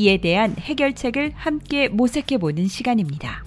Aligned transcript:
이에 0.00 0.16
대한 0.16 0.54
해결책을 0.58 1.32
함께 1.34 1.88
모색해 1.88 2.38
보는 2.38 2.68
시간입니다. 2.68 3.44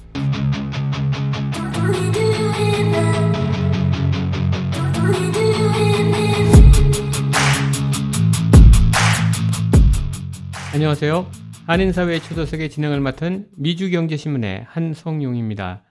안녕하세요. 10.76 11.26
한인사회 11.66 12.20
초도석의 12.20 12.70
진행을 12.70 13.00
맡은 13.00 13.48
미주경제신문의 13.58 14.66
한성용입니다. 14.68 15.82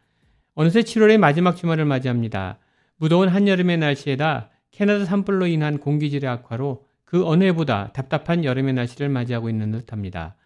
어느새 0.54 0.82
7월의 0.82 1.18
마지막 1.18 1.56
주말을 1.56 1.86
맞이합니다. 1.86 2.60
무더운 2.98 3.28
한여름의 3.28 3.78
날씨에다 3.78 4.50
캐나다 4.70 5.06
산불로 5.06 5.48
인한 5.48 5.78
공기질의 5.78 6.30
악화로 6.30 6.84
그 7.04 7.26
어느 7.26 7.42
해보다 7.44 7.90
답답한 7.92 8.44
여름의 8.44 8.74
날씨를 8.74 9.08
맞이하고 9.08 9.50
있는 9.50 9.72
듯합니다. 9.72 10.36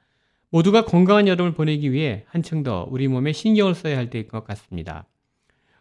모두가 0.50 0.84
건강한 0.84 1.28
여름을 1.28 1.54
보내기 1.54 1.92
위해 1.92 2.24
한층 2.28 2.62
더 2.62 2.86
우리 2.90 3.08
몸에 3.08 3.32
신경을 3.32 3.74
써야 3.74 3.96
할 3.96 4.10
때일 4.10 4.28
것 4.28 4.44
같습니다. 4.44 5.06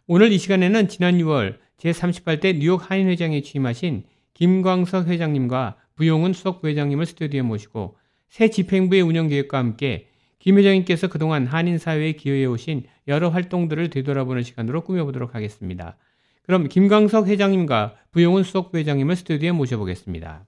오늘 0.06 0.32
이 0.32 0.38
시간에는 0.38 0.88
지난 0.88 1.18
6월 1.18 1.58
제38대 1.78 2.58
뉴욕 2.58 2.90
한인회장에 2.90 3.42
취임하신 3.42 4.04
김광석 4.34 5.08
회장님과 5.08 5.76
부용은 5.94 6.32
수석 6.32 6.60
부회장님을 6.60 7.06
스튜디오에 7.06 7.42
모시고 7.42 7.96
새 8.28 8.48
집행부의 8.48 9.02
운영 9.02 9.28
계획과 9.28 9.58
함께 9.58 10.08
김 10.38 10.58
회장님께서 10.58 11.08
그동안 11.08 11.46
한인 11.46 11.78
사회에 11.78 12.12
기여해 12.12 12.44
오신 12.44 12.84
여러 13.08 13.30
활동들을 13.30 13.90
되돌아보는 13.90 14.42
시간으로 14.42 14.82
꾸며보도록 14.82 15.34
하겠습니다. 15.34 15.96
그럼 16.42 16.68
김광석 16.68 17.26
회장님과 17.26 17.96
부용은 18.12 18.42
수석 18.44 18.70
부회장님을 18.70 19.16
스튜디오에 19.16 19.52
모셔보겠습니다. 19.52 20.46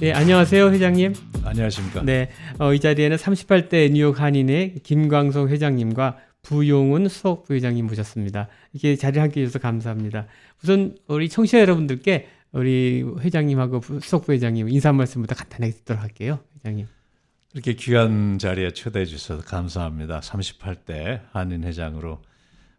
네, 0.00 0.12
안녕하세요, 0.12 0.70
회장님. 0.70 1.14
안녕하십니까. 1.44 2.02
네, 2.02 2.30
어, 2.58 2.74
이 2.74 2.80
자리에는 2.80 3.16
38대 3.16 3.90
뉴욕 3.90 4.20
한인의 4.20 4.74
김광석 4.82 5.48
회장님과 5.48 6.18
부용은 6.42 7.08
수석 7.08 7.44
부회장님 7.44 7.86
모셨습니다. 7.86 8.48
이렇게 8.74 8.96
자리를 8.96 9.22
함께 9.22 9.40
해주셔서 9.40 9.60
감사합니다. 9.60 10.26
우선 10.62 10.96
우리 11.06 11.28
청취자 11.28 11.60
여러분들께 11.60 12.28
우리 12.52 13.02
회장님하고 13.20 13.80
수석 14.00 14.26
부회장님 14.26 14.68
인사 14.68 14.92
말씀부터 14.92 15.34
간단하게 15.34 15.72
듣도록 15.72 16.02
할게요. 16.02 16.40
회장님. 16.58 16.86
이렇게 17.54 17.72
귀한 17.74 18.38
자리에 18.38 18.72
초대해 18.72 19.06
주셔서 19.06 19.42
감사합니다. 19.42 20.20
38대 20.20 21.22
한인 21.32 21.64
회장으로 21.64 22.20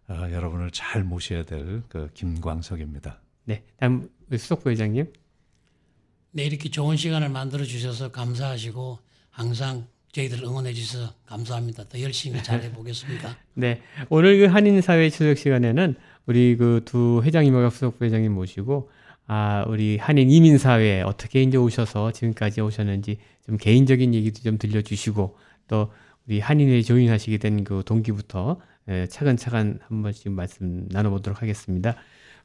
어, 0.07 0.27
여러분을 0.31 0.71
잘 0.71 1.03
모셔야 1.03 1.43
될 1.45 1.81
그 1.89 2.09
김광석입니다. 2.13 3.21
네, 3.45 3.63
다음 3.79 4.09
수석 4.31 4.63
부회장님. 4.63 5.11
네, 6.31 6.43
이렇게 6.43 6.69
좋은 6.69 6.97
시간을 6.97 7.29
만들어 7.29 7.63
주셔서 7.63 8.11
감사하시고 8.11 8.99
항상 9.29 9.87
저희들 10.11 10.43
응원해 10.43 10.73
주셔서 10.73 11.13
감사합니다. 11.25 11.87
더 11.89 12.01
열심히 12.01 12.41
잘해 12.43 12.71
보겠습니다. 12.71 13.37
네, 13.55 13.81
오늘 14.09 14.37
그 14.39 14.45
한인 14.45 14.81
사회 14.81 15.09
추석 15.09 15.37
시간에는 15.37 15.95
우리 16.25 16.55
그 16.57 16.81
두 16.85 17.21
회장님과 17.23 17.69
수석 17.69 17.97
부회장님 17.99 18.31
모시고 18.33 18.89
아 19.27 19.63
우리 19.67 19.97
한인 19.97 20.29
이민 20.29 20.57
사회에 20.57 21.01
어떻게 21.01 21.41
이제 21.41 21.57
오셔서 21.57 22.11
지금까지 22.11 22.61
오셨는지 22.61 23.17
좀 23.45 23.57
개인적인 23.57 24.13
얘기도 24.13 24.41
좀 24.41 24.57
들려주시고 24.57 25.37
또 25.67 25.91
우리 26.27 26.39
한인회 26.39 26.81
조인하시게 26.81 27.37
된 27.37 27.63
그 27.63 27.83
동기부터 27.85 28.59
예, 28.59 28.65
차근차근 29.09 29.79
한 29.87 30.01
번씩 30.01 30.31
말씀 30.31 30.87
나눠보도록 30.89 31.41
하겠습니다. 31.41 31.95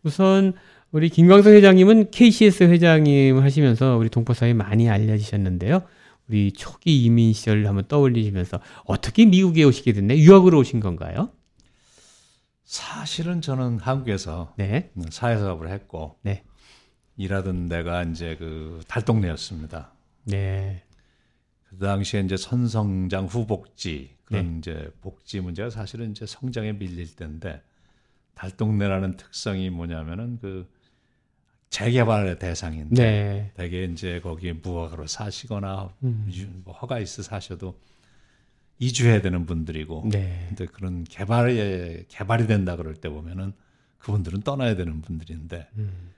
우선 0.02 0.54
우리 0.92 1.08
김광석 1.08 1.52
회장님은 1.52 2.10
KCS 2.10 2.64
회장님 2.64 3.38
하시면서 3.38 3.96
우리 3.96 4.08
동포사회에 4.08 4.54
많이 4.54 4.88
알려지셨는데요. 4.88 5.82
우리 6.28 6.52
초기 6.52 7.02
이민 7.04 7.32
시절을 7.32 7.66
한번 7.66 7.86
떠올리시면서 7.88 8.60
어떻게 8.84 9.26
미국에 9.26 9.64
오시게 9.64 9.92
됐나요? 9.92 10.18
유학으로 10.18 10.58
오신 10.60 10.80
건가요? 10.80 11.30
사실은 12.64 13.40
저는 13.40 13.80
한국에서 13.80 14.54
네. 14.56 14.90
사회사업을 15.10 15.68
했고 15.70 16.16
네. 16.22 16.44
일하던 17.16 17.68
데가 17.68 18.04
이제 18.04 18.36
그 18.38 18.80
달동네였습니다. 18.86 19.92
네. 20.24 20.84
그 21.70 21.78
당시에 21.78 22.20
이제 22.20 22.36
선성장 22.36 23.26
후복지 23.26 24.10
그런 24.25 24.53
네. 24.53 24.58
이제 24.58 24.91
복지 25.00 25.41
문제가 25.41 25.70
사실은 25.70 26.10
이제 26.10 26.26
성장에 26.26 26.72
밀릴 26.72 27.14
때인데 27.14 27.62
달동네라는 28.34 29.16
특성이 29.16 29.70
뭐냐면은 29.70 30.38
그 30.41 30.69
재개발의 31.70 32.41
대상인데 32.41 33.03
네. 33.03 33.53
대개 33.54 33.84
이제 33.84 34.20
거기에 34.20 34.54
무허가로 34.54 35.06
사시거나 35.06 35.94
음. 36.03 36.62
뭐 36.64 36.75
허가 36.75 36.98
있어 36.98 37.22
사셔도 37.22 37.78
이주해야 38.81 39.20
되는 39.20 39.47
분들이고 39.47 40.08
네. 40.10 40.47
근데 40.48 40.66
그런 40.66 41.04
개발에 41.04 42.06
개발이 42.08 42.48
된다 42.48 42.75
그럴 42.75 42.94
때 42.94 43.08
보면은 43.08 43.52
그분들은 43.98 44.41
떠나야 44.41 44.75
되는 44.75 45.02
분들인데 45.02 45.69
음. 45.76 46.10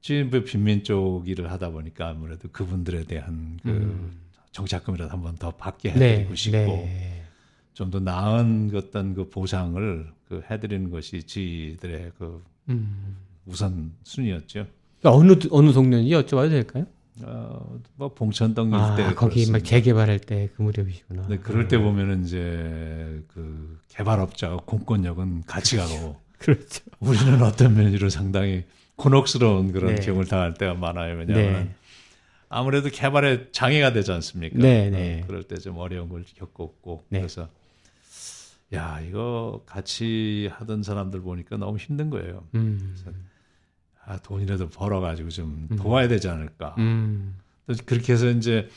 지금 0.00 0.30
그 0.30 0.44
빈민 0.44 0.84
쪽 0.84 1.24
일을 1.26 1.50
하다 1.50 1.70
보니까 1.70 2.08
아무래도 2.08 2.48
그분들에 2.52 3.04
대한 3.04 3.58
그 3.62 3.70
음. 3.70 4.21
정착금이라도 4.52 5.10
한 5.12 5.22
번 5.22 5.36
더 5.36 5.50
받게 5.50 5.94
네. 5.94 6.12
해드리고 6.12 6.34
싶고 6.34 6.56
네. 6.58 7.22
좀더 7.74 8.00
나은 8.00 8.68
그 8.68 8.78
어떤 8.78 9.14
그 9.14 9.28
보상을 9.30 10.06
그 10.28 10.42
해드리는 10.50 10.90
것이 10.90 11.22
저희들의 11.24 12.12
그 12.18 12.42
음. 12.68 13.16
우선 13.46 13.92
순위였죠. 14.02 14.66
어느 15.04 15.34
어느 15.50 15.72
동네인지 15.72 16.12
여쭤봐도 16.14 16.50
될까요? 16.50 16.86
어, 17.22 17.78
뭐 17.96 18.08
봉천동 18.14 18.72
아, 18.74 18.90
일대 18.96 19.02
거기 19.14 19.40
막 19.40 19.58
그렇습니다. 19.58 19.64
재개발할 19.64 20.18
때 20.20 20.48
그 20.56 20.62
무렵이시구나. 20.62 21.26
네, 21.28 21.38
그럴 21.38 21.68
때 21.68 21.76
보면은 21.78 22.24
이제 22.24 23.22
그 23.28 23.78
개발업자가 23.88 24.58
공권력은 24.64 25.42
같이 25.46 25.76
가고 25.76 26.16
그렇죠. 26.38 26.82
우리는 27.00 27.42
어떤 27.42 27.74
면으로 27.74 28.08
상당히 28.08 28.64
곤혹스러운 28.96 29.72
그런 29.72 29.94
네. 29.96 30.00
경우를 30.06 30.28
당할 30.28 30.54
때가 30.54 30.74
많아요. 30.74 31.16
왜냐하면 31.18 31.52
네. 31.64 31.74
아무래도 32.54 32.88
개발에 32.90 33.50
장애가 33.52 33.92
되지 33.92 34.12
않습니까? 34.12 34.58
네, 34.58 34.90
네. 34.90 35.22
어, 35.22 35.26
그럴 35.26 35.42
때 35.44 35.56
좀 35.56 35.78
어려운 35.78 36.08
걸 36.08 36.24
겪었고 36.36 37.04
네. 37.08 37.20
그래서 37.20 37.48
야 38.74 39.00
이거 39.00 39.62
같이 39.66 40.48
하던 40.52 40.82
사람들 40.82 41.20
보니까 41.22 41.56
너무 41.56 41.78
힘든 41.78 42.10
거예요. 42.10 42.46
음. 42.54 42.94
아 44.04 44.18
돈이라도 44.18 44.68
벌어가지고 44.70 45.28
좀 45.30 45.68
음. 45.70 45.76
도와야 45.76 46.08
되지 46.08 46.28
않을까. 46.28 46.74
음. 46.78 47.38
또 47.66 47.74
그렇게 47.86 48.12
해서 48.12 48.28
이제 48.28 48.68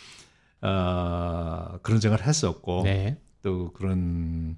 아 0.61 1.79
그런 1.81 1.99
생각을 1.99 2.25
했었고 2.25 2.83
네. 2.83 3.17
또 3.41 3.71
그런 3.73 4.57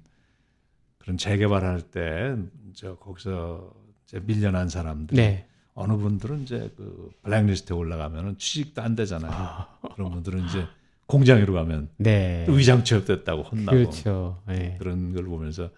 그런 0.98 1.16
재개발할 1.18 1.82
때저 1.90 2.96
거기서 2.96 3.72
이제 4.04 4.20
밀려난 4.20 4.68
사람들 4.68 5.16
네. 5.16 5.46
어느 5.78 5.96
분들은 5.96 6.42
이제 6.42 6.72
그 6.76 7.10
블랙리스트에 7.22 7.76
올라가면은 7.76 8.36
취직도 8.36 8.82
안 8.82 8.96
되잖아요. 8.96 9.30
아. 9.32 9.78
그런 9.94 10.10
분들은 10.10 10.44
이제 10.46 10.66
공장으로 11.06 11.54
가면 11.54 11.88
네. 11.96 12.44
또 12.46 12.52
위장 12.52 12.82
취업됐다고 12.84 13.42
혼나고 13.44 13.78
그렇죠. 13.78 14.42
네. 14.48 14.76
그런 14.78 15.12
걸 15.14 15.24
보면서 15.24 15.70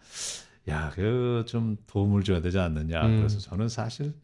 야, 0.69 0.91
그 0.95 1.45
좀 1.47 1.77
도움을 1.87 2.23
줘야 2.25 2.41
되지 2.41 2.59
않느냐. 2.59 3.05
음. 3.07 3.19
그래서 3.19 3.39
저는 3.39 3.69
사실 3.69 4.15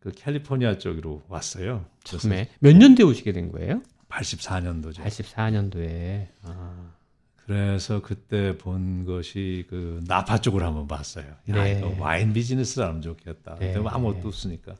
그 0.00 0.12
캘리포니아 0.12 0.76
쪽으로 0.78 1.22
왔어요. 1.28 1.86
처음에 2.04 2.50
몇 2.60 2.76
년도에 2.76 3.04
오시게 3.04 3.32
된 3.32 3.50
거예요? 3.52 3.82
84년도죠. 4.10 4.96
84년도에. 4.96 6.26
아. 6.42 6.92
그래서 7.36 8.00
그때 8.00 8.56
본 8.58 9.04
것이 9.04 9.66
그 9.68 10.00
나파 10.06 10.40
쪽으로 10.40 10.64
한번 10.66 10.86
봤어요. 10.86 11.24
야, 11.26 11.64
네. 11.64 11.78
이거 11.78 11.94
와인 11.98 12.32
비즈니스를 12.32 12.86
하면 12.86 13.02
좋겠다. 13.02 13.56
네. 13.58 13.66
근데 13.66 13.80
뭐 13.80 13.90
아무것도 13.90 14.28
없으니까. 14.28 14.76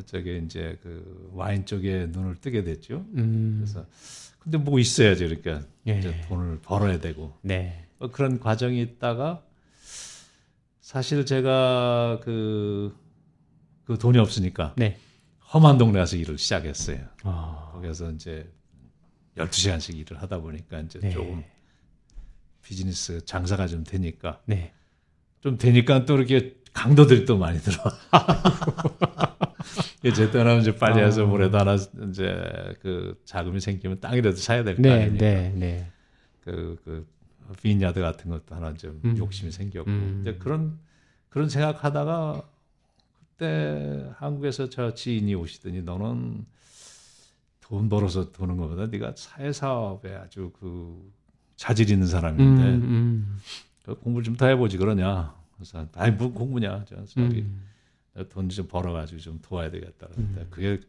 그쪽에 0.00 0.38
이제 0.38 0.78
그 0.82 1.30
와인 1.32 1.66
쪽에 1.66 2.06
눈을 2.10 2.36
뜨게 2.36 2.64
됐죠. 2.64 3.04
음. 3.14 3.56
그래서 3.60 3.86
근데 4.38 4.56
뭐 4.58 4.78
있어야지 4.78 5.24
이렇게 5.24 5.60
예. 5.86 5.98
이제 5.98 6.20
돈을 6.28 6.60
벌어야 6.62 6.98
되고 6.98 7.36
네. 7.42 7.86
뭐 7.98 8.10
그런 8.10 8.40
과정이 8.40 8.80
있다가 8.80 9.42
사실 10.80 11.24
제가 11.26 12.20
그, 12.22 12.96
그 13.84 13.98
돈이 13.98 14.18
없으니까 14.18 14.74
네. 14.76 14.98
험한 15.52 15.78
동네 15.78 15.98
가서 15.98 16.16
일을 16.16 16.38
시작했어요. 16.38 17.06
아, 17.24 17.70
거기서 17.74 18.12
이제 18.12 18.50
12시간씩 19.36 19.96
일을 19.98 20.22
하다 20.22 20.40
보니까 20.40 20.80
이제 20.80 20.98
네. 21.00 21.10
조금 21.10 21.44
비즈니스 22.62 23.24
장사가 23.24 23.66
좀 23.66 23.84
되니까 23.84 24.40
네. 24.46 24.72
좀 25.40 25.58
되니까 25.58 26.06
또 26.06 26.16
이렇게 26.16 26.56
강도들이 26.72 27.24
또 27.24 27.36
많이 27.36 27.58
들어. 27.58 27.82
이 27.84 29.46
제 30.02 30.30
떠나면 30.30 30.62
이제 30.62 30.74
빨리 30.74 31.00
해서 31.00 31.22
아. 31.22 31.26
뭐라도 31.26 31.58
하나 31.58 31.74
이제 31.74 32.76
그 32.80 33.20
자금이 33.24 33.60
생기면 33.60 34.00
땅이라도 34.00 34.36
사야 34.36 34.64
될거 34.64 34.80
네, 34.80 34.92
아닙니까? 34.92 35.24
네, 35.24 35.52
네. 35.56 35.92
그, 36.42 36.78
그, 36.84 37.06
빈야드 37.62 38.00
같은 38.00 38.30
것도 38.30 38.54
하나 38.54 38.72
좀 38.74 39.00
음. 39.04 39.16
욕심이 39.18 39.50
생겼고. 39.50 39.90
음. 39.90 40.18
이제 40.20 40.34
그런, 40.34 40.78
그런 41.28 41.48
생각하다가 41.48 42.42
그때 43.40 44.10
한국에서 44.16 44.68
저 44.68 44.94
지인이 44.94 45.34
오시더니 45.34 45.82
너는 45.82 46.44
돈 47.60 47.88
벌어서 47.88 48.30
도는 48.32 48.56
것보다 48.56 48.86
네가 48.86 49.14
사회 49.16 49.52
사업에 49.52 50.14
아주 50.14 50.52
그 50.60 51.10
자질 51.56 51.90
있는 51.90 52.06
음, 52.06 52.10
사람인데 52.10 52.62
음, 52.62 53.38
그 53.84 53.94
공부를 53.94 54.24
좀더 54.24 54.46
해보지 54.46 54.76
그러냐. 54.76 55.34
그래서 55.54 55.86
아니 55.94 56.12
뭐 56.12 56.32
공부냐. 56.32 56.84
저 56.86 57.04
저기 57.04 57.40
음. 57.40 57.62
돈 58.28 58.48
좀 58.48 58.66
벌어가지고 58.68 59.20
좀 59.20 59.38
도와야 59.42 59.70
되겠다. 59.70 60.08
그런데 60.12 60.46
그게 60.50 60.80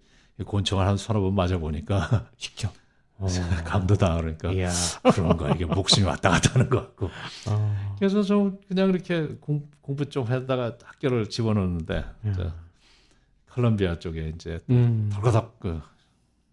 권총을 0.46 0.86
한 0.86 0.98
서너 0.98 1.22
번 1.22 1.36
맞아 1.36 1.58
보니까 1.58 2.30
직접. 2.38 2.74
어. 3.18 3.28
감도 3.64 3.96
당하니까 3.96 4.52
이야. 4.54 4.72
그런 5.14 5.38
거 5.38 5.50
이게 5.52 5.66
목숨이 5.66 6.06
왔다 6.08 6.30
갔다 6.32 6.54
하는 6.56 6.70
것 6.70 6.80
같고. 6.80 7.10
어. 7.50 7.96
그래서 8.00 8.24
좀 8.24 8.60
그냥 8.68 8.90
이렇게 8.90 9.28
공, 9.40 9.70
공부 9.82 10.06
좀 10.10 10.26
하다가 10.26 10.78
학교를 10.84 11.30
집어넣는데 11.30 12.04
저 12.36 12.52
컬럼비아 13.50 14.00
쪽에 14.00 14.32
이제 14.36 14.60
음, 14.70 15.10
덜거덕 15.14 15.60
그 15.60 15.82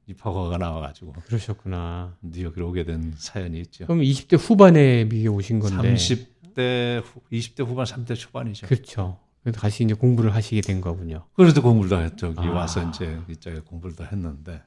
입학허가 0.07 0.59
나와가지고 0.59 1.13
그러셨구나. 1.13 2.17
뉴욕으로 2.23 2.69
오게 2.69 2.85
된 2.85 3.15
사연이 3.17 3.61
있죠. 3.61 3.87
그럼 3.87 4.01
20대 4.01 4.37
후반에 4.39 5.05
미국에 5.05 5.29
오신 5.29 5.61
건데. 5.61 5.95
30대, 5.95 7.03
후, 7.05 7.21
20대 7.33 7.65
후반, 7.67 7.85
30대 7.87 8.17
초반이죠. 8.17 8.67
그렇죠. 8.67 9.19
그래서 9.49 9.61
다시 9.61 9.83
이제 9.83 9.95
공부를 9.95 10.35
하시게 10.35 10.61
된 10.61 10.81
거군요. 10.83 11.25
그래도 11.35 11.63
공부를 11.63 11.89
다 11.89 12.01
했죠. 12.01 12.29
여기 12.37 12.49
아. 12.49 12.53
와서 12.53 12.87
이제 12.89 13.19
이쪽에 13.31 13.61
공부를 13.61 13.97
다 13.97 14.05
했는데 14.05 14.63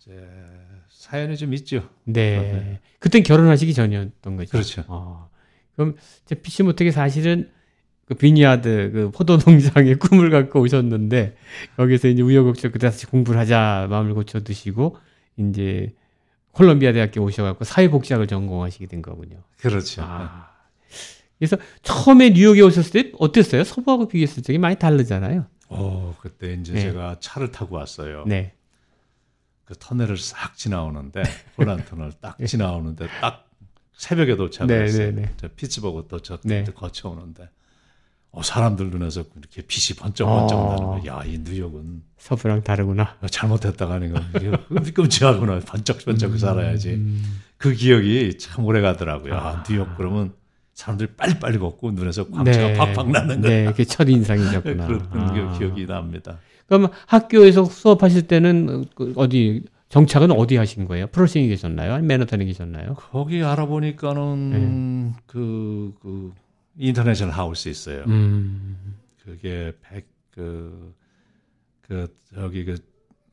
이제 0.00 0.28
사연이 0.88 1.36
좀 1.36 1.54
있죠. 1.54 1.88
네. 2.04 2.80
그땐 2.98 3.22
결혼하시기 3.22 3.72
전이었던 3.74 4.36
거죠. 4.36 4.50
그렇죠. 4.50 4.84
아, 4.88 5.28
그럼 5.76 5.94
이제 6.24 6.34
피시 6.34 6.64
목적이 6.64 6.90
사실은 6.90 7.50
그 8.06 8.14
vineyard 8.14 8.90
그 8.92 9.10
포도 9.12 9.36
농장의 9.36 9.96
꿈을 10.00 10.30
갖고 10.30 10.60
오셨는데 10.60 11.36
여기서 11.78 12.08
이제 12.08 12.22
우여곡절 12.22 12.72
끝에 12.72 12.90
다시 12.90 13.06
공부를 13.06 13.38
하자 13.38 13.86
마음을 13.88 14.14
고쳐 14.14 14.42
드시고 14.42 14.96
이제 15.36 15.94
콜롬비아 16.50 16.92
대학교 16.92 17.22
오셔갖고 17.22 17.64
사회복지학을 17.64 18.26
전공하시게 18.26 18.86
된 18.86 19.02
거군요. 19.02 19.42
그렇죠. 19.58 20.02
아. 20.04 20.50
그래서 21.38 21.56
처음에 21.82 22.30
뉴욕에 22.30 22.60
오셨을 22.62 22.90
때 22.90 23.12
어땠어요? 23.18 23.64
서부하고 23.64 24.08
비교했을 24.08 24.42
때 24.42 24.56
많이 24.58 24.76
다르잖아요. 24.76 25.46
어, 25.68 26.16
그때 26.20 26.54
이제 26.54 26.72
네. 26.72 26.80
제가 26.80 27.16
차를 27.20 27.50
타고 27.50 27.76
왔어요. 27.76 28.24
네. 28.26 28.54
그 29.64 29.74
터널을 29.78 30.16
싹 30.16 30.56
지나오는데 30.56 31.22
홀란 31.58 31.84
터널 31.84 32.12
딱 32.20 32.38
지나오는데 32.44 33.08
딱 33.20 33.50
새벽에 33.94 34.36
도착을 34.36 34.68
네, 34.68 34.84
했어요. 34.84 35.10
네, 35.12 35.22
네. 35.22 35.34
저 35.36 35.48
피츠버그 35.48 36.06
도착 36.08 36.40
네. 36.44 36.64
거쳐오는데 36.64 37.48
어, 38.30 38.42
사람들 38.42 38.90
눈에서 38.90 39.24
이렇게 39.38 39.62
빛이 39.62 39.98
번쩍번쩍 39.98 40.58
어. 40.58 40.68
나는 40.68 40.84
거야. 41.02 41.20
야, 41.20 41.24
이 41.24 41.38
뉴욕은 41.38 42.02
서부랑 42.18 42.62
다르구나. 42.62 43.16
잘못했다가 43.30 43.94
아니고 43.94 44.18
이게 44.36 44.92
끔찍하구나. 44.92 45.60
번쩍번쩍 45.60 46.38
살아야지. 46.38 46.90
음. 46.90 47.42
그 47.56 47.72
기억이 47.72 48.36
참 48.38 48.64
오래 48.66 48.80
가더라고요. 48.82 49.34
아, 49.34 49.48
아. 49.48 49.62
뉴욕 49.66 49.88
그러면 49.96 50.34
사람들이 50.76 51.08
빨리빨리 51.16 51.58
걷고 51.58 51.90
눈에서 51.92 52.28
광채가 52.28 52.84
팍팍 52.84 53.10
나는 53.10 53.40
거야. 53.40 53.50
네, 53.50 53.64
그게 53.64 53.84
첫 53.84 54.08
인상이셨구나. 54.08 54.86
그런 55.08 55.08
아. 55.10 55.32
게 55.32 55.58
기억이 55.58 55.86
납니다. 55.86 56.38
그럼 56.66 56.88
학교에서 57.06 57.64
수업하실 57.64 58.26
때는 58.28 58.84
그 58.94 59.14
어디 59.16 59.64
정착은 59.88 60.30
어디 60.32 60.56
하신 60.56 60.84
거예요? 60.84 61.06
프로싱에 61.06 61.46
계셨나요? 61.46 61.94
아니면 61.94 62.08
매너턴에 62.08 62.44
계셨나요? 62.44 62.94
거기 62.94 63.42
알아보니까는 63.42 65.14
그, 65.26 65.94
그, 66.02 66.34
International 66.76 67.32
House 67.32 67.70
있어요. 67.70 68.04
음, 68.08 68.96
그게 69.24 69.72
백, 69.80 70.06
그, 70.30 70.94
그, 71.80 72.14
저기 72.34 72.66
그, 72.66 72.76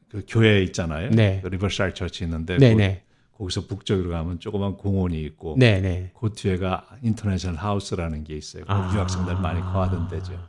그 0.09 0.23
교회 0.29 0.63
있잖아요. 0.63 1.09
네. 1.09 1.41
그 1.43 1.49
Riverside 1.49 1.95
Church 1.95 2.23
있는데. 2.23 2.57
네네, 2.57 3.03
거, 3.37 3.45
기서 3.45 3.67
북쪽으로 3.67 4.09
가면 4.09 4.39
조그만 4.39 4.77
공원이 4.77 5.21
있고. 5.23 5.55
네네. 5.57 6.11
그 6.19 6.31
뒤에가 6.33 6.87
International 7.01 7.59
House라는 7.59 8.23
게 8.23 8.35
있어요. 8.35 8.63
아. 8.67 8.89
그 8.89 8.95
유학생들 8.95 9.35
많이 9.35 9.61
거하던 9.61 10.07
데죠. 10.07 10.47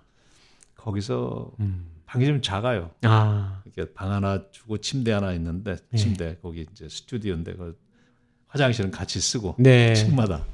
거기서 0.77 1.53
음. 1.61 1.87
방이 2.05 2.27
좀 2.27 2.43
작아요. 2.43 2.91
아, 3.03 3.63
이렇게 3.65 3.93
방 3.93 4.13
하나 4.13 4.45
주고 4.51 4.79
침대 4.79 5.13
하나 5.13 5.33
있는데 5.33 5.77
네. 5.91 5.99
침대 5.99 6.37
거기 6.43 6.67
이제 6.71 6.89
스튜디오인데 6.89 7.55
그 7.55 7.79
화장실은 8.49 8.91
같이 8.91 9.21
쓰고 9.21 9.57
네. 9.59 9.95
층마다 9.95 10.45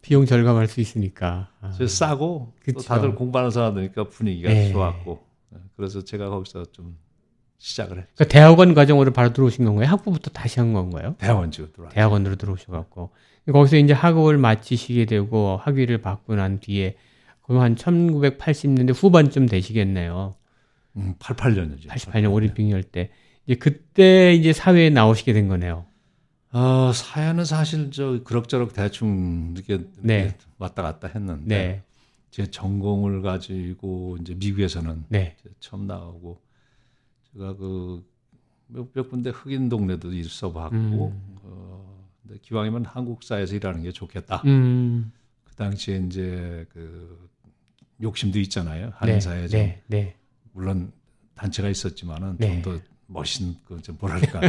비용 0.00 0.24
절감할 0.24 0.68
수 0.68 0.80
있으니까. 0.80 1.50
아. 1.60 1.72
싸고. 1.86 2.54
다들 2.86 3.14
공부하는 3.14 3.50
사람들니까 3.50 4.04
분위기가 4.04 4.48
네. 4.48 4.72
좋았고 4.72 5.26
그래서 5.76 6.02
제가 6.02 6.30
거기서 6.30 6.66
좀 6.72 6.96
시작을 7.58 7.98
했죠. 7.98 8.12
그러니까 8.14 8.32
대학원 8.32 8.74
과정으로 8.74 9.12
바로 9.12 9.32
들어오신 9.32 9.64
건가요? 9.64 9.88
학부부터 9.88 10.30
다시 10.30 10.60
한 10.60 10.72
건가요? 10.72 11.14
대학원지로 11.18 11.72
들어왔죠. 11.72 11.94
대학원으로 11.94 12.36
들어오셔갖고 12.36 13.10
거기서 13.52 13.76
이제 13.76 13.92
학업을 13.92 14.38
마치시게 14.38 15.06
되고 15.06 15.56
학위를 15.62 15.98
받고 15.98 16.34
난 16.34 16.60
뒤에 16.60 16.96
거의 17.42 17.60
한 17.60 17.76
1980년대 17.76 18.92
후반쯤 18.94 19.46
되시겠네요. 19.46 20.34
음, 20.96 21.14
88년이죠. 21.18 21.88
88년 21.88 22.32
올림픽 22.32 22.70
열 22.70 22.82
때. 22.82 23.10
이제 23.46 23.54
그때 23.54 24.34
이제 24.34 24.52
사회에 24.52 24.90
나오시게 24.90 25.32
된 25.32 25.46
거네요. 25.48 25.86
어, 26.52 26.92
사연은 26.92 27.44
사실 27.44 27.90
저 27.90 28.22
그럭저럭 28.24 28.72
대충 28.72 29.54
이렇게, 29.54 29.74
이렇게 29.74 29.90
네. 30.00 30.36
왔다 30.58 30.82
갔다 30.82 31.08
했는데 31.08 31.56
네. 31.56 31.82
제 32.30 32.50
전공을 32.50 33.22
가지고 33.22 34.16
이제 34.20 34.34
미국에서는 34.34 35.04
네. 35.08 35.36
처음 35.60 35.86
나오고 35.86 36.40
제가 37.36 37.56
그 37.56 38.04
몇, 38.68 38.92
몇 38.92 39.10
군데 39.10 39.30
흑인 39.30 39.68
동네도 39.68 40.12
있어봤고 40.12 40.76
음. 40.76 41.36
어, 41.42 42.08
근데 42.22 42.40
기왕이면 42.42 42.84
한국사에서 42.86 43.54
일하는 43.54 43.82
게 43.82 43.92
좋겠다. 43.92 44.42
음. 44.46 45.12
그 45.44 45.54
당시에 45.54 46.02
이제 46.06 46.66
그 46.72 47.28
욕심도 48.02 48.38
있잖아요. 48.40 48.86
네. 48.86 48.92
한인사에 48.94 49.48
좀 49.48 49.60
네. 49.60 49.82
네. 49.86 50.16
물론 50.52 50.92
단체가 51.34 51.68
있었지만은 51.68 52.36
네. 52.38 52.62
좀더 52.62 52.82
멋진 53.06 53.54
그좀 53.66 53.98
뭐랄까 54.00 54.40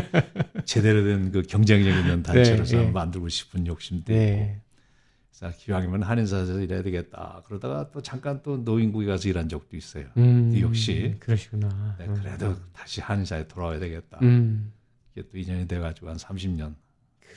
제대로 0.65 1.03
된 1.03 1.32
그 1.32 1.44
경쟁력 1.44 1.96
있는 2.00 2.24
단체로서 2.24 2.77
네, 2.77 2.86
네. 2.86 2.91
만들고 2.91 3.29
싶은 3.29 3.67
욕심도 3.67 4.12
있고 4.13 4.20
네. 4.20 4.62
그래서 4.63 4.67
기왕이면 5.58 6.03
한인사회에서 6.04 6.60
일해야 6.60 6.82
되겠다. 6.82 7.44
그러다가 7.46 7.89
또 7.91 8.01
잠깐 8.01 8.41
또 8.44 8.58
노인국에 8.58 9.06
가서 9.06 9.29
일한 9.29 9.48
적도 9.50 9.77
있어요. 9.77 10.06
음. 10.17 10.50
뉴욕시. 10.50 11.15
그러시구나. 11.20 11.96
네, 12.00 12.08
그래도 12.08 12.56
다시 12.74 13.01
한인사회에 13.01 13.48
돌아와야 13.48 13.79
되겠다. 13.79 14.20
음. 14.24 14.72
이게 15.13 15.27
또 15.32 15.38
인연이 15.38 15.67
돼가지고 15.67 16.10
한 16.10 16.17
30년 16.17 16.74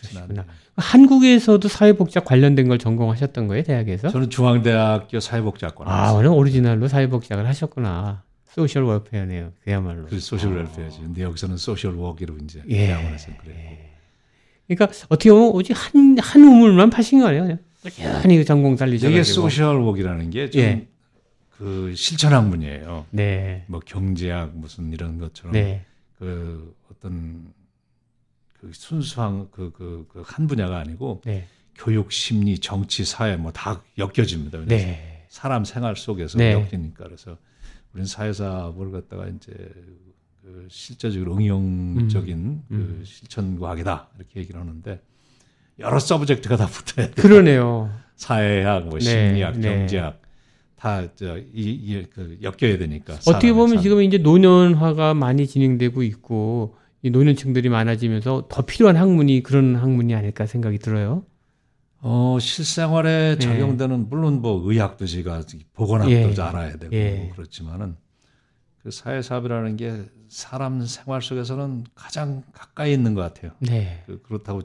지났네요. 0.03 0.29
그러시구나. 0.29 0.47
한국에서도 0.77 1.69
사회복지학 1.69 2.25
관련된 2.25 2.69
걸 2.69 2.79
전공하셨던 2.79 3.49
거예요, 3.49 3.63
대학에서? 3.65 4.09
저는 4.09 4.31
중앙대학교 4.31 5.21
사회복지학과 5.21 5.85
아. 5.87 6.13
완전 6.13 6.33
오리지널로 6.33 6.89
사회복지학을 6.89 7.47
하셨구나. 7.47 8.23
social 8.47 8.83
welfare네요, 8.83 9.53
그야말로. 9.63 10.07
그 10.07 10.19
social 10.19 10.57
welfare지. 10.57 11.01
근데 11.01 11.23
여기서는 11.23 11.57
social 11.57 11.95
work로 11.95 12.37
이제 12.43 12.63
예. 12.69 12.87
대학원에서 12.87 13.31
그래요. 13.37 13.77
그러니까 14.67 14.87
어떻게 15.09 15.31
보면 15.31 15.51
오직 15.51 15.73
한, 15.75 16.17
한 16.19 16.43
우물만 16.43 16.91
파신 16.91 17.21
거 17.21 17.27
아니에요? 17.27 17.59
꾸준히 17.83 18.37
그 18.39 18.45
전공 18.45 18.77
살리셔가지고. 18.77 19.11
이게 19.13 19.23
social 19.23 19.77
work라는 19.81 20.31
게좀 20.31 20.61
예. 20.61 20.87
그 21.57 21.95
실천 21.95 22.33
학문이에요. 22.33 23.07
네. 23.11 23.65
뭐 23.69 23.81
경제학 23.81 24.55
무슨 24.57 24.93
이런 24.93 25.19
것처럼 25.19 25.53
네. 25.53 25.85
그 26.19 26.75
어떤 26.91 27.53
그 28.61 28.71
순수한 28.73 29.51
그 29.51 29.71
그 29.73 30.07
그 30.09 30.23
한 30.23 30.47
분야가 30.47 30.79
아니고 30.79 31.23
네. 31.25 31.47
교육, 31.77 32.13
심리, 32.13 32.59
정치, 32.59 33.05
사회 33.05 33.37
뭐 33.37 33.53
다 33.53 33.83
엮여집니다. 33.99 34.65
네. 34.67 35.25
사람 35.29 35.65
생활 35.65 35.97
속에서 35.97 36.37
네. 36.39 36.53
엮이니까 36.53 37.05
그래서 37.05 37.37
우리는 37.93 38.07
사회사업을 38.07 38.91
갖다가 38.93 39.27
이제 39.29 39.53
그 40.43 40.67
실제적으로 40.71 41.37
응용적인 41.37 42.37
음. 42.39 42.99
그 42.99 43.05
실천 43.05 43.59
과학이다 43.59 44.09
이렇게 44.19 44.41
얘기를 44.41 44.61
하는데 44.61 45.01
여러 45.81 45.99
서브젝트가 45.99 46.57
다 46.57 46.67
붙어야 46.67 47.11
돼. 47.11 47.23
그러네요. 47.23 47.91
사회학, 48.17 48.87
뭐 48.89 48.99
네, 48.99 49.05
심리학, 49.05 49.59
네. 49.59 49.69
경제학 49.69 50.21
다저이그 50.77 52.39
엮여야 52.43 52.79
되니까. 52.79 53.15
어떻게 53.27 53.53
보면 53.53 53.77
삶. 53.77 53.83
지금 53.83 54.03
이제 54.03 54.19
노년화가 54.19 55.15
많이 55.15 55.47
진행되고 55.47 56.03
있고 56.03 56.77
이 57.03 57.11
노년층들이 57.11 57.69
많아지면서 57.69 58.47
더 58.49 58.63
필요한 58.63 58.97
학문이 58.97 59.43
그런 59.43 59.77
학문이 59.77 60.15
아닐까 60.15 60.47
생각이 60.47 60.79
들어요. 60.79 61.25
어 62.03 62.39
실생활에 62.41 63.37
예. 63.37 63.39
적용되는 63.39 64.09
물론 64.09 64.41
뭐 64.41 64.63
의학도 64.65 65.07
제가 65.07 65.43
보건학도 65.75 66.11
예. 66.11 66.35
알아야 66.39 66.77
되고 66.77 66.95
예. 66.95 67.31
그렇지만은 67.35 67.97
그 68.83 68.91
사회사업이라는 68.91 69.77
게 69.77 70.05
사람 70.29 70.85
생활 70.87 71.21
속에서는 71.21 71.85
가장 71.95 72.43
가까이 72.53 72.95
있는 72.95 73.13
것 73.15 73.21
같아요. 73.21 73.53
네. 73.59 74.03
그, 74.07 74.23
그렇다고 74.23 74.63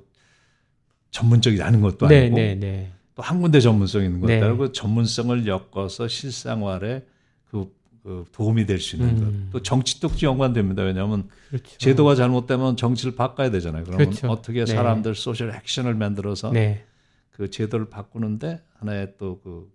전문적이 1.15 1.61
아닌 1.61 1.79
것도 1.79 2.07
네, 2.07 2.23
아니고 2.23 2.35
네, 2.35 2.55
네. 2.55 2.91
또한 3.15 3.41
군데 3.41 3.61
전문성이 3.61 4.05
있는 4.07 4.19
네. 4.21 4.39
것도 4.39 4.45
아니고 4.47 4.63
그 4.65 4.71
전문성을 4.73 5.47
엮어서 5.47 6.09
실생활에 6.09 7.05
그, 7.49 7.73
그 8.03 8.25
도움이 8.33 8.65
될 8.65 8.79
수 8.79 8.97
있는 8.97 9.17
음. 9.17 9.49
것. 9.49 9.51
또 9.51 9.63
정치도 9.63 10.09
연관됩니다. 10.23 10.83
왜냐하면 10.83 11.29
그렇죠. 11.47 11.77
제도가 11.77 12.15
잘못되면 12.15 12.75
정치를 12.75 13.15
바꿔야 13.15 13.49
되잖아요. 13.49 13.85
그러면 13.85 14.09
그렇죠. 14.09 14.27
어떻게 14.27 14.65
네. 14.65 14.73
사람들 14.73 15.15
소셜 15.15 15.51
액션을 15.55 15.95
만들어서 15.95 16.51
네. 16.51 16.83
그 17.31 17.49
제도를 17.49 17.89
바꾸는데 17.89 18.61
하나의 18.79 19.13
또그 19.17 19.71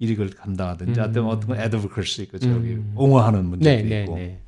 일익을 0.00 0.30
감당하든지 0.30 0.98
음. 0.98 1.02
하여튼 1.04 1.24
어떤 1.26 1.50
건 1.50 1.60
애드버컬스 1.60 2.22
있고 2.22 2.38
저기 2.38 2.74
음. 2.74 2.92
옹호하는 2.96 3.44
문제도 3.44 3.70
네, 3.70 3.82
네, 3.88 4.02
있고 4.02 4.16
네. 4.16 4.40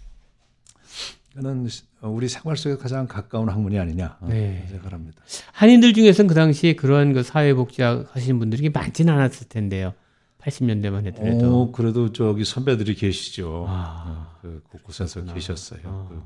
그는 1.34 1.68
우리 2.02 2.28
생활 2.28 2.56
속에 2.56 2.76
가장 2.76 3.06
가까운 3.06 3.48
학문이 3.48 3.78
아니냐 3.78 4.18
어, 4.20 4.26
네. 4.28 4.64
생각을 4.68 4.92
합니다. 4.92 5.22
한인들 5.52 5.94
중에서는 5.94 6.28
그 6.28 6.34
당시에 6.34 6.74
그러한 6.74 7.12
그 7.12 7.22
사회복지학 7.22 8.14
하시는 8.16 8.38
분들이 8.38 8.68
많지는 8.68 9.12
않았을 9.14 9.48
텐데요. 9.48 9.94
80년대만 10.40 11.04
해도. 11.06 11.22
어, 11.62 11.70
그래도 11.70 12.12
저기 12.12 12.44
선배들이 12.44 12.94
계시죠. 12.94 13.66
아. 13.68 14.04
어, 14.06 14.38
그 14.42 14.62
곳곳에서 14.70 15.22
계셨어요. 15.24 15.80
아. 15.84 16.06
그 16.08 16.22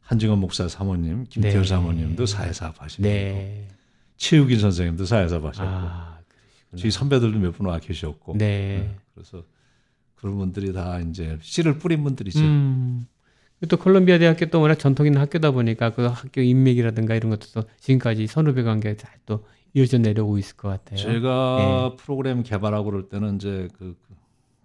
한증원 0.00 0.38
목사 0.38 0.68
사모님, 0.68 1.24
김태열 1.28 1.62
네. 1.62 1.68
사모님도 1.68 2.26
사회사업 2.26 2.80
하시고 2.80 3.02
네. 3.02 3.68
최욱인 4.16 4.58
선생님도 4.60 5.04
사회사업 5.06 5.44
하셨고 5.44 5.68
아, 5.68 6.18
저희 6.76 6.90
선배들도 6.90 7.38
몇 7.38 7.52
분 7.52 7.66
와 7.66 7.78
계셨고 7.78 8.36
네. 8.38 8.94
그래서 9.14 9.42
그런 10.14 10.36
분들이 10.38 10.72
다 10.72 10.98
이제 11.00 11.38
씨를 11.42 11.78
뿌린 11.78 12.02
분들이죠. 12.04 12.38
음. 12.40 13.06
또 13.68 13.76
콜롬비아 13.78 14.18
대학교 14.18 14.46
또 14.46 14.60
워낙 14.60 14.74
전통 14.78 15.06
있는 15.06 15.20
학교다 15.20 15.52
보니까 15.52 15.90
그 15.90 16.02
학교 16.06 16.40
인맥이라든가 16.42 17.14
이런 17.14 17.30
것도 17.30 17.46
또 17.54 17.68
지금까지 17.80 18.26
선후배 18.26 18.62
관계가 18.62 18.96
잘또 18.96 19.44
이어져 19.72 19.98
내려오고 19.98 20.38
있을 20.38 20.56
것 20.56 20.68
같아요. 20.68 20.98
제가 20.98 21.96
프로그램 21.96 22.42
개발하고 22.42 22.84
그럴 22.84 23.08
때는 23.08 23.36
이제 23.36 23.68
그, 23.78 23.96
그, 24.06 24.14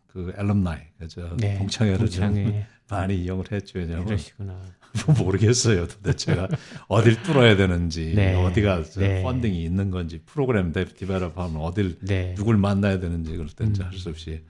그 0.07 0.33
앨럼나이, 0.37 0.79
그죠? 0.99 1.35
네, 1.37 1.57
동창회를 1.57 2.09
좀 2.09 2.33
동창회. 2.33 2.67
많이 2.89 3.15
이용을 3.23 3.45
했죠. 3.51 3.77
왜냐하면 3.79 4.05
그러시구나. 4.05 4.59
모르겠어요. 5.23 5.87
도대체가 5.87 6.49
어딜 6.87 7.21
뚫어야 7.21 7.55
되는지, 7.55 8.13
네, 8.15 8.33
어디가 8.33 8.83
저 8.83 8.99
네. 9.01 9.21
펀딩이 9.21 9.63
있는 9.63 9.91
건지, 9.91 10.19
프로그램 10.25 10.71
데- 10.73 10.85
디벨롭하면 10.85 11.61
어딜 11.61 11.99
네. 12.01 12.33
누굴 12.35 12.57
만나야 12.57 12.99
되는지 12.99 13.31
그럴 13.33 13.47
때 13.49 13.65
이제 13.65 13.83
음. 13.83 13.87
할수 13.87 14.09
없이 14.09 14.43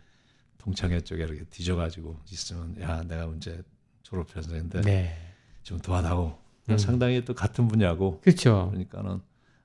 동창회 0.60 1.01
쪽에 1.01 1.24
이렇게 1.24 1.43
뒤져가지고 1.50 2.17
있으면 2.31 2.75
야 2.81 3.03
내가 3.03 3.29
이제 3.36 3.62
졸업해서인데 4.09 4.81
네. 4.81 5.15
좀 5.63 5.79
도와다오. 5.79 6.37
음. 6.69 6.77
상당히 6.77 7.25
또 7.25 7.33
같은 7.33 7.67
분야고 7.67 8.19
그렇죠. 8.21 8.67
그러니까는 8.71 9.21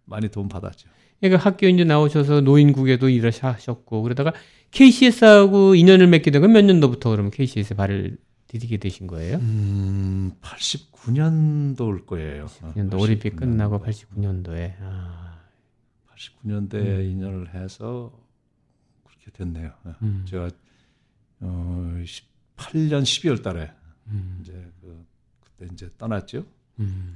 많이 0.07 0.29
도움 0.29 0.49
받았죠. 0.49 0.89
그러니까 1.21 1.43
학교 1.45 1.67
이제 1.67 1.85
나오셔서 1.85 2.41
노인국에도 2.41 3.09
일하셨고 3.09 4.03
그러다가 4.03 4.33
KCS하고 4.71 5.75
인연을 5.75 6.07
맺게 6.09 6.31
된 6.31 6.43
건 6.43 6.53
몇 6.53 6.65
년도부터 6.65 7.11
그러면 7.11 7.31
KCS에 7.31 7.77
발을 7.77 8.19
디디게 8.49 8.77
되신 8.79 9.07
거예요? 9.07 9.37
음, 9.39 10.33
89년도일 10.41 12.07
거예요. 12.07 12.47
어, 12.63 12.73
년도 12.75 12.99
올림픽 12.99 13.35
89년도. 13.35 13.39
끝나고 13.39 13.81
89년도에. 13.81 14.75
아. 14.81 15.39
89년도에 16.15 17.11
인연을 17.11 17.55
해서 17.55 18.13
그렇게 19.05 19.31
됐네요. 19.33 19.73
어, 19.85 19.95
음. 20.03 20.25
제가 20.29 20.51
어, 21.41 21.95
18년 22.57 23.03
12월 23.03 23.43
달에 23.43 23.71
음. 24.09 24.39
이제 24.43 24.53
그 24.81 25.05
그때 25.41 25.71
이제 25.73 25.91
떠났죠. 25.99 26.45
음. 26.81 27.15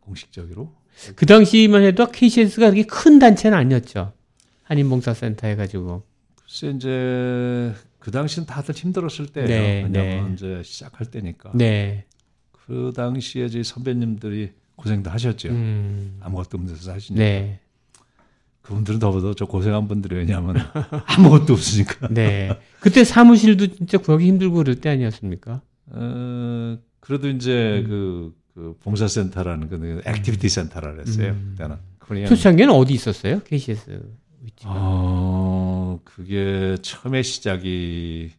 공식적으로. 0.00 0.72
그 1.14 1.26
당시만 1.26 1.82
해도 1.82 2.10
KCS가 2.10 2.70
그렇게 2.70 2.84
큰 2.84 3.18
단체는 3.18 3.56
아니었죠. 3.56 4.12
한인봉사센터 4.64 5.46
해가지고. 5.46 6.02
글쎄 6.36 6.70
이제 6.70 7.74
그 7.98 8.10
당시는 8.10 8.46
다들 8.46 8.74
힘들었을 8.74 9.26
때예요. 9.26 9.48
네, 9.48 9.82
왜냐면 9.82 10.28
네. 10.28 10.34
이제 10.34 10.62
시작할 10.64 11.10
때니까. 11.10 11.52
네. 11.54 12.04
그 12.52 12.92
당시에 12.94 13.48
저희 13.48 13.64
선배님들이 13.64 14.52
고생도 14.76 15.10
하셨죠. 15.10 15.48
음. 15.48 16.18
아무것도 16.20 16.58
없는 16.58 16.74
데서 16.74 16.92
하시니까. 16.92 17.22
네. 17.22 17.60
그분들은 18.62 18.98
더더 18.98 19.34
저 19.34 19.46
고생한 19.46 19.88
분들이 19.88 20.16
왜냐하면 20.16 20.56
아무것도 21.06 21.54
없으니까. 21.54 22.08
네. 22.08 22.50
그때 22.80 23.04
사무실도 23.04 23.66
진짜 23.68 23.98
구하기 23.98 24.26
힘들고 24.26 24.56
그럴 24.56 24.76
때 24.76 24.90
아니었습니까? 24.90 25.62
어, 25.90 26.78
그래도 27.00 27.28
이제 27.28 27.82
음. 27.84 27.88
그, 27.88 28.36
그 28.54 28.76
봉사센터라는 28.80 29.68
그 29.68 30.02
activity 30.04 30.48
center라 30.48 30.92
그랬어요. 30.92 31.32
음. 31.32 31.50
그때는. 31.52 31.76
그냥 31.98 32.26
초창기에는 32.26 32.74
어디 32.74 32.94
있었어요? 32.94 33.40
KCS 33.40 34.00
위치가. 34.42 34.70
어, 34.72 36.00
그게 36.04 36.76
처음에 36.80 37.22
시작이 37.22 38.32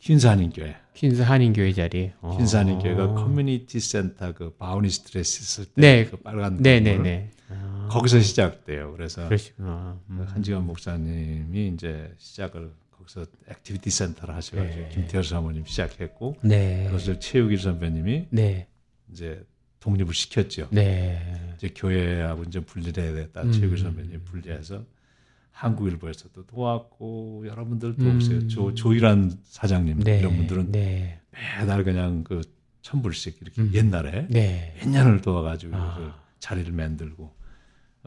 퀸스한인교회. 0.00 0.76
퀸스 0.94 1.22
한인교회 1.22 1.72
자리. 1.72 2.12
어. 2.20 2.36
퀸스한인교회가 2.36 3.14
community 3.14 3.80
center 3.80 4.32
그 4.32 4.50
Bowne 4.50 4.88
Street 4.90 5.42
있을 5.42 5.64
때 5.66 5.72
네. 5.76 6.04
그 6.06 6.16
빨간 6.16 6.56
네네네. 6.56 6.92
건물. 6.94 7.02
네. 7.02 7.30
아. 7.50 7.88
거기서 7.90 8.20
시작돼요. 8.20 8.92
그래서 8.92 9.24
그러시구나. 9.26 9.98
음. 10.08 10.26
한지원 10.28 10.66
목사님이 10.66 11.72
이제 11.74 12.12
시작을 12.18 12.72
거기서 13.00 13.26
activity 13.48 13.90
center를 13.90 14.34
하셔가지고 14.34 14.80
네. 14.80 14.88
김태열 14.92 15.24
사모님 15.24 15.64
시작했고 15.64 16.36
네. 16.42 16.84
그것을 16.86 17.20
최욱일 17.20 17.58
선배님이 17.58 18.26
네. 18.30 18.68
이제 19.10 19.44
독립을 19.80 20.12
시켰죠. 20.12 20.68
네. 20.70 21.54
이제 21.56 21.72
교회하고 21.74 22.44
이제 22.44 22.60
분리해야 22.60 23.14
됐다. 23.14 23.42
음. 23.42 23.52
최욱일 23.52 23.78
선배님 23.78 24.24
분리해서 24.24 24.84
한국일보에서도 25.52 26.46
도왔고 26.46 27.44
여러분들도 27.46 28.02
음. 28.02 28.16
없어요. 28.16 28.48
조, 28.48 28.74
조일한 28.74 29.38
사장님 29.44 30.00
네. 30.00 30.18
이런 30.18 30.36
분들은 30.36 30.72
네. 30.72 31.20
매달 31.58 31.84
그냥 31.84 32.24
그 32.24 32.42
천불씩 32.82 33.38
이렇게 33.40 33.62
음. 33.62 33.70
옛날에 33.74 34.26
네. 34.28 34.74
몇 34.78 34.88
년을 34.88 35.20
도와가지고 35.22 35.76
아. 35.76 35.96
그 35.96 36.12
자리를 36.38 36.70
만들고 36.72 37.24
어, 37.24 37.39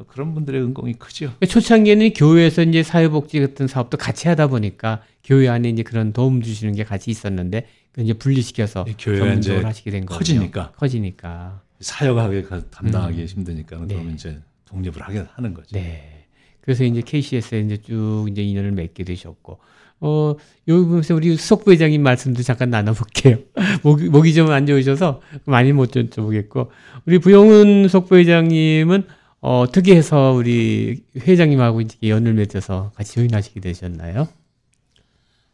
그런 0.07 0.33
분들의 0.33 0.61
은공이 0.61 0.93
크죠. 0.93 1.25
그러니까 1.37 1.45
초창기에는 1.45 2.13
교회에서 2.13 2.63
이제 2.63 2.81
사회복지 2.83 3.39
같은 3.39 3.67
사업도 3.67 3.97
같이 3.97 4.27
하다 4.27 4.47
보니까 4.47 5.01
교회 5.23 5.47
안에 5.47 5.69
이제 5.69 5.83
그런 5.83 6.13
도움 6.13 6.41
주시는 6.41 6.73
게 6.75 6.83
같이 6.83 7.11
있었는데 7.11 7.67
그 7.91 8.01
이제 8.01 8.13
분리시켜서 8.13 8.85
이 8.87 8.95
교회가 8.97 9.33
이제 9.35 9.55
하시게 9.61 9.91
된 9.91 10.05
거죠. 10.05 10.17
커지니까. 10.17 10.71
커지니까. 10.71 11.61
사역하게 11.79 12.43
가- 12.43 12.61
감당하기 12.71 13.21
음. 13.21 13.25
힘드니까 13.27 13.77
네. 13.85 13.93
그러면 13.95 14.13
이제 14.15 14.39
독립을 14.65 15.01
하게 15.01 15.25
하는 15.33 15.53
거죠. 15.53 15.67
네. 15.73 16.25
그래서 16.61 16.83
이제 16.85 17.01
KCS에 17.01 17.59
이제 17.59 17.77
쭉 17.77 18.27
이제 18.31 18.41
인연을 18.41 18.71
맺게 18.71 19.03
되셨고, 19.03 19.59
어, 19.99 20.35
여기 20.69 20.85
보면서 20.85 21.13
우리 21.13 21.35
수석 21.35 21.65
부회장님 21.65 22.01
말씀도 22.01 22.41
잠깐 22.41 22.69
나눠볼게요. 22.69 23.37
목이, 23.83 24.07
목이 24.09 24.33
좀 24.33 24.49
안 24.49 24.65
좋으셔서 24.65 25.21
많이 25.45 25.73
못 25.73 25.91
여쭤보겠고, 25.91 26.69
우리 27.05 27.19
부영훈 27.19 27.83
수석 27.83 28.07
부회장님은 28.07 29.03
어, 29.45 29.59
어떻게 29.59 29.93
해서 29.97 30.31
우리 30.31 31.03
회장님하고 31.17 31.81
이제 31.81 31.97
연을 32.01 32.33
맺어서 32.33 32.93
같이 32.95 33.15
조인하시게 33.15 33.59
되셨나요? 33.59 34.29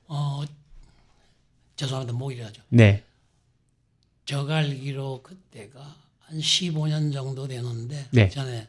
어, 0.07 0.43
죄송합니다. 1.75 2.15
목이라죠. 2.15 2.61
네. 2.69 3.03
저 4.25 4.47
알기로 4.47 5.23
그때가 5.23 5.95
한 6.19 6.37
15년 6.39 7.11
정도 7.11 7.47
되는데 7.47 8.05
네. 8.11 8.29
전에 8.29 8.67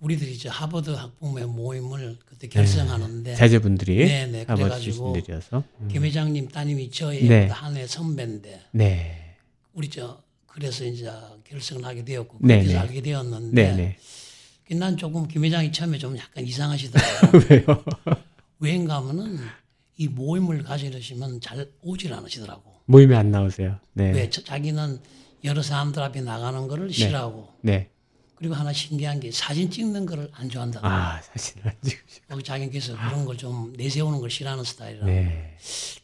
우리들이 0.00 0.36
저 0.36 0.50
하버드 0.50 0.90
학부모의 0.90 1.46
모임을 1.46 2.18
그때 2.26 2.46
결성하는데 2.46 3.36
자제분들이 3.36 3.96
네네 4.04 4.44
아버지 4.46 4.62
그래가지고. 4.90 5.16
음. 5.80 5.88
김 5.88 6.04
회장님 6.04 6.48
따님이 6.48 6.90
저희 6.90 7.26
네. 7.26 7.46
한 7.46 7.74
해 7.78 7.86
선배인데 7.86 8.60
네. 8.72 9.36
우리 9.72 9.88
저 9.88 10.22
그래서 10.46 10.84
이제 10.84 11.10
결성을 11.44 11.82
하게 11.82 12.04
되었고 12.04 12.36
네, 12.42 12.58
그래서 12.58 12.72
네. 12.74 12.78
알게 12.78 13.00
되었는데 13.00 13.62
네, 13.62 13.74
네. 13.74 13.96
난 14.70 14.96
조금 14.96 15.28
김 15.28 15.44
회장이 15.44 15.72
처음에 15.72 15.98
좀 15.98 16.16
약간 16.16 16.44
이상하시더라고요. 16.46 17.42
왜요? 17.50 17.84
왜인가 18.58 18.96
하면은 18.96 19.38
이 19.96 20.08
모임을 20.08 20.62
가지려시면 20.62 21.40
잘 21.40 21.70
오질 21.82 22.12
않으시더라고. 22.12 22.74
모임에 22.86 23.14
안 23.16 23.30
나오세요. 23.30 23.78
네. 23.92 24.10
왜 24.12 24.30
저- 24.30 24.42
자기는 24.42 25.00
여러 25.44 25.62
사람들 25.62 26.02
앞에 26.02 26.22
나가는 26.22 26.66
거를 26.66 26.92
싫어하고 26.92 27.52
네. 27.60 27.90
그리고 28.34 28.54
하나 28.54 28.72
신기한 28.72 29.20
게 29.20 29.30
사진 29.30 29.70
찍는 29.70 30.06
거를 30.06 30.28
안 30.32 30.48
좋아한다. 30.48 30.80
아, 30.82 31.20
사실 31.22 31.56
안 31.66 31.72
찍으시고. 31.82 32.34
어, 32.34 32.40
자기께서 32.42 32.96
그런 32.96 33.24
걸 33.24 33.36
좀 33.36 33.72
내세우는 33.76 34.20
걸 34.20 34.30
싫어하는 34.30 34.64
스타일이라. 34.64 35.06
네. 35.06 35.56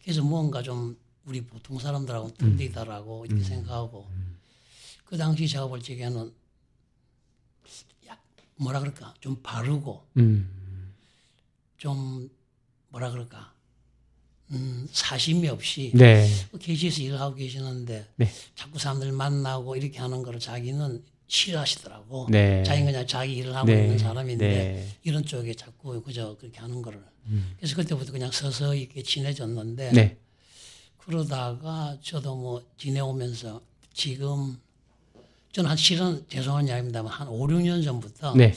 그래서 0.02 0.22
뭔가 0.22 0.62
좀 0.62 0.96
우리 1.24 1.40
보통 1.42 1.78
사람들하고 1.78 2.32
틀리다라고 2.34 3.26
이렇게 3.26 3.42
생각하고 3.42 4.06
그 5.04 5.16
당시 5.16 5.48
제가 5.48 5.66
볼 5.66 5.82
적에는 5.82 6.32
약 8.06 8.19
뭐라 8.60 8.80
그럴까 8.80 9.14
좀 9.20 9.40
바르고 9.42 10.06
음. 10.18 10.94
좀 11.78 12.30
뭐라 12.88 13.10
그럴까 13.10 13.54
음, 14.52 14.86
사심이 14.92 15.48
없이 15.48 15.92
네. 15.94 16.28
KC에서 16.58 17.02
일을 17.02 17.20
하고 17.20 17.34
계시는데 17.36 18.06
네. 18.16 18.30
자꾸 18.54 18.78
사람들 18.78 19.12
만나고 19.12 19.76
이렇게 19.76 19.98
하는 19.98 20.22
거를 20.22 20.40
자기는 20.40 21.04
싫어하시더라고. 21.28 22.26
네. 22.28 22.64
자기는 22.64 22.92
그냥 22.92 23.06
자기 23.06 23.36
일을 23.36 23.54
하고 23.54 23.68
네. 23.68 23.84
있는 23.84 23.98
사람인데 23.98 24.48
네. 24.48 24.88
이런 25.04 25.24
쪽에 25.24 25.54
자꾸 25.54 26.02
그저 26.02 26.36
그렇게 26.36 26.58
하는 26.58 26.82
거를. 26.82 27.00
그래서 27.58 27.76
그때부터 27.76 28.10
그냥 28.10 28.32
서서히 28.32 28.82
이렇게 28.82 29.02
친해졌는데 29.04 29.92
네. 29.92 30.18
그러다가 30.96 31.96
저도 32.02 32.34
뭐 32.34 32.64
지내오면서 32.76 33.62
지금 33.94 34.58
저는 35.52 35.70
한 35.70 35.76
실은 35.76 36.24
죄송한 36.28 36.68
이야기입니다만 36.68 37.12
한 37.12 37.28
5, 37.28 37.46
6년 37.48 37.82
전부터 37.82 38.34
네. 38.36 38.54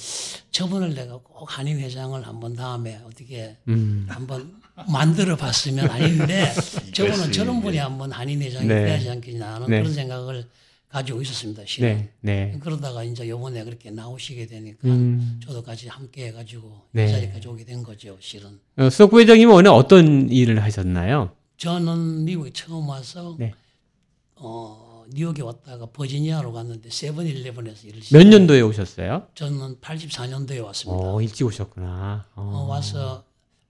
저분을 0.52 0.94
내가 0.94 1.18
꼭 1.18 1.46
한인 1.58 1.80
회장을 1.80 2.26
한번 2.26 2.56
다음에 2.56 3.00
어떻게 3.06 3.58
음. 3.68 4.06
한번 4.08 4.54
만들어 4.88 5.36
봤으면 5.36 5.90
아닌데 5.90 6.52
저분은. 6.94 7.32
저런 7.32 7.62
분이 7.62 7.78
한번 7.78 8.12
한인 8.12 8.42
회장이 8.42 8.68
네. 8.68 8.86
돼야지 8.86 9.10
않겠냐 9.10 9.56
하는 9.56 9.68
네. 9.70 9.80
그런 9.80 9.94
생각을 9.94 10.46
가지고 10.88 11.24
있었습니다. 11.24 11.64
실은. 11.66 12.10
네. 12.22 12.52
네. 12.52 12.60
그러다가 12.60 13.04
이제 13.04 13.28
요번에 13.28 13.64
그렇게 13.64 13.90
나오시게 13.90 14.46
되니까 14.46 14.88
음. 14.88 15.40
저도 15.44 15.64
같이 15.64 15.88
함께 15.88 16.28
해가지고 16.28 16.82
네. 16.92 17.08
이 17.08 17.12
자리까지 17.12 17.48
오게 17.48 17.66
된 17.66 17.82
거죠. 17.82 18.16
실은. 18.20 18.60
어, 18.78 18.90
수석 18.92 19.10
부 19.10 19.20
회장님은 19.20 19.52
오늘 19.56 19.72
어떤 19.72 20.30
일을 20.30 20.62
하셨나요? 20.62 21.32
저는 21.58 22.26
미국에 22.26 22.52
처음 22.54 22.88
와서 22.90 23.36
네. 23.40 23.52
어, 24.36 24.83
뉴욕에 25.12 25.42
왔다가 25.42 25.88
버지니아로 25.88 26.54
갔는데 26.54 26.90
세븐일레븐에서 26.90 27.88
일을 27.88 28.02
몇. 28.12 28.24
년도에 28.24 28.62
오셨어요? 28.62 29.28
저는 29.36 29.78
84년도에 29.82 30.64
왔습니다. 30.64 31.04
어, 31.14 31.22
일찍 31.22 31.46
오셨구나. 31.46 32.26
어. 32.36 32.42
어, 32.42 32.68
와서 32.70 33.24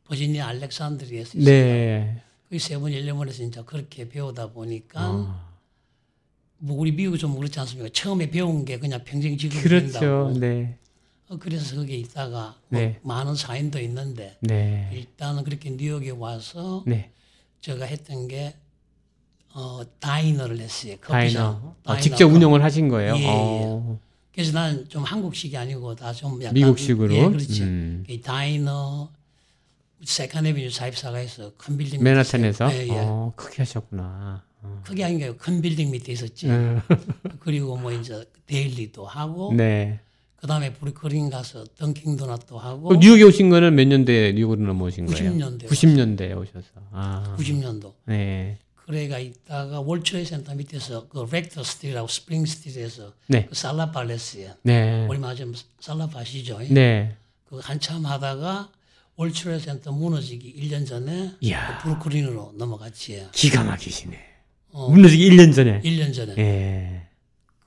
버지니아 0.06 0.48
알렉산드리에서 0.48 1.40
네. 1.40 2.22
그 2.50 2.60
세븐일레븐에서 2.60 3.44
이제 3.44 3.64
그렇게 3.66 4.08
배우다 4.10 4.52
보니까 4.52 5.10
어. 5.12 5.54
뭐 6.58 6.78
우리 6.78 6.92
미국이 6.92 7.18
좀 7.18 7.36
그렇지 7.36 7.60
않습니까? 7.60 7.90
처음에 7.92 8.30
배운 8.30 8.64
게 8.64 8.80
그냥 8.80 9.04
평생 9.04 9.38
지금 9.38 9.62
그렇죠. 9.62 9.92
된다고. 10.00 10.40
네. 10.40 10.78
어, 11.30 11.38
그래서 11.40 11.76
거기에 11.76 11.98
있다가 11.98 12.56
뭐 12.70 12.80
네. 12.80 13.00
많은 13.04 13.36
사인도 13.36 13.80
있는데 13.80 14.38
네. 14.42 14.90
일단은 14.94 15.44
그렇게 15.44 15.72
뉴욕에 15.72 16.12
와서 16.12 16.84
네. 16.86 17.12
제가 17.62 17.86
했던 17.86 18.28
게 18.28 18.56
어, 19.54 19.82
diner를 20.00 20.60
했어요. 20.60 20.96
diner. 21.08 21.50
어, 21.50 21.76
diner 21.84 22.02
직접. 22.02 22.26
운영을 22.28 22.64
하신 22.64 22.88
거예요? 22.90 23.16
예, 23.18 23.22
예. 23.22 23.28
어. 23.30 24.00
그래서 24.34 24.52
나는 24.54 24.88
좀 24.90 25.04
한국식이 25.04 25.56
아니고 25.56 25.96
다 25.96 26.12
좀 26.14 26.42
약간 26.42 26.54
미국식으로? 26.56 27.14
예, 27.14 27.28
그렇지. 27.28 27.62
음. 27.62 28.04
이 28.08 28.20
diner 28.22 29.10
Second 30.04 30.46
Avenue 30.48 30.70
사십사가에서 30.72 31.52
큰 31.58 31.78
빌딩 31.78 32.02
맨하탄에서? 32.04 32.74
예, 32.74 32.88
예. 32.88 32.92
어, 32.98 33.32
크게 33.36 33.58
하셨구나. 33.60 34.44
어. 34.64 34.82
크게 34.86 35.04
아닌 35.04 35.20
게큰 35.20 35.62
빌딩 35.62 35.92
밑에 35.92 36.12
있었지. 36.14 36.48
음. 36.48 36.82
그리고 37.40 37.78
뭐 37.78 37.92
이제 37.92 38.26
deli도 38.48 39.06
하고 39.06 39.54
네. 39.54 40.00
그 40.36 40.48
다음에 40.48 40.74
브루클린 40.74 41.30
가서 41.30 41.64
던킨 41.78 42.18
도넛도 42.18 42.58
하고 42.58 42.96
뉴욕에 42.96 43.24
오신 43.24 43.50
거는 43.50 43.76
몇 43.76 43.88
년대에 43.88 44.34
뉴욕으로 44.34 44.62
넘어오신 44.66 45.06
거예요? 45.06 45.32
90년대 45.32 45.68
90년대에 45.68 46.38
오셔서. 46.38 46.68
아. 46.92 47.36
90년도. 47.40 47.94
네. 48.06 48.58
그래가 48.86 49.18
있다가 49.18 49.80
World 49.80 50.03
Trade 50.03 50.26
Center 50.26 50.54
밑에서 50.56 51.08
그 51.08 51.26
Rector 51.32 51.64
Street라고 51.64 52.08
Spring 52.08 52.46
Street에서 52.46 53.14
네. 53.28 53.46
그 53.46 53.56
salad 53.56 53.92
bar에 53.92 54.54
네. 54.64 55.06
우리 55.08 55.18
말하면 55.20 55.56
salad 55.80 56.08
bar시죠. 56.08 56.60
네. 56.70 57.16
그 57.46 57.60
한참 57.60 58.06
하다가 58.06 58.70
World 59.16 59.38
Trade 59.38 59.60
Center 59.60 59.92
무너지기 59.92 60.54
1년 60.62 60.86
전에 60.88 61.32
이야. 61.40 61.78
그 61.78 61.84
브루클린으로 61.84 62.56
넘어갔지. 62.58 63.28
기가 63.32 63.64
막히시네. 63.64 64.20
어, 64.72 64.90
무너지기 64.90 65.30
1년 65.30 65.54
전에. 65.56 65.82
1년 65.82 66.14
전에. 66.14 66.36
예. 66.38 67.08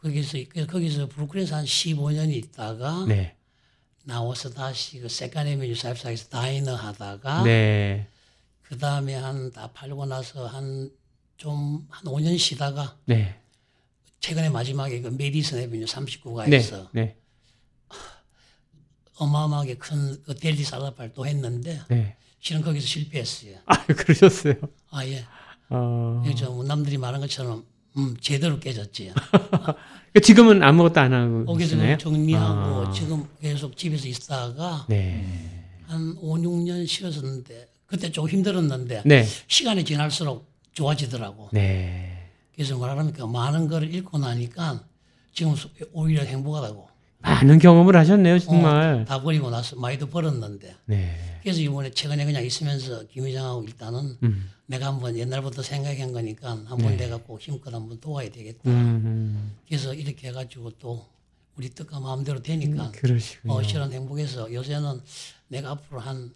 거기서 0.03 0.39
거기서 0.69 1.07
브루클린에서 1.09 1.57
한 1.57 1.65
15년이 1.65 2.35
있다가 2.35 3.07
네. 3.09 3.37
나와서 4.05 4.51
다시 4.51 5.01
그 5.01 5.09
Second 5.09 5.47
Avenue 5.47 5.75
사십사에서 5.75 6.29
diner 6.29 6.75
하다가 6.75 7.43
네. 7.45 8.07
그 8.63 8.77
다음에 8.77 9.15
한 9.15 9.51
다 9.53 9.71
팔고 9.73 10.05
나서 10.07 10.47
한 10.47 10.91
좀 11.37 11.87
한 11.91 12.05
5년 12.05 12.39
쉬다가 12.39 12.97
네. 13.05 13.35
최근에 14.21 14.49
마지막에 14.49 15.01
그 15.01 15.09
Madison 15.09 15.59
Avenue 15.59 15.87
네. 15.87 15.93
39가에서 15.93 16.89
네. 16.93 17.17
어마어마하게 19.19 19.77
큰 19.77 20.23
그 20.25 20.35
deli 20.35 20.63
salad 20.65 20.95
bar 20.95 21.13
또 21.15 21.27
했는데 21.27 21.81
네. 21.89 22.17
실은 22.41 22.61
거기서 22.63 22.87
실패했어요. 22.87 23.57
아, 23.67 23.85
그러셨어요. 23.87 24.55
아 24.91 25.05
예. 25.07 25.25
어. 25.71 26.23
저 26.37 26.51
남들이 26.63 26.99
말한 26.99 27.21
것처럼 27.21 27.65
음 27.97 28.17
제대로 28.21 28.59
깨졌지. 28.61 29.13
그러니까 29.33 29.77
지금은 30.23 30.63
아무것도 30.63 31.01
안 31.01 31.13
하고 31.13 31.45
거기서 31.47 31.77
계시나요? 31.77 31.99
정리하고 31.99 32.87
아. 32.87 32.93
지금 32.93 33.27
계속 33.41 33.77
집에서 33.77 34.07
있다가 34.07 34.87
네. 34.89 35.25
한 35.87 36.17
5, 36.21 36.37
6년 36.37 36.87
쉬었었는데 36.87 37.69
그때 37.87 38.11
좀 38.11 38.29
힘들었는데 38.29 39.03
네. 39.07 39.27
시간이 39.47 39.85
지날수록 39.85 40.47
좋아지더라고. 40.77 41.49
네. 41.53 42.31
그래서 42.55 42.77
뭐라합니까 42.77 43.27
많은 43.27 43.67
거를 43.67 43.93
읽고 43.95 44.19
나니까 44.19 44.85
지금 45.33 45.55
오히려 45.93 46.23
행복하다고. 46.23 46.89
많은 47.21 47.59
경험을 47.59 47.97
하셨네요, 47.97 48.35
어, 48.37 48.39
정말. 48.39 49.05
다 49.07 49.21
버리고 49.21 49.51
나서 49.51 49.75
많이도 49.77 50.07
벌었는데. 50.09 50.75
네. 50.85 51.39
그래서 51.43 51.61
이번에 51.61 51.91
최근에 51.91 52.25
그냥 52.25 52.45
있으면서 52.45 53.05
김 53.09 53.25
회장하고 53.27 53.65
일단은 53.65 54.17
음. 54.23 54.51
내가 54.67 54.87
한번 54.87 55.17
옛날부터 55.17 55.63
생각한 55.63 56.13
거니까 56.13 56.51
한번 56.67 56.97
내가 56.97 57.17
꼭 57.17 57.41
힘껏 57.41 57.73
한번 57.73 57.99
도와야 57.99 58.29
되겠다. 58.31 58.61
네. 58.65 58.71
음. 58.71 59.57
그래서 59.67 59.95
이렇게 59.95 60.29
해가지고 60.29 60.73
또 60.79 61.05
우리 61.57 61.71
뜻과 61.71 62.01
마음대로 62.01 62.43
되니까 62.43 62.93
그러시군요. 62.93 63.55
어, 63.55 63.63
실은 63.63 63.93
행복해서 63.93 64.53
요새는 64.53 65.01
내가 65.49 65.71
앞으로 65.71 66.01
한 66.01 66.35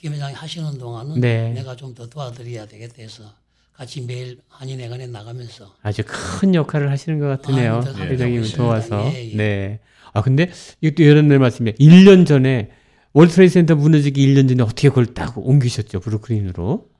김 0.00 0.12
회장이 0.14 0.32
하시는 0.32 0.78
동안은 0.78 1.20
네. 1.20 1.50
내가 1.54 1.74
좀 1.74 1.92
더 1.92 2.06
도와드려야 2.08 2.66
되겠다 2.66 3.02
해서 3.02 3.34
같이 3.78 4.00
매일 4.00 4.40
한인회관에 4.48 5.06
나가면서 5.06 5.72
아주 5.82 6.02
큰 6.04 6.52
역할을 6.52 6.90
하시는 6.90 7.20
것 7.20 7.28
같으네요. 7.28 7.76
아, 7.76 7.92
네, 7.92 8.06
회장님 8.08 8.42
네. 8.42 8.56
도와서. 8.56 9.08
예, 9.14 9.30
예. 9.30 9.36
네. 9.36 9.80
아, 10.12 10.20
근데 10.20 10.50
이것도 10.80 11.22
날 11.22 11.38
말씀입니다. 11.38 11.78
1년 11.78 12.26
전에 12.26 12.72
월트레이드 13.12 13.54
센터 13.54 13.76
무너지기 13.76 14.26
1년 14.26 14.48
전에 14.48 14.64
어떻게 14.64 14.88
그걸 14.88 15.14
딱 15.14 15.38
옮기셨죠, 15.38 16.00
브루클린으로? 16.00 16.90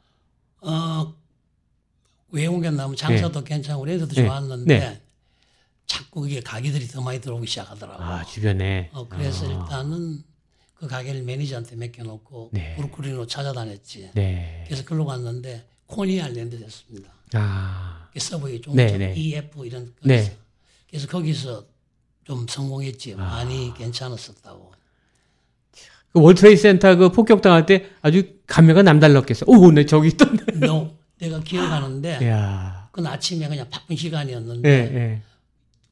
어, 0.61 1.15
왜 2.31 2.47
옮겼냐면 2.47 2.95
장사도 2.95 3.43
괜찮고 3.43 3.85
rent도 3.85 4.15
네. 4.15 4.27
좋았는데 4.27 4.79
네. 4.79 5.01
자꾸 5.87 6.21
그게 6.21 6.41
가게들이 6.41 6.87
더 6.87 7.03
많이 7.03 7.21
들어오기 7.21 7.49
시작하더라고. 7.49 8.01
아, 8.01 8.25
주변에. 8.25 8.91
어, 8.93 9.09
그래서 9.09 9.49
아. 9.49 9.65
일단은 9.65 10.23
그 10.75 10.87
가게를 10.87 11.25
매니저한테 11.25 11.75
맡겨놓고 11.75 12.51
네. 12.53 12.77
브루클린으로 12.77 13.27
찾아다녔지. 13.27 14.13
네. 14.15 14.63
그래서 14.69 14.85
글로 14.85 15.07
갔는데 15.07 15.65
코니 15.89 16.21
아일랜드 16.21 16.59
됐습니다. 16.61 17.11
아. 17.33 18.09
그 18.13 18.21
subway 18.21 18.61
좀 18.61 18.77
네, 18.77 18.97
네. 18.97 19.15
E, 19.15 19.50
F 19.50 19.67
이런 19.67 19.93
거기서. 19.97 20.07
네. 20.07 20.37
그래서 20.89 21.07
거기서 21.09 21.65
좀 22.25 22.47
성공했지. 22.49 23.15
많이 23.15 23.73
괜찮았었다고. 23.75 24.73
그 26.13 26.21
World 26.21 26.41
Trade 26.41 26.61
Center 26.61 26.95
그 26.97 27.11
폭격당할 27.11 27.67
때 27.67 27.87
아주 28.03 28.23
감회가 28.47 28.83
남달랐겠어. 28.83 29.47
오, 29.49 29.71
네, 29.73 29.85
저기 29.85 30.09
있던. 30.09 30.39
너 30.61 30.91
내가 31.19 31.41
기억하는데. 31.41 32.19
그건 32.91 33.13
아침에 33.13 33.49
그냥 33.49 33.69
바쁜 33.71 33.95
예, 33.95 33.97
시간이었는데 33.97 34.69
예. 34.69 35.23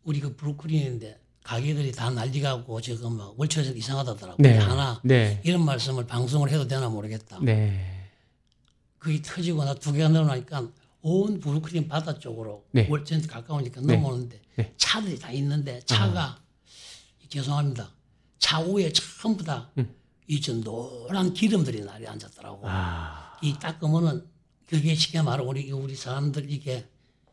우리 0.05 0.21
그 0.21 0.35
브루클린인데 0.35 1.19
가게들이 1.45 1.93
다 1.93 2.11
난리가고 2.11 2.81
지금 2.81 3.17
막 3.17 3.35
월초에서 3.39 3.73
이상하다더라고. 3.73 4.43
네. 4.43 4.59
하나 4.59 5.01
네. 5.05 5.41
이런 5.45 5.65
말씀을 5.65 6.07
방송을 6.07 6.51
해도 6.51 6.67
되나 6.67 6.89
모르겠다. 6.89 7.39
네. 7.43 7.96
그게 8.99 9.21
터지고 9.23 9.65
나두 9.65 9.93
개가 9.93 10.09
늘어나니까 10.09 10.69
온 11.03 11.39
브루클린 11.41 11.89
바다 11.89 12.19
쪽으로 12.19 12.65
네. 12.73 12.89
월전 12.91 13.27
가까우니까 13.27 13.81
네. 13.83 13.95
넘어오는데 13.97 14.41
네. 14.57 14.75
차들이 14.77 15.19
다 15.19 15.31
있는데 15.33 15.81
차가 15.87 16.41
죄송합니다. 17.29 17.91
차 18.39 18.61
위에 18.61 18.93
전부 18.93 19.45
다이저 19.45 20.55
노란 20.65 21.33
기름들이 21.33 21.85
날이 21.85 22.07
앉았더라고. 22.07 22.63
아. 22.65 23.37
이 23.43 23.55
닦으면은 23.59 24.27
그게 24.69 24.95
쉽게 24.95 25.23
말하면 25.23 25.47
우리 25.47 25.71
우리 25.71 25.95
사람들 25.95 26.51
이게 26.51 26.89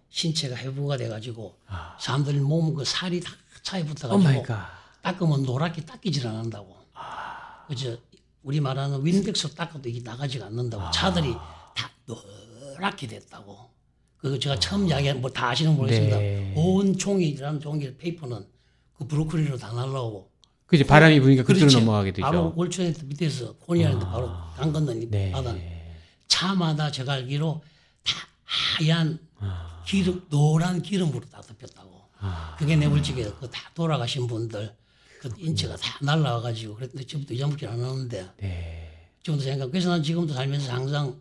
신체가 0.09 0.55
해부가 0.55 0.97
돼가지고 0.97 1.57
아. 1.67 1.97
사람들 1.99 2.33
몸 2.41 2.75
그 2.75 2.85
살이 2.85 3.19
다 3.19 3.31
차에 3.63 3.81
오 3.81 3.85
붙어가지고. 3.85 4.45
닦으면 5.01 5.43
노랗게 5.43 5.85
닦이질 5.85 6.27
않는다고. 6.27 6.75
그저 7.67 7.97
우리 8.43 8.59
말하는 8.59 9.03
Windex 9.05 9.55
닦아도 9.55 9.89
이게 9.89 10.01
나가지가 10.03 10.45
않는다고. 10.47 10.91
차들이 10.91 11.33
다 11.75 11.89
노랗게 12.05 13.07
됐다고. 13.07 13.71
그 14.17 14.39
제가 14.39 14.57
처음 14.59 14.87
이야기한 14.87 15.19
뭐 15.21 15.29
다 15.31 15.49
아시는 15.49 15.75
모르겠습니다. 15.75 16.17
네. 16.17 16.53
온 16.55 16.97
종이라는 16.97 17.59
종이 17.59 17.93
paper는 17.97 18.45
그 18.97 19.07
브루클린으로 19.07 19.57
다 19.57 19.71
날라오고. 19.73 20.29
그지 20.65 20.85
바람이 20.85 21.19
부니까 21.19 21.43
그쪽으로. 21.43 21.79
넘어가게 21.79 22.11
되죠. 22.13 22.25
바로 22.25 22.53
월천에 22.55 22.93
밑에서 23.05 23.53
콘이라는데 23.57 24.05
바로 24.05 24.29
강 24.55 24.71
건너니 24.73 25.09
네. 25.09 25.31
바다. 25.31 25.55
차마다 26.27 26.91
제가 26.91 27.13
알기로 27.13 27.61
다 28.03 28.13
하얀 28.43 29.19
아. 29.39 29.83
기름 29.85 30.25
노란 30.29 30.81
기름으로 30.81 31.21
다 31.29 31.41
덮였다고. 31.41 31.93
그게 32.57 32.75
내물직에 32.77 33.23
그다 33.39 33.59
돌아가신 33.75 34.27
분들 34.27 34.67
그 34.67 34.82
인체가 35.37 35.75
다 35.75 35.97
날라와가지고 36.01 36.75
그랬는데 36.75 37.05
지금도 37.05 37.33
잊어먹질 37.33 37.67
않았는데 37.67 38.29
네. 38.37 39.07
지금도 39.23 39.43
생각. 39.43 39.71
그래서 39.71 39.89
난 39.89 40.03
지금도 40.03 40.33
살면서 40.33 40.71
항상 40.71 41.19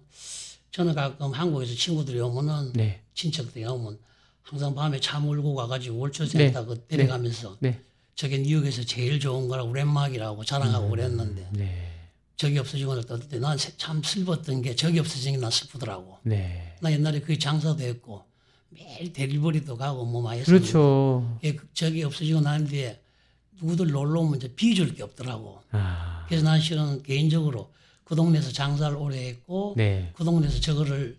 저는 0.71 0.95
가끔 0.95 1.33
한국에서 1.33 1.75
친구들이 1.75 2.21
오면은 2.21 2.73
네. 2.73 3.03
친척들이 3.15 3.65
오면 3.65 3.99
항상 4.43 4.75
밤에 4.75 5.01
차 5.01 5.21
몰고 5.21 5.55
가가지고 5.55 5.99
월초센터 5.99 6.65
그 6.67 6.85
데려가면서 6.87 7.57
네. 7.61 7.81
저게 8.15 8.39
뉴욕에서 8.39 8.85
제일 8.85 9.21
좋은 9.21 9.49
거라고 9.49 9.73
랜막이라고 9.73 10.45
자랑하고 10.45 10.91
그랬는데 10.91 11.49
네. 11.53 11.89
적이 12.37 12.59
없어지고 12.59 12.97
나서 12.97 13.19
난참 13.39 14.03
슬펐던 14.03 14.63
게 14.63 14.75
적이 14.75 14.99
없어지는 15.01 15.39
게난 15.39 15.51
슬프더라고. 15.51 16.19
네. 16.23 16.75
나 16.81 16.91
옛날에 16.91 17.21
그 17.21 17.39
장사도 17.39 17.83
했고 17.83 18.25
매일 18.71 19.13
데리버리도 19.13 19.77
가고 19.77 20.05
뭐 20.05 20.23
많이 20.23 20.41
했었는데 20.41 20.73
그렇죠. 20.73 21.39
예, 21.45 21.55
그 21.55 21.67
없어지고 22.07 22.41
난 22.41 22.67
뒤에 22.67 23.02
누구들 23.61 23.91
놀러 23.91 24.21
오면 24.21 24.37
이제 24.39 24.53
비줄 24.55 24.95
게 24.95 25.03
없더라고. 25.03 25.61
아. 25.73 26.25
그래서 26.29 26.45
난 26.45 26.61
실은 26.61 27.03
개인적으로 27.03 27.71
그 28.05 28.17
동네에서 28.17 28.51
장사를 28.53 28.97
오래 28.97 29.29
했고 29.29 29.75
네. 29.77 30.11
그 30.15 30.25
동네에서 30.25 30.61
저거를 30.61 31.17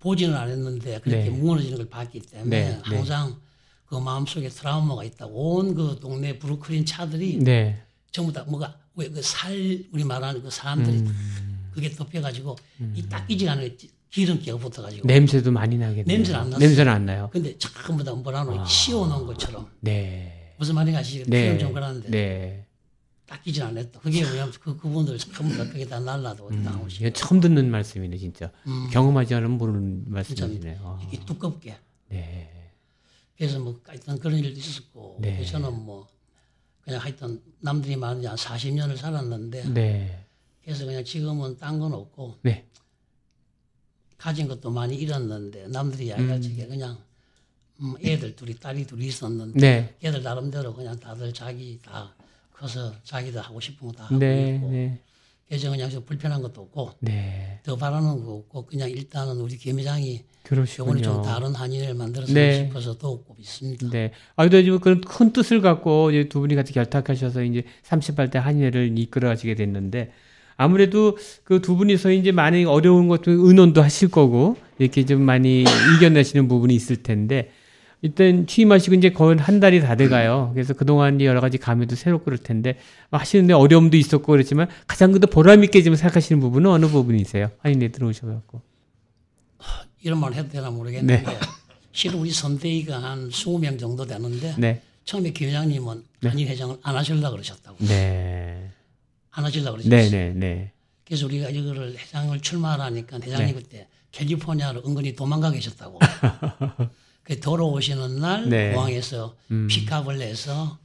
보지는 0.00 0.34
않았는데 0.36 1.00
그렇게 1.00 1.24
네. 1.24 1.30
무너지는 1.30 1.78
걸 1.78 1.88
봤기 1.88 2.20
때문에 2.20 2.48
네, 2.48 2.70
네. 2.70 2.80
항상 2.82 3.36
그 3.86 3.96
마음속에 3.96 4.48
트라우마가 4.48 5.04
있다고 5.04 5.56
온그 5.58 5.98
동네 6.00 6.38
브루클린 6.38 6.84
차들이 6.86 7.38
네. 7.38 7.82
전부 8.12 8.32
다 8.32 8.44
뭐가 8.44 8.76
왜 8.96 9.08
그 9.08 9.20
살 9.22 9.52
우리 9.92 10.04
말하는 10.04 10.42
그 10.42 10.50
사람들이 10.50 10.98
음. 10.98 11.68
그게 11.72 11.90
덮여가지고 11.90 12.56
이 12.94 13.02
닦이지 13.08 13.48
않은 13.48 13.76
기름기가 14.10 14.56
붙어가지고 14.58 15.08
냄새도 15.08 15.50
많이 15.50 15.76
나겠네요. 15.76 16.04
냄새는 16.06 16.40
안 16.40 16.50
났어요. 16.50 16.68
냄새는 16.68 16.92
안 16.92 17.06
나요. 17.06 17.28
근데 17.32 17.58
전부 17.58 18.04
다 18.04 18.12
뭐라노 18.12 18.64
씌워놓은 18.64 19.26
것처럼 19.26 19.68
네. 19.80 20.43
무슨 20.56 20.74
말인가 20.74 21.00
아시죠? 21.00 21.24
네. 21.28 21.46
표현 21.46 21.58
좀 21.58 21.72
그러는데 21.72 22.10
네. 22.10 22.66
닦이지 23.26 23.62
않았다. 23.62 24.00
그게 24.00 24.22
왜냐면 24.22 24.52
그 24.60 24.76
그분들 24.76 25.18
전부 25.18 25.56
다 25.56 25.64
그게 25.64 25.86
다 25.86 25.98
날라도 25.98 26.46
어디 26.46 26.58
나오시. 26.58 27.00
이거 27.00 27.10
처음 27.10 27.40
듣는 27.40 27.70
말씀이네, 27.70 28.18
진짜. 28.18 28.52
음. 28.66 28.88
경험하지 28.92 29.34
않으면 29.34 29.56
모르는 29.58 30.04
말씀이시네요. 30.06 30.78
아. 30.82 31.00
이게 31.06 31.24
두껍게. 31.24 31.76
네. 32.10 32.70
그래서 33.36 33.58
뭐 33.58 33.80
하여튼 33.86 34.18
그런 34.18 34.38
일도 34.38 34.58
있었고 34.60 35.18
네. 35.20 35.44
저는 35.44 35.72
뭐 35.72 36.06
그냥 36.82 37.00
하여튼 37.00 37.40
남들이 37.60 37.96
말하는 37.96 38.26
한 38.26 38.36
40년을 38.36 38.96
살았는데 38.96 39.72
네. 39.72 40.24
그래서 40.62 40.84
그냥 40.84 41.02
지금은 41.04 41.56
딴 41.58 41.80
건 41.80 41.92
없고 41.94 42.38
네. 42.42 42.66
가진 44.18 44.46
것도 44.48 44.70
많이 44.70 44.94
잃었는데 44.96 45.68
남들이 45.68 46.06
이야기할 46.06 46.40
적에 46.40 46.66
그냥 46.66 46.92
음, 46.92 47.03
애들 48.02 48.36
둘이 48.36 48.54
딸이 48.54 48.86
둘이 48.86 49.06
있었는데 49.06 49.58
네. 49.60 49.94
애들 50.02 50.22
나름대로 50.22 50.74
그냥 50.74 50.98
다들 50.98 51.32
자기 51.32 51.78
다 51.84 52.14
커서 52.52 52.92
자기들 53.02 53.40
하고 53.40 53.60
싶은 53.60 53.88
거 53.88 53.92
다 53.94 54.04
하고 54.04 54.18
네. 54.18 54.56
있고 54.56 54.70
네. 54.70 55.00
그냥 55.70 55.90
좀 55.90 56.04
불편한 56.04 56.40
것도 56.42 56.62
없고 56.62 56.92
네. 57.00 57.60
더 57.64 57.76
바라는 57.76 58.24
거 58.24 58.32
없고 58.34 58.66
그냥 58.66 58.90
일단은 58.90 59.36
우리 59.36 59.56
그러시군요. 60.42 60.88
요번에 60.88 61.02
좀 61.02 61.22
다른 61.22 61.54
한인을 61.54 61.94
만들어서 61.94 62.32
네. 62.32 62.66
싶어서 62.66 62.96
더욱 62.98 63.24
있습니다. 63.38 63.90
네. 63.90 64.12
아, 64.36 64.44
근데 64.44 64.62
지금 64.62 64.78
그런 64.78 65.00
큰 65.00 65.32
뜻을 65.32 65.60
갖고 65.60 66.10
이제 66.10 66.28
두 66.28 66.40
분이 66.40 66.54
같이 66.54 66.72
결탁하셔서 66.72 67.44
이제 67.44 67.64
38대 67.84 68.34
한예를 68.34 68.98
이끌어 68.98 69.28
가시게 69.28 69.54
됐는데 69.54 70.12
아무래도 70.56 71.18
그 71.44 71.60
두 71.60 71.76
분이서 71.76 72.12
이제 72.12 72.30
많이 72.30 72.64
어려운 72.64 73.08
것도 73.08 73.30
의논도 73.30 73.82
하실 73.82 74.08
거고 74.10 74.56
이렇게 74.78 75.04
좀 75.04 75.22
많이 75.22 75.64
이겨내시는 75.96 76.46
부분이 76.48 76.74
있을 76.74 77.02
텐데 77.02 77.50
일단 78.04 78.46
취임하시고 78.46 78.96
이제 78.96 79.12
거의 79.12 79.38
한 79.38 79.60
달이 79.60 79.80
다 79.80 79.96
돼가요. 79.96 80.50
그래서 80.52 80.74
그동안 80.74 81.22
여러 81.22 81.40
가지 81.40 81.56
감회도 81.56 81.96
새롭고 81.96 82.26
그럴 82.26 82.36
텐데 82.36 82.78
하시는데 83.10 83.54
어려움도 83.54 83.96
있었고 83.96 84.30
그렇지만 84.30 84.68
가장 84.86 85.10
그래도 85.10 85.26
보람 85.26 85.64
있게 85.64 85.80
지금 85.82 85.96
생각하시는 85.96 86.38
부분은 86.38 86.70
어느 86.70 86.84
부분이세요? 86.84 87.50
한인에 87.60 87.88
들어오셔갖고. 87.88 88.60
이런 90.02 90.20
말 90.20 90.34
해도 90.34 90.50
되나 90.50 90.70
모르겠는데 90.70 91.22
네. 91.22 91.38
실은 91.92 92.18
우리 92.18 92.30
선대위가 92.30 93.02
한 93.02 93.30
20명 93.30 93.78
정도 93.78 94.04
되는데 94.04 94.54
네. 94.58 94.82
처음에 95.06 95.30
김 95.30 95.48
회장님은 95.48 96.04
한인 96.24 96.46
회장을 96.46 96.76
안 96.82 96.96
하시려고 96.96 97.30
그러셨다고. 97.30 97.78
네. 97.86 98.68
안 99.30 99.46
하시려고 99.46 99.78
그러셨어요. 99.78 100.10
네, 100.10 100.10
네, 100.10 100.32
네. 100.34 100.72
그래서 101.06 101.24
우리가 101.24 101.48
이거를 101.48 101.96
회장을 101.96 102.38
출마하니까 102.38 103.20
회장님 103.22 103.54
그때 103.54 103.88
캘리포니아로 104.12 104.82
은근히 104.86 105.16
도망가 105.16 105.50
계셨다고. 105.50 105.98
그 107.24 107.40
돌아오시는 107.40 108.20
날 108.20 108.48
네. 108.48 108.72
공항에서 108.72 109.34
음. 109.50 109.66
픽업을 109.66 110.20
해서 110.20 110.78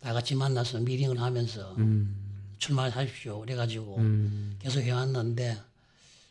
다 0.00 0.12
같이 0.12 0.34
만나서 0.34 0.80
미팅을 0.80 1.20
하면서 1.20 1.74
음. 1.78 2.14
출마하십시오. 2.58 3.40
그래가지고 3.40 3.96
음. 3.98 4.56
계속 4.60 4.80
해왔는데 4.80 5.56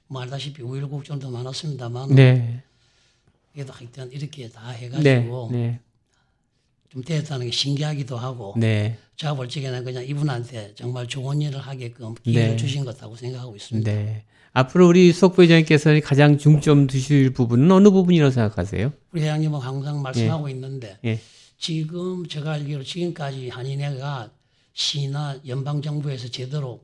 뭐 0.07 0.21
알다시피 0.21 0.61
우일곡절도 0.61 1.29
많았습니다만 1.31 2.13
네. 2.13 2.61
그래도 3.53 3.71
하여튼 3.73 4.11
이렇게 4.11 4.49
다 4.49 4.71
네. 4.71 4.77
해가지고 4.79 5.49
네. 5.51 5.79
좀 6.89 7.03
됐다는 7.03 7.45
게 7.47 7.51
신기하기도 7.51 8.17
하고 8.17 8.53
네. 8.57 8.99
제가 9.15 9.33
볼 9.33 9.47
적에는 9.47 9.83
그냥 9.83 10.05
이분한테 10.05 10.73
정말 10.75 11.07
좋은 11.07 11.41
일을 11.41 11.59
하게끔 11.59 12.13
기회를 12.15 12.51
네. 12.51 12.57
주신 12.57 12.83
것 12.83 12.95
같다고 12.95 13.15
생각하고 13.15 13.55
있습니다. 13.55 13.91
네. 14.55 14.59
앞으로 14.59 14.87
우리 14.87 15.11
수석 15.11 15.33
부회장님께서 15.35 15.99
가장 16.01 16.37
중점 16.37 16.87
두실 16.87 17.33
부분은 17.33 17.71
어느 17.71 17.89
부분이라고 17.89 18.31
생각하세요? 18.31 18.93
우리 19.11 19.21
회장님은 19.21 19.59
항상 19.59 20.01
말씀하고 20.01 20.47
있는데 20.49 20.97
예. 21.05 21.19
지금 21.57 22.27
제가 22.27 22.53
알기로 22.53 22.83
지금까지 22.83 23.49
한인회가 23.49 24.29
시나 24.73 25.39
연방 25.47 25.81
정부에서 25.81 26.27
제대로 26.27 26.81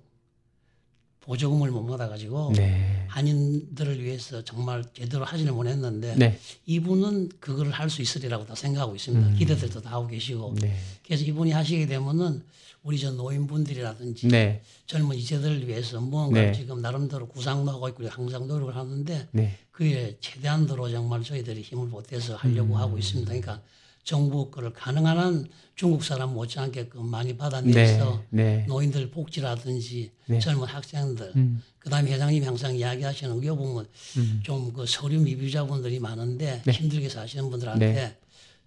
보조금을 1.22 1.70
못 1.70 1.86
받아가지고 1.86 2.54
네. 2.56 3.06
한인들을 3.10 4.04
위해서 4.04 4.44
정말 4.44 4.84
제대로 4.94 5.26
하지는 5.26 5.54
못했는데 5.54 6.16
네. 6.16 6.40
이분은 6.66 7.30
그거를 7.40 7.72
할 7.72 7.90
수 7.90 8.02
있으리라고 8.02 8.46
다 8.48 8.56
생각하고 8.56 8.96
있습니다. 8.96 9.38
기대들도 9.38 9.82
다 9.82 9.92
하고 9.92 10.08
계시고 10.08 10.56
네. 10.62 10.76
그래서 11.06 11.24
이분이 11.26 11.52
하시게 11.52 11.86
되면은 11.86 12.42
우리 12.84 12.98
저 12.98 13.12
노인분들이라든지 13.12 14.28
네. 14.28 14.62
젊은 14.86 15.16
이세들을 15.16 15.68
위해서 15.68 16.00
무언가 16.00 16.40
네. 16.40 16.48
를 16.48 16.54
지금 16.54 16.82
나름대로 16.82 17.28
구상도 17.28 17.72
하고 17.72 17.90
있고 17.90 18.08
항상 18.08 18.48
노력을 18.48 18.76
하는데 18.76 19.28
네. 19.32 19.58
그에 19.72 20.18
최대한도로 20.20 20.90
정말 20.90 21.24
저희들이 21.24 21.62
힘을 21.62 21.90
보태서 21.90 22.36
하려고 22.36 22.78
하고 22.78 22.98
있습니다. 22.98 23.28
그러니까 23.28 23.62
정부 24.04 24.50
거를 24.50 24.74
가능한 24.74 25.18
한 25.18 25.48
중국 25.76 26.04
사람 26.04 26.34
못지않게끔 26.34 27.06
많이 27.06 27.30
네. 27.30 27.38
받아내서 27.38 28.24
네. 28.30 28.66
노인들 28.68 29.12
복지라든지 29.12 30.12
네. 30.26 30.40
젊은 30.40 30.68
학생들 30.68 31.34
음. 31.36 31.62
그다음에 31.80 32.12
회장님이 32.12 32.46
항상 32.46 32.76
이야기하시는 32.76 33.36
의료 33.36 33.56
보면 33.56 33.88
음. 34.18 34.40
좀그 34.44 34.86
서류 34.88 35.20
미비자분들이 35.20 36.00
많은데 36.00 36.62
네. 36.66 36.72
힘들게 36.72 37.08
사시는 37.08 37.50
분들한테 37.50 37.94
네. 37.94 38.18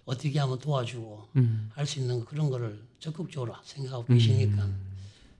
어떻게 0.04 0.38
하면 0.38 0.58
도와주고 0.58 1.28
음. 1.36 1.70
할수 1.74 1.98
있는 1.98 2.24
그런 2.24 2.50
거를 2.50 2.80
적극적으로 3.12 3.52
생각하고 3.64 4.04
계시니까 4.04 4.64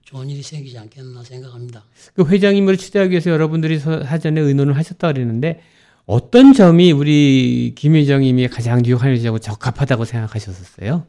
좋은 0.05 0.29
일이 0.29 0.43
생기지 0.43 0.77
않겠나 0.77 1.23
생각합니다. 1.23 1.85
그 2.15 2.27
회장님을 2.27 2.77
추대하기 2.77 3.13
위해서 3.13 3.31
여러분들이 3.31 3.79
서- 3.79 4.03
사전에 4.03 4.41
의논을 4.41 4.77
하셨다 4.77 5.13
그랬는데 5.13 5.63
어떤 6.05 6.53
점이 6.53 6.91
우리 6.91 7.73
김 7.79 7.95
회장님이 7.95 8.49
가장 8.49 8.83
뉴욕 8.83 9.01
한일시하고 9.01 9.39
적합하다고 9.39 10.05
생각하셨었어요? 10.05 11.07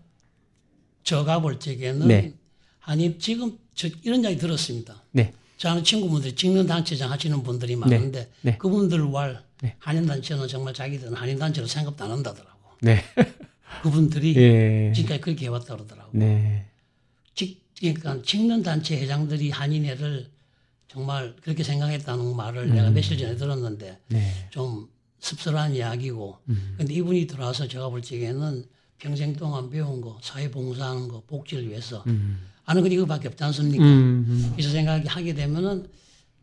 제가 1.03 1.41
볼 1.41 1.59
적에는 1.59 2.07
네. 2.07 2.33
아니 2.81 3.17
지금 3.17 3.57
저 3.73 3.87
이런 4.03 4.21
이야기 4.21 4.37
들었습니다. 4.37 5.01
네. 5.11 5.33
저 5.57 5.69
아는 5.69 5.83
친구분들이 5.83 6.35
직능 6.35 6.67
단체장 6.67 7.11
하시는 7.11 7.41
분들이 7.41 7.75
많은데 7.75 8.29
네. 8.41 8.57
그분들 8.59 9.01
왈 9.05 9.43
네. 9.61 9.75
한인 9.79 10.05
단체는 10.05 10.47
정말 10.47 10.73
자기들은 10.75 11.15
한인 11.15 11.39
단체로 11.39 11.65
생각도 11.65 12.03
안 12.03 12.11
한다더라고. 12.11 12.59
네. 12.81 13.01
그분들이 13.81 14.35
예. 14.35 14.91
지금까지 14.93 15.21
그렇게 15.21 15.45
해왔다 15.45 15.75
그러더라고. 15.75 16.09
네. 16.13 16.65
직, 17.35 17.61
그러니까 17.79 18.21
직능 18.23 18.61
단체 18.61 18.99
회장들이 18.99 19.49
한인회를 19.49 20.27
정말 20.87 21.35
그렇게 21.41 21.63
생각했다는 21.63 22.35
말을 22.35 22.69
내가 22.69 22.89
며칠 22.91 23.17
전에 23.17 23.35
들었는데 23.35 23.99
네. 24.09 24.47
좀 24.51 24.87
씁쓸한 25.19 25.75
이야기고. 25.75 26.37
음. 26.49 26.75
근데 26.77 26.93
이분이 26.93 27.27
들어와서 27.27 27.67
제가 27.67 27.89
볼 27.89 28.01
적에는 28.01 28.65
평생 28.99 29.35
동안 29.35 29.69
배운 29.69 30.01
거, 30.01 30.17
사회 30.21 30.51
봉사하는 30.51 31.07
거, 31.07 31.23
복지를 31.25 31.67
위해서 31.67 32.03
하는 32.63 32.81
건 32.81 32.91
이거밖에 32.91 33.27
없지 33.27 33.43
않습니까? 33.43 33.83
음, 33.83 34.25
음. 34.27 34.51
그래서 34.55 34.71
생각하게 34.71 35.33
되면은 35.33 35.87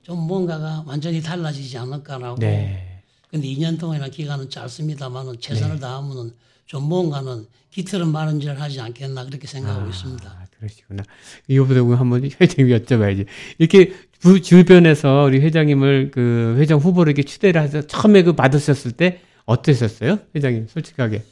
좀 0.02 0.18
뭔가가 0.26 0.82
완전히 0.86 1.22
달라지지 1.22 1.78
않을까라고. 1.78 2.40
네. 2.40 3.02
근데 3.30 3.46
2년 3.48 3.78
동안이나 3.78 4.08
기간은 4.08 4.50
짧습니다만은 4.50 5.40
최선을 5.40 5.78
다하면은 5.78 6.34
좀 6.70 6.84
뭔가는 6.84 7.46
깃털은 7.70 8.12
마른 8.12 8.38
질 8.38 8.52
하지 8.60 8.80
않겠나 8.80 9.24
그렇게 9.24 9.48
생각하고 9.48 9.88
있습니다. 9.90 10.30
아, 10.30 10.46
그러시구나. 10.56 11.02
이거보다 11.48 11.80
한번 11.98 12.22
회장님 12.40 12.72
여쭤봐야지. 12.78 13.26
이렇게 13.58 13.92
부- 14.20 14.40
주변에서 14.40 15.24
우리 15.24 15.40
회장님을 15.40 16.12
그 16.12 16.54
회장 16.60 16.78
후보로 16.78 17.10
이렇게 17.10 17.24
추대를 17.24 17.60
해서 17.60 17.82
처음에 17.82 18.22
그 18.22 18.34
받으셨을 18.34 18.92
때 18.92 19.20
어떠셨어요? 19.46 20.20
회장님, 20.36 20.68
솔직하게. 20.68 21.24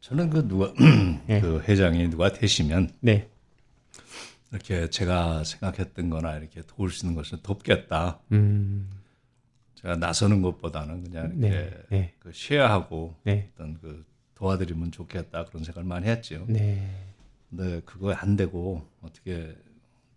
저는 0.00 0.30
그 0.30 0.46
누가 0.46 0.72
예. 1.28 1.40
그 1.40 1.60
회장이 1.66 2.08
누가 2.10 2.32
되시면 2.32 2.90
네. 3.00 3.28
이렇게 4.52 4.88
제가 4.90 5.42
생각했던 5.42 6.08
거나 6.08 6.36
이렇게 6.36 6.62
도울 6.68 6.92
수 6.92 7.04
있는 7.04 7.16
것을 7.16 7.38
돕겠다. 7.42 8.20
음, 8.30 8.88
제가 9.74 9.96
나서는 9.96 10.40
것보다는 10.40 11.02
그냥 11.02 11.32
이렇게 11.36 11.48
네. 11.48 11.70
네. 11.90 12.12
그 12.20 12.30
쉐어하고 12.32 13.16
네. 13.24 13.50
어떤 13.54 13.76
그 13.80 14.06
도와드리면 14.38 14.92
좋겠다 14.92 15.44
그런 15.46 15.64
생각을 15.64 15.86
많이 15.86 16.06
했죠. 16.06 16.44
네. 16.48 16.88
근데 17.50 17.80
그거 17.84 18.12
안 18.12 18.36
되고 18.36 18.86
어떻게 19.02 19.56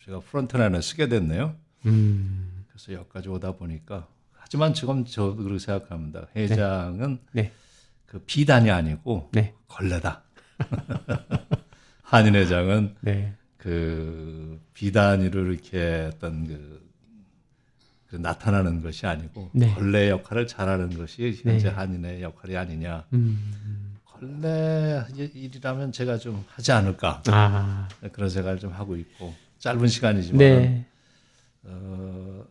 제가 0.06 0.20
프론트라인을 0.20 0.82
쓰게 0.82 1.10
됐네요. 1.10 1.56
음, 1.88 2.66
그래서 2.70 2.94
여기까지 2.94 3.30
오다 3.30 3.54
보니까 3.54 4.08
하지만 4.34 4.74
지금 4.74 5.06
저도 5.06 5.38
그렇게 5.38 5.60
생각합니다. 5.60 6.28
회장은 6.36 7.20
네. 7.32 7.52
그 8.06 8.20
비단이 8.20 8.70
아니고 8.70 9.30
네. 9.32 9.56
걸레다. 9.68 10.24
한인 12.04 12.36
회장은 12.36 12.96
네. 13.02 13.34
그 13.58 14.62
비단위로 14.74 15.52
이렇게 15.52 16.12
어떤 16.14 16.46
그, 16.46 16.92
그 18.08 18.18
나타나는 18.18 18.82
것이 18.82 19.08
아니고 19.08 19.50
네. 19.54 19.74
걸레 19.74 20.10
역할을 20.10 20.46
잘하는 20.46 20.98
것이 20.98 21.40
현재 21.44 21.70
네. 21.70 21.74
한인의 21.74 22.22
역할이 22.22 22.58
아니냐. 22.58 23.06
음, 23.14 23.81
걸레 24.22 25.04
일이라면 25.34 25.92
제가 25.92 26.20
좀 26.20 26.46
하지 26.48 26.72
않을까 26.72 27.24
아, 27.28 27.90
그런 28.12 28.30
생각을 28.30 28.60
좀 28.60 28.72
하고 28.72 28.96
있고 28.96 29.34
짧은 29.58 29.88
시간이지만 29.88 30.38
네. 30.38 30.86
어, 31.64 32.44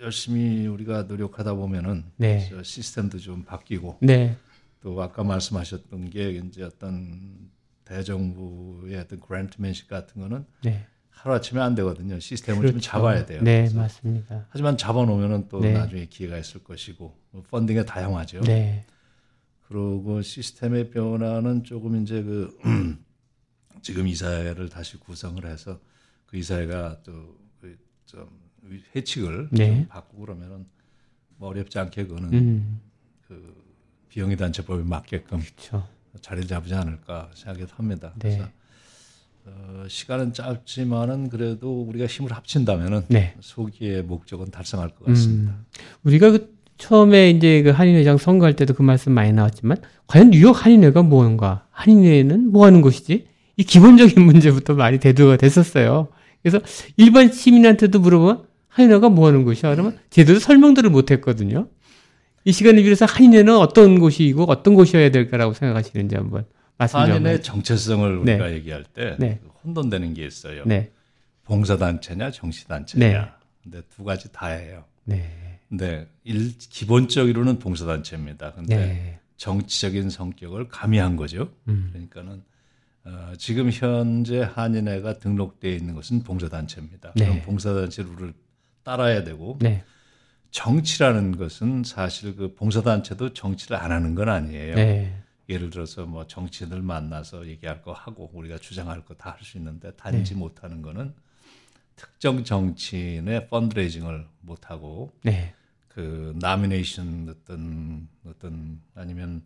열심히 0.00 0.66
우리가 0.66 1.02
노력하다 1.02 1.54
보면은 1.54 2.04
네. 2.16 2.46
저 2.48 2.62
시스템도 2.62 3.18
좀 3.18 3.44
바뀌고 3.44 3.98
네. 4.00 4.34
또 4.80 5.00
아까 5.02 5.22
말씀하셨던 5.22 6.08
게 6.08 6.30
이제 6.30 6.62
어떤 6.62 7.50
대정부의 7.84 8.96
어떤 8.96 9.20
그랜트맨십 9.20 9.88
같은 9.88 10.22
거는 10.22 10.46
네. 10.62 10.86
하루 11.10 11.34
아침에 11.34 11.60
안 11.60 11.74
되거든요. 11.74 12.18
시스템을 12.18 12.70
좀 12.70 12.80
잡아야 12.80 13.26
돼요. 13.26 13.42
네, 13.42 13.68
맞습니다. 13.74 14.46
하지만 14.48 14.78
잡아놓으면은 14.78 15.48
또 15.50 15.60
네. 15.60 15.74
나중에 15.74 16.06
기회가 16.06 16.38
있을 16.38 16.64
것이고 16.64 17.14
뭐 17.32 17.42
펀딩에 17.50 17.84
다양하죠. 17.84 18.40
네. 18.40 18.86
그리고 19.70 20.20
시스템의 20.20 20.90
변화는 20.90 21.62
조금 21.62 22.02
이제 22.02 22.24
그 22.24 22.58
지금 23.82 24.08
이사회를 24.08 24.68
다시 24.68 24.98
구성을 24.98 25.46
해서 25.46 25.78
그 26.26 26.36
이사회가 26.36 27.04
또좀 27.04 28.28
회칙을 28.96 29.48
네. 29.52 29.76
좀 29.76 29.86
바꾸고 29.86 30.22
그러면은 30.22 30.66
뭐 31.36 31.50
어렵지 31.50 31.78
않게 31.78 32.08
그거는 32.08 32.32
음, 32.34 32.80
그 33.28 33.54
비영리 34.08 34.36
단체법에 34.36 34.82
맞게끔 34.82 35.38
그렇죠. 35.38 35.88
자리를 36.20 36.48
잡지 36.48 36.74
않을까 36.74 37.30
생각이 37.34 37.64
합니다. 37.72 38.12
네. 38.18 38.36
그래서 38.36 38.50
어, 39.44 39.84
시간은 39.88 40.32
짧지만은 40.32 41.28
그래도 41.28 41.82
우리가 41.82 42.06
힘을 42.06 42.32
합친다면은 42.32 43.04
네. 43.08 43.36
소기의 43.38 44.02
목적은 44.02 44.50
달성할 44.50 44.96
것 44.96 45.04
같습니다. 45.04 45.52
음, 45.52 45.64
우리가 46.02 46.32
그 46.32 46.59
처음에 46.80 47.30
이제 47.30 47.62
그 47.62 47.70
한인회장 47.70 48.16
선거할 48.16 48.56
때도 48.56 48.74
그 48.74 48.82
말씀 48.82 49.12
많이 49.12 49.32
나왔지만 49.32 49.76
과연 50.06 50.30
뉴욕 50.30 50.64
한인회가 50.64 51.02
뭔가 51.02 51.66
한인회는 51.70 52.50
뭐 52.50 52.66
하는 52.66 52.80
곳이지? 52.80 53.26
이 53.56 53.62
기본적인 53.62 54.20
문제부터 54.24 54.74
많이 54.74 54.98
대두가 54.98 55.36
됐었어요. 55.36 56.08
그래서 56.42 56.60
일반 56.96 57.30
시민한테도 57.30 58.00
물어보면 58.00 58.44
한인회가 58.68 59.10
뭐 59.10 59.28
하는 59.28 59.44
곳이야? 59.44 59.72
그러면 59.72 59.98
제대로 60.08 60.38
설명들을 60.38 60.88
못 60.90 61.10
했거든요. 61.10 61.68
이 62.44 62.52
시간을 62.52 62.82
빌어서 62.82 63.04
한인회는 63.04 63.54
어떤 63.56 64.00
곳이고 64.00 64.44
어떤 64.44 64.74
곳이어야 64.74 65.10
될까라고 65.10 65.52
생각하시는지 65.52 66.16
한번 66.16 66.46
말씀 66.78 66.98
좀 67.00 67.10
한인의 67.10 67.34
해주세요. 67.34 67.42
정체성을 67.42 68.24
네. 68.24 68.32
우리가 68.34 68.52
얘기할 68.52 68.84
때 68.84 69.16
네. 69.18 69.40
혼돈되는 69.62 70.14
게 70.14 70.24
있어요. 70.24 70.62
네. 70.64 70.90
봉사단체냐 71.44 72.30
정치단체냐. 72.30 73.06
네. 73.06 73.28
근데 73.62 73.82
두 73.94 74.02
가지 74.02 74.32
다예요. 74.32 74.84
네. 75.04 75.49
근데 75.70 76.06
일, 76.24 76.58
기본적으로는 76.58 77.58
봉사단체입니다. 77.60 78.52
근데 78.52 78.76
네. 78.76 79.20
정치적인 79.38 80.10
성격을 80.10 80.68
가미한 80.68 81.16
거죠. 81.16 81.50
음. 81.68 81.88
그러니까는 81.92 82.42
어, 83.04 83.32
지금 83.38 83.70
현재 83.70 84.40
한인회가 84.40 85.18
등록되어 85.18 85.72
있는 85.72 85.94
것은 85.94 86.22
봉사단체입니다. 86.24 87.12
네. 87.16 87.24
그럼 87.24 87.42
봉사단체 87.42 88.02
룰을 88.02 88.34
따라야 88.82 89.24
되고 89.24 89.56
네. 89.60 89.82
정치라는 90.50 91.36
것은 91.38 91.84
사실 91.84 92.34
그 92.36 92.54
봉사단체도 92.54 93.32
정치를 93.32 93.76
안 93.76 93.92
하는 93.92 94.14
건 94.16 94.28
아니에요. 94.28 94.74
네. 94.74 95.16
예를 95.48 95.70
들어서 95.70 96.04
뭐 96.04 96.26
정치인을 96.26 96.82
만나서 96.82 97.46
얘기할 97.46 97.80
거 97.82 97.92
하고 97.92 98.30
우리가 98.34 98.58
주장할 98.58 99.04
거 99.04 99.14
다 99.14 99.30
할 99.30 99.38
수 99.44 99.56
있는데 99.58 99.92
단지 99.92 100.34
못하는 100.34 100.82
거는 100.82 101.14
특정 101.96 102.42
정치인의 102.44 103.48
펀드레이징을 103.48 104.26
못하고 104.40 105.12
네. 105.22 105.54
그 106.00 106.32
나미네이션 106.40 107.28
어떤 107.28 108.08
어떤 108.24 108.80
아니면 108.94 109.42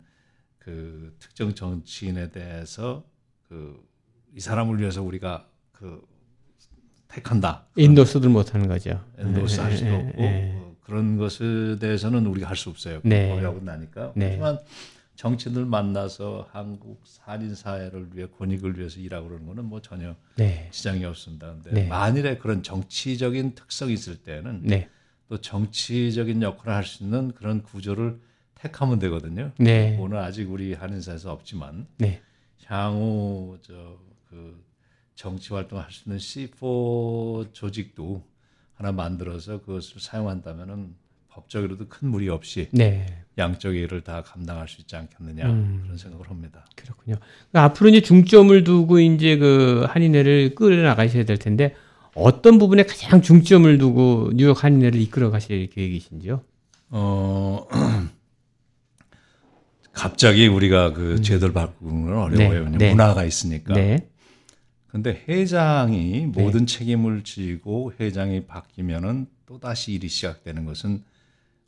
그 0.58 1.16
특정 1.18 1.54
정치인에 1.54 2.30
대해서 2.30 3.04
그 3.48 3.94
이 4.34 4.40
사람을 4.40 4.80
위해서 4.80 5.02
우리가 5.02 5.46
그 5.72 6.04
택한다. 7.08 7.66
인도스들 7.76 8.28
못하는 8.28 8.66
거죠. 8.66 9.00
엔도스 9.16 9.60
할 9.60 9.76
수도 9.76 9.90
네, 9.90 9.96
없고 9.96 10.22
네. 10.22 10.54
어, 10.56 10.76
그런 10.82 11.16
것에 11.16 11.76
대해서는 11.80 12.26
우리가 12.26 12.48
할 12.48 12.56
수 12.56 12.68
없어요. 12.70 13.00
네. 13.04 13.30
법이라고 13.30 13.60
나니까. 13.60 14.12
네. 14.16 14.30
하지만 14.30 14.58
정치인들 15.14 15.64
만나서 15.66 16.48
한국 16.50 17.00
한인 17.20 17.54
사회를 17.54 18.08
위해 18.14 18.26
권익을 18.26 18.76
위해서 18.76 18.98
일하고 18.98 19.28
그러는 19.28 19.46
거는 19.46 19.64
뭐 19.66 19.80
전혀 19.80 20.16
네. 20.34 20.68
지장이 20.72 21.04
없습니다. 21.04 21.52
근데 21.52 21.70
네. 21.70 21.86
만일에 21.86 22.36
그런 22.38 22.64
정치적인 22.64 23.54
특성이 23.54 23.92
있을 23.92 24.16
때는 24.16 24.62
네. 24.64 24.88
또 25.34 25.40
정치적인 25.40 26.42
역할을 26.42 26.72
할 26.72 26.84
수 26.84 27.02
있는 27.02 27.32
그런 27.32 27.62
구조를 27.64 28.20
택하면 28.54 29.00
되거든요. 29.00 29.50
네. 29.58 29.96
오늘 29.98 30.18
아직 30.18 30.48
우리 30.50 30.74
한인사에서 30.74 31.32
없지만 31.32 31.88
네. 31.98 32.20
향후 32.66 33.58
저그 33.62 34.62
정치 35.16 35.52
활동할 35.52 35.90
수 35.90 36.04
있는 36.08 36.18
C4 36.18 37.52
조직도 37.52 38.22
하나 38.74 38.92
만들어서 38.92 39.60
그것을 39.62 40.00
사용한다면은 40.00 40.94
법적으로도 41.30 41.88
큰 41.88 42.08
무리 42.08 42.28
없이 42.28 42.68
네. 42.70 43.04
양쪽의 43.36 43.82
일을 43.82 44.02
다 44.02 44.22
감당할 44.22 44.68
수 44.68 44.80
있지 44.82 44.94
않겠느냐 44.94 45.50
음. 45.50 45.80
그런 45.82 45.96
생각을 45.98 46.30
합니다. 46.30 46.64
그렇군요. 46.76 47.16
그러니까 47.50 47.64
앞으로 47.64 47.88
이제 47.90 48.00
중점을 48.02 48.62
두고 48.62 49.00
이제 49.00 49.36
그 49.36 49.84
한인회를 49.88 50.54
끌어 50.54 50.80
나가셔야 50.80 51.24
될 51.24 51.38
텐데 51.38 51.74
어떤 52.14 52.58
부분에 52.58 52.84
가장 52.84 53.22
중점을 53.22 53.78
두고 53.78 54.30
뉴욕 54.34 54.62
한인회를 54.62 55.00
이끌어 55.00 55.30
가실 55.30 55.68
계획이신지요? 55.70 56.42
어 56.90 57.66
갑자기 59.92 60.48
우리가 60.48 60.92
그 60.92 61.22
제도를 61.22 61.54
바꾸는 61.54 62.06
건 62.06 62.18
어려워요. 62.18 62.68
네, 62.68 62.78
네. 62.78 62.90
문화가 62.90 63.24
있으니까. 63.24 63.74
네. 63.74 64.08
근데 64.88 65.24
회장이 65.28 66.26
모든 66.26 66.66
책임을 66.66 67.24
지고 67.24 67.92
회장이 67.98 68.46
바뀌면은 68.46 69.26
또 69.46 69.58
다시 69.58 69.92
일이 69.92 70.08
시작되는 70.08 70.64
것은 70.64 71.02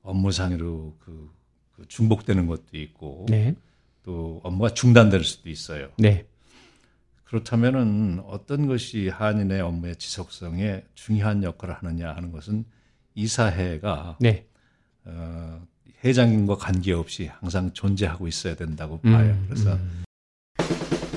업무상으로 0.02 0.94
그, 1.00 1.30
그 1.72 1.86
중복되는 1.88 2.46
것도 2.46 2.68
있고 2.74 3.26
네. 3.28 3.56
또 4.04 4.40
업무가 4.44 4.72
중단될 4.72 5.24
수도 5.24 5.50
있어요. 5.50 5.88
네. 5.98 6.24
그렇다면은 7.26 8.22
어떤 8.26 8.66
것이 8.66 9.08
한인의 9.08 9.60
업무의 9.60 9.96
지속성에 9.96 10.82
중요한 10.94 11.42
역할을 11.42 11.74
하느냐 11.74 12.12
하는 12.14 12.32
것은 12.32 12.64
이사회가 13.14 14.16
네. 14.20 14.46
어, 15.04 15.60
회장님과 16.04 16.56
관계없이 16.56 17.30
항상 17.40 17.72
존재하고 17.72 18.28
있어야 18.28 18.54
된다고 18.54 19.00
봐요. 19.00 19.32
음, 19.32 19.46
그래서 19.48 19.76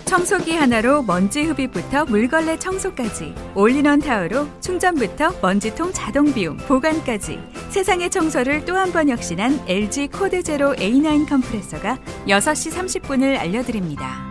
청소기 0.05 0.55
하나로 0.55 1.03
먼지 1.03 1.43
흡입부터 1.43 2.05
물걸레 2.05 2.57
청소까지 2.57 3.35
올인원 3.53 3.99
타워로 3.99 4.47
충전부터 4.59 5.39
먼지통 5.41 5.93
자동 5.93 6.33
비움 6.33 6.57
보관까지 6.57 7.39
세상의 7.69 8.09
청소를 8.09 8.65
또 8.65 8.75
한 8.75 8.91
번 8.91 9.09
혁신한 9.09 9.65
LG 9.67 10.07
코드 10.07 10.41
제로 10.41 10.73
A9 10.73 11.29
컴프레서가 11.29 11.97
6시 12.27 12.71
30분을 13.03 13.37
알려드립니다. 13.37 14.28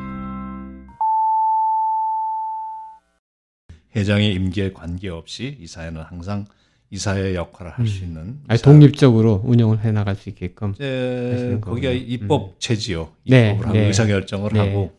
회장의 3.96 4.33
임기에 4.35 4.72
관계없이 4.72 5.57
이사회는 5.61 6.03
항상 6.03 6.44
이사의 6.90 7.35
역할을 7.35 7.72
할 7.72 7.87
수 7.87 8.05
있는 8.05 8.40
아니, 8.48 8.61
독립적으로 8.61 9.42
운영을 9.44 9.81
해 9.81 9.92
나갈 9.92 10.14
수 10.16 10.29
있게끔. 10.31 10.70
하시는 10.72 11.61
거기가 11.61 11.88
거군요. 11.90 12.05
입법 12.07 12.61
체지요. 12.61 13.12
네, 13.29 13.51
입법을 13.51 13.66
하고 13.66 13.79
네. 13.79 13.87
의사결정을 13.87 14.51
네. 14.53 14.59
하고 14.59 14.98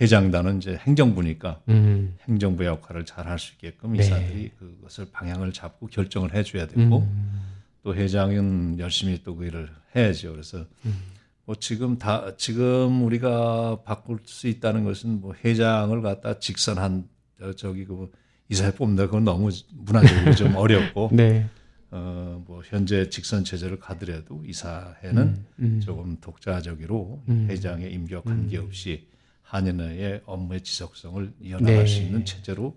회장단은 0.00 0.58
이제 0.58 0.76
행정부니까 0.76 1.60
음. 1.68 2.16
행정부 2.28 2.64
역할을 2.64 3.06
잘 3.06 3.26
할 3.26 3.38
수 3.38 3.52
있게끔 3.54 3.94
네. 3.94 4.04
이사들이 4.04 4.50
그것을 4.58 5.06
방향을 5.10 5.52
잡고 5.52 5.86
결정을 5.88 6.34
해줘야 6.34 6.66
되고 6.66 6.98
음. 6.98 7.40
또 7.82 7.94
회장은 7.94 8.78
열심히 8.78 9.22
또 9.22 9.36
그 9.36 9.46
일을 9.46 9.68
해야죠. 9.96 10.32
그래서 10.32 10.66
음. 10.84 10.98
뭐 11.44 11.54
지금 11.56 11.96
다 11.98 12.36
지금 12.36 13.04
우리가 13.04 13.80
바꿀 13.84 14.18
수 14.26 14.48
있다는 14.48 14.84
것은 14.84 15.20
뭐 15.20 15.34
회장을 15.44 16.00
갖다 16.02 16.38
직선한 16.38 17.08
저- 17.38 17.52
저기 17.54 17.84
그 17.84 18.10
이사회 18.48 18.72
뽑는다 18.72 19.06
그건 19.06 19.24
너무 19.24 19.50
문화적으로 19.74 20.34
좀 20.34 20.54
어렵고 20.56 21.10
네. 21.12 21.46
어뭐 21.90 22.62
현재 22.64 23.08
직선 23.10 23.44
체제를 23.44 23.78
가더라도 23.78 24.42
이사회는 24.46 25.44
음. 25.60 25.80
조금 25.84 26.16
독자적으로 26.20 27.22
음. 27.28 27.46
회장의 27.48 27.92
임기와 27.92 28.22
관계없이 28.22 29.06
한인회의 29.42 30.22
업무의 30.26 30.62
지속성을 30.62 31.32
이어나갈 31.40 31.84
네. 31.84 31.86
수 31.86 32.02
있는 32.02 32.24
체제로 32.24 32.76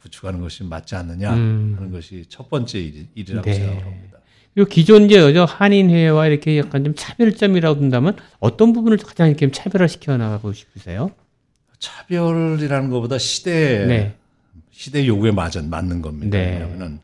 구축하는 0.00 0.40
것이 0.40 0.62
맞지 0.64 0.94
않느냐 0.94 1.34
음. 1.34 1.74
하는 1.76 1.90
것이 1.90 2.26
첫 2.28 2.48
번째 2.48 2.78
일, 2.78 3.06
일이라고 3.14 3.44
네. 3.44 3.54
생각을 3.54 3.84
합니다. 3.84 4.18
그리고 4.54 4.68
기존 4.68 5.04
이제 5.06 5.16
여자 5.16 5.44
한인회와 5.44 6.28
이렇게 6.28 6.56
약간 6.58 6.84
좀 6.84 6.94
차별점이라고 6.94 7.80
든다면 7.80 8.16
어떤 8.38 8.72
부분을 8.72 8.98
가장 8.98 9.28
이렇게 9.28 9.50
차별화 9.50 9.88
시켜 9.88 10.16
나가고 10.16 10.52
싶으세요? 10.52 11.10
차별이라는 11.78 12.90
것보다 12.90 13.18
시대 13.18 13.86
네. 13.86 14.16
시대 14.70 15.06
요구에 15.06 15.30
맞아 15.30 15.62
맞는 15.62 16.02
겁니다. 16.02 16.36
네. 16.36 16.52
왜냐하면 16.52 17.00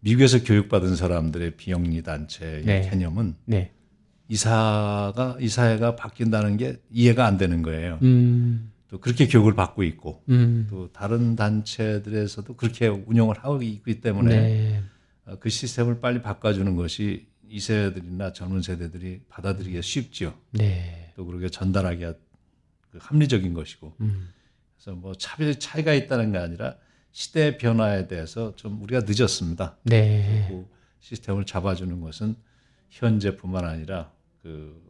미국에서 0.00 0.42
교육받은 0.42 0.96
사람들의 0.96 1.56
비영리 1.56 2.02
단체의 2.02 2.64
네. 2.64 2.88
개념은 2.90 3.36
네. 3.46 3.70
이사가 4.28 5.36
이사회가 5.40 5.96
바뀐다는 5.96 6.56
게 6.56 6.76
이해가 6.90 7.26
안 7.26 7.38
되는 7.38 7.62
거예요. 7.62 7.98
음. 8.02 8.70
또 8.88 9.00
그렇게 9.00 9.26
교육을 9.26 9.54
받고 9.54 9.82
있고 9.82 10.22
음. 10.28 10.66
또 10.70 10.90
다른 10.92 11.36
단체들에서도 11.36 12.54
그렇게 12.56 12.88
운영을 12.88 13.36
하고 13.38 13.62
있기 13.62 14.00
때문에 14.00 14.40
네. 14.40 14.82
어, 15.26 15.36
그 15.40 15.48
시스템을 15.48 16.00
빨리 16.00 16.20
바꿔주는 16.22 16.76
것이 16.76 17.26
이 17.48 17.60
세대들이나 17.60 18.32
젊은 18.32 18.62
세대들이 18.62 19.22
받아들이기 19.28 19.80
쉽죠. 19.82 20.34
네. 20.52 21.12
또 21.16 21.24
그렇게 21.24 21.48
전달하기가 21.48 22.12
그 22.12 22.18
합리적인 23.00 23.54
것이고 23.54 23.94
음. 24.00 24.28
그래서 24.76 24.96
뭐 24.96 25.14
차별 25.14 25.58
차이가 25.58 25.94
있다는 25.94 26.32
게 26.32 26.38
아니라 26.38 26.76
시대 27.12 27.56
변화에 27.56 28.08
대해서 28.08 28.54
좀 28.56 28.82
우리가 28.82 29.02
늦었습니다. 29.06 29.76
네. 29.84 30.46
그 30.48 30.66
시스템을 31.00 31.46
잡아주는 31.46 32.00
것은 32.00 32.34
현재뿐만 32.90 33.64
아니라 33.64 34.10
그 34.42 34.82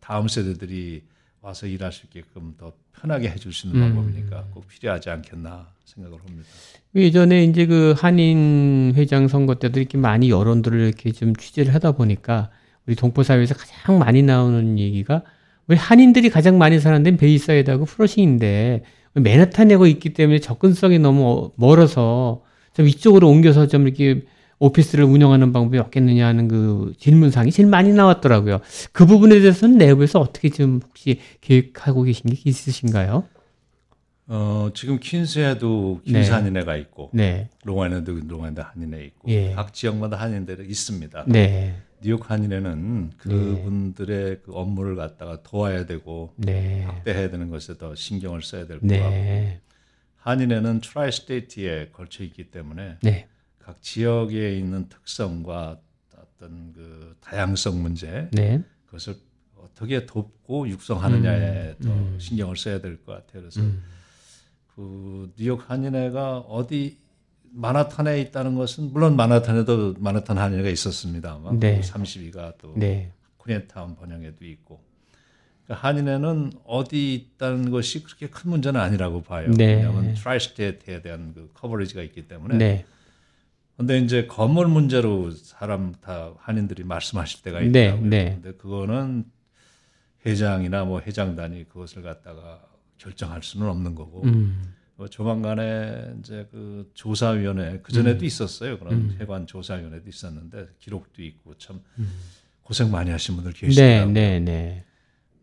다음 0.00 0.28
세대들이 0.28 1.04
와서 1.40 1.66
일할 1.66 1.92
수 1.92 2.06
있게끔 2.06 2.54
더 2.58 2.72
편하게 2.92 3.30
해줄 3.30 3.52
수 3.52 3.66
있는 3.66 3.80
음. 3.82 3.94
방법이니까 3.94 4.48
꼭 4.52 4.66
필요하지 4.68 5.10
않겠나 5.10 5.72
생각을 5.84 6.18
합니다. 6.18 6.48
예전에 6.94 7.44
이제 7.44 7.66
그 7.66 7.94
한인 7.96 8.92
회장 8.96 9.28
선거 9.28 9.54
때도 9.54 9.80
이렇게 9.80 9.96
많이 9.96 10.30
여론들을 10.30 10.80
이렇게 10.80 11.12
좀 11.12 11.34
취재를 11.34 11.72
하다 11.74 11.92
보니까 11.92 12.50
우리 12.86 12.96
동포 12.96 13.22
사회에서 13.22 13.54
가장 13.54 13.98
많이 13.98 14.22
나오는 14.22 14.78
얘기가 14.78 15.22
우리 15.68 15.76
한인들이 15.76 16.30
가장 16.30 16.58
많이 16.58 16.80
사는 16.80 17.02
데는 17.02 17.18
베이사이드하고 17.18 17.84
플러싱인데 17.84 18.82
맨하탄에 19.14 19.76
있기 19.88 20.14
때문에 20.14 20.38
접근성이 20.40 20.98
너무 20.98 21.28
어- 21.28 21.52
멀어서 21.56 22.42
좀 22.72 22.86
이쪽으로 22.86 23.28
옮겨서 23.28 23.66
좀 23.66 23.82
이렇게 23.86 24.22
오피스를 24.60 25.04
운영하는 25.04 25.52
방법이 25.52 25.78
없겠느냐 25.78 26.26
하는 26.26 26.48
그 26.48 26.92
질문 26.98 27.23
사항이 27.23 27.52
제일 27.52 27.68
많이 27.68 27.92
나왔더라고요. 27.92 28.60
그 28.92 29.06
부분에 29.06 29.38
대해서는 29.40 29.78
내부에서 29.78 30.20
어떻게 30.20 30.48
좀 30.48 30.80
혹시 30.84 31.20
계획하고 31.40 32.02
계신 32.02 32.30
게 32.30 32.36
있으신가요? 32.44 33.24
어, 34.30 34.68
지금 34.74 34.98
퀸스에도 35.00 36.02
네. 36.04 36.12
퀸스 36.12 36.30
한인회가 36.30 36.76
있고 36.76 37.10
네. 37.14 37.48
롱아일랜드 37.64 38.10
롱아일랜드 38.10 38.60
한인회 38.60 39.04
있고 39.06 39.30
예. 39.30 39.52
각 39.54 39.72
지역마다 39.72 40.16
한인회가 40.18 40.62
있습니다. 40.62 41.24
네. 41.28 41.76
뉴욕 42.02 42.30
한인회는 42.30 43.12
그분들의 43.16 44.42
그 44.44 44.52
업무를 44.52 44.96
갖다가 44.96 45.42
도와야 45.42 45.86
되고 45.86 46.34
네. 46.36 46.84
확대해야 46.84 47.30
되는 47.30 47.48
것에 47.48 47.78
더 47.78 47.94
신경을 47.94 48.42
써야 48.42 48.66
될 48.66 48.80
것 48.80 48.86
같고 48.86 49.08
네. 49.10 49.60
한인회는 50.18 50.80
tri-state에 50.82 51.88
걸쳐 51.92 52.22
있기 52.22 52.50
때문에 52.50 52.98
네. 53.02 53.26
각 53.58 53.80
지역에 53.82 54.56
있는 54.56 54.88
특성과 54.90 55.80
어떤 56.14 56.72
그 56.74 57.16
다양성 57.20 57.82
문제 57.82 58.28
네. 58.32 58.62
그것을 58.86 59.16
어떻게 59.56 60.04
돕고 60.06 60.68
육성하느냐에 60.68 61.70
음, 61.70 61.82
더 61.82 61.88
음. 61.90 62.16
신경을 62.20 62.56
써야 62.56 62.80
될 62.80 62.98
것 63.04 63.12
같아요. 63.12 63.42
그래서 63.42 63.60
음. 63.60 63.82
그 64.78 65.32
뉴욕 65.36 65.68
한인회가 65.68 66.38
어디 66.38 66.98
맨하탄에 67.50 68.20
있다는 68.20 68.54
것은 68.54 68.92
물론 68.92 69.16
맨하탄에도 69.16 69.96
맨하탄 69.98 70.38
한인회가 70.38 70.68
있었습니다만 70.68 71.58
네. 71.58 71.80
32가 71.80 72.54
또 72.58 72.74
네. 72.76 73.10
코리아타운 73.38 73.96
번영에도 73.96 74.44
있고 74.44 74.80
그러니까 75.64 75.88
한인회는 75.88 76.52
어디 76.64 77.12
있다는 77.12 77.72
것이 77.72 78.04
그렇게 78.04 78.28
큰 78.28 78.50
문제는 78.50 78.80
아니라고 78.80 79.22
봐요. 79.22 79.50
네. 79.50 79.74
왜냐하면 79.74 80.14
tri-state에 80.14 81.02
대한 81.02 81.32
그 81.34 81.50
coverage가 81.54 82.00
있기 82.02 82.28
때문에. 82.28 82.56
네. 82.56 82.86
근데 83.76 83.98
이제 83.98 84.26
건물 84.26 84.68
문제로 84.68 85.32
사람 85.32 85.92
다 86.00 86.34
한인들이 86.38 86.84
말씀하실 86.84 87.42
때가 87.42 87.60
네, 87.60 87.66
있더라고요. 87.66 88.08
네. 88.08 88.38
근데 88.40 88.56
그거는 88.56 89.24
회장이나 90.24 90.84
뭐 90.84 91.00
회장단이 91.00 91.68
그것을 91.68 92.02
갖다가 92.02 92.60
결정할 92.98 93.42
수는 93.42 93.68
없는 93.68 93.94
거고 93.94 94.22
음. 94.24 94.74
뭐 94.96 95.08
조만간에 95.08 96.14
이제 96.18 96.46
그 96.50 96.90
조사위원회 96.94 97.80
그 97.82 97.92
전에도 97.92 98.20
음. 98.20 98.24
있었어요. 98.24 98.78
그런 98.78 98.94
음. 98.94 99.16
해관 99.20 99.46
조사위원회도 99.46 100.08
있었는데 100.08 100.66
기록도 100.80 101.22
있고 101.22 101.56
참 101.56 101.80
음. 101.98 102.10
고생 102.62 102.90
많이 102.90 103.10
하신 103.10 103.36
분들 103.36 103.52
네, 103.52 103.60
계시더라고요. 103.60 104.12
네, 104.12 104.40
네. 104.40 104.84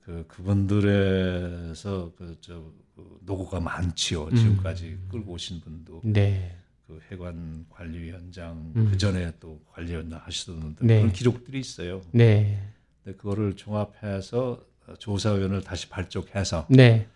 그 0.01 0.25
그분들에서 0.27 2.11
그저 2.15 2.71
그 2.95 3.19
노고가 3.21 3.59
많지요. 3.59 4.29
지금까지 4.35 4.99
끌고 5.09 5.33
오신 5.33 5.61
분도 5.61 6.01
네. 6.03 6.55
그 6.85 6.99
해관 7.11 7.65
관리위원장 7.69 8.73
음. 8.75 8.89
그 8.91 8.97
전에 8.97 9.31
또 9.39 9.59
관리위원장 9.71 10.21
하시던 10.23 10.59
분들 10.59 10.85
네. 10.85 10.97
그런 10.99 11.13
기록들이 11.13 11.59
있어요. 11.59 12.01
네. 12.11 12.61
근데 13.03 13.17
그거를 13.17 13.55
종합해서 13.55 14.61
조사위원을 14.99 15.63
다시 15.63 15.89
발족해서 15.89 16.67
네. 16.69 17.07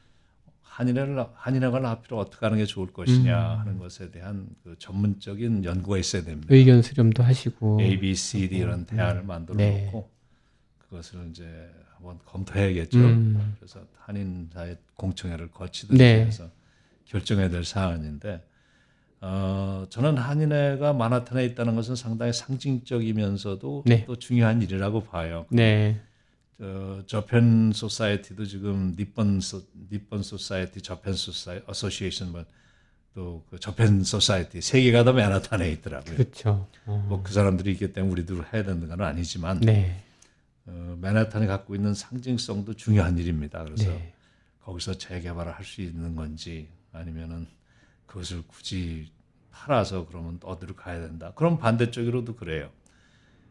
한인회를 0.69 1.25
한인회관 1.33 1.85
앞으로 1.85 2.19
어떻게 2.19 2.45
하는 2.45 2.57
게 2.57 2.65
좋을 2.65 2.93
것이냐 2.93 3.55
음. 3.55 3.59
하는 3.59 3.79
것에 3.79 4.11
대한 4.11 4.47
그 4.63 4.75
전문적인 4.79 5.65
연구가 5.65 5.97
있어야 5.97 6.23
됩니다. 6.23 6.47
의견 6.49 6.81
수렴도 6.81 7.21
하시고. 7.23 7.81
A, 7.81 7.99
B, 7.99 8.15
C, 8.15 8.47
D 8.47 8.57
이런 8.57 8.85
대안을 8.85 9.23
만들어 9.23 9.57
네. 9.57 9.85
놓고 9.85 10.09
그것을 10.77 11.27
이제 11.31 11.69
한번 11.95 12.19
검토해야겠죠. 12.25 12.97
음. 12.97 13.55
그래서 13.59 13.81
한인사회 13.97 14.77
공청회를 14.95 15.51
거치듯이 15.51 15.97
네. 15.97 16.25
해서 16.25 16.49
결정해야 17.05 17.49
될 17.49 17.65
사안인데 17.65 18.41
어, 19.21 19.85
저는 19.89 20.17
한인회가 20.17 20.93
마나탄에 20.93 21.43
있다는 21.45 21.75
것은 21.75 21.95
상당히 21.95 22.31
상징적이면서도 22.31 23.83
네. 23.85 24.05
또 24.05 24.15
중요한 24.15 24.61
일이라고 24.61 25.03
봐요. 25.03 25.45
네. 25.49 25.99
어, 26.59 27.01
Japan 27.07 27.71
Society도 27.73 28.45
지금 28.45 28.93
Nippon 28.97 29.39
So, 29.39 29.61
Nippon 29.91 30.23
Society, 30.23 30.81
Japan 30.81 31.13
Socie- 31.13 31.61
Association 31.65 32.31
뭐또그 33.13 33.59
Japan 33.59 34.03
Society 34.03 34.61
세 34.61 34.81
개가 34.81 35.03
다 35.05 35.13
맨하탄에 35.13 35.71
있더라고요. 35.73 36.17
그렇죠. 36.17 36.67
어. 36.85 37.05
뭐그 37.07 37.31
사람들이 37.31 37.71
있기 37.73 37.93
때문에 37.93 38.11
우리도 38.11 38.43
해야 38.53 38.63
되는 38.63 38.87
건 38.87 39.01
아니지만 39.01 39.61
네. 39.61 40.03
어, 40.65 40.97
맨하탄이 41.01 41.47
갖고 41.47 41.75
있는 41.75 41.93
상징성도 41.93 42.73
중요한 42.73 43.17
일입니다. 43.17 43.63
그래서 43.63 43.89
네. 43.89 44.13
거기서 44.61 44.97
재개발을 44.97 45.53
할 45.53 45.63
수 45.65 45.81
있는 45.81 46.15
건지 46.15 46.67
아니면은 46.91 47.47
그것을 48.05 48.43
굳이 48.47 49.11
팔아서 49.51 50.05
그러면 50.07 50.39
어디로 50.43 50.75
가야 50.75 50.99
된다. 50.99 51.31
그럼 51.35 51.57
반대쪽으로도 51.57 52.35
그래요. 52.35 52.69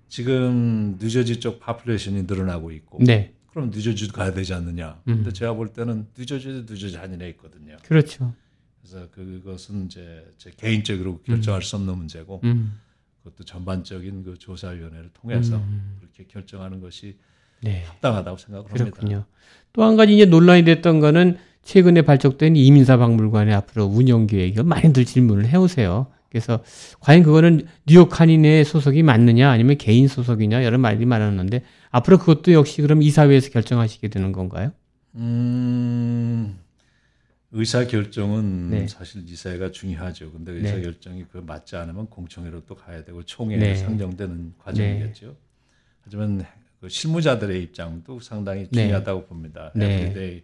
지금 0.09 0.97
뉴저지 1.01 1.41
쪽 1.41 1.61
population이 1.61 2.23
늘어나고 2.23 2.73
있고 2.73 2.99
네. 3.03 3.35
그럼 3.51 3.71
뉴저지도 3.71 4.13
가야 4.13 4.33
되지 4.33 4.55
않느냐. 4.55 5.01
음. 5.09 5.17
근데 5.17 5.33
제가 5.33 5.55
볼 5.55 5.69
때는 5.69 6.07
뉴저지도 6.17 6.73
뉴저지 6.73 6.97
한인회 6.97 7.29
있거든요. 7.31 7.77
그렇죠. 7.85 8.35
그래서 8.81 9.09
그것은 9.11 9.87
이제 9.87 10.25
제 10.39 10.51
개인적으로 10.57 11.21
결정할 11.23 11.63
수 11.63 11.77
없는 11.77 11.97
문제고 11.97 12.41
음. 12.45 12.79
그것도 13.23 13.45
전반적인 13.45 14.25
그 14.25 14.39
조사위원회를 14.39 15.11
통해서 15.13 15.57
음. 15.57 15.97
그렇게 15.99 16.25
결정하는 16.27 16.81
것이 16.81 17.17
네. 17.61 17.85
합당하다고 17.85 18.37
생각을 18.39 18.71
합니다. 18.71 18.85
그렇군요. 18.85 19.25
또 19.73 19.85
한 19.85 19.97
가지 19.97 20.15
이제 20.15 20.25
논란이 20.25 20.65
됐던 20.65 21.01
거는 21.01 21.39
최근에 21.63 22.03
발족된 22.03 22.57
이민사 22.57 22.97
박물관의 22.97 23.55
앞으로 23.55 23.85
운영 23.85 24.27
계획을 24.27 24.65
많이들 24.65 25.05
질문을 25.05 25.47
해오세요. 25.47 26.07
그래서 26.31 26.63
과연 27.01 27.23
그거는 27.23 27.67
뉴욕 27.87 28.21
한인회 28.21 28.65
소속이 28.65 29.03
맞느냐 29.03 29.51
아니면 29.51 29.79
개인 29.79 30.09
소속이냐 30.09 30.63
여러 30.65 30.79
말이 30.79 31.05
많았는데 31.07 31.63
앞으로 31.91 32.19
그것도 32.19 32.53
역시 32.53 32.83
그럼 32.83 33.03
이사회에서 33.03 33.51
결정하시게 33.51 34.09
되는 34.09 34.33
건가요? 34.33 34.73
음, 35.15 36.59
의사 37.53 37.87
결정은 37.87 38.71
네. 38.71 38.89
사실 38.89 39.27
이사회가 39.27 39.71
중요하죠. 39.71 40.33
근데 40.33 40.53
의사 40.53 40.77
네. 40.77 40.83
결정이 40.83 41.25
그 41.31 41.39
맞지 41.39 41.77
않으면 41.77 42.07
공청회로 42.07 42.67
또 42.67 42.75
가야 42.75 43.05
되고 43.05 43.23
총회에 43.23 43.59
네. 43.59 43.75
상정되는 43.75 44.55
과정이겠죠. 44.59 45.35
하지만 46.03 46.45
그 46.81 46.89
실무자들의 46.89 47.63
입장도 47.63 48.21
상당히 48.21 48.69
네. 48.71 48.83
중요하다고 48.83 49.27
봅니다. 49.27 49.73
네. 49.75 50.43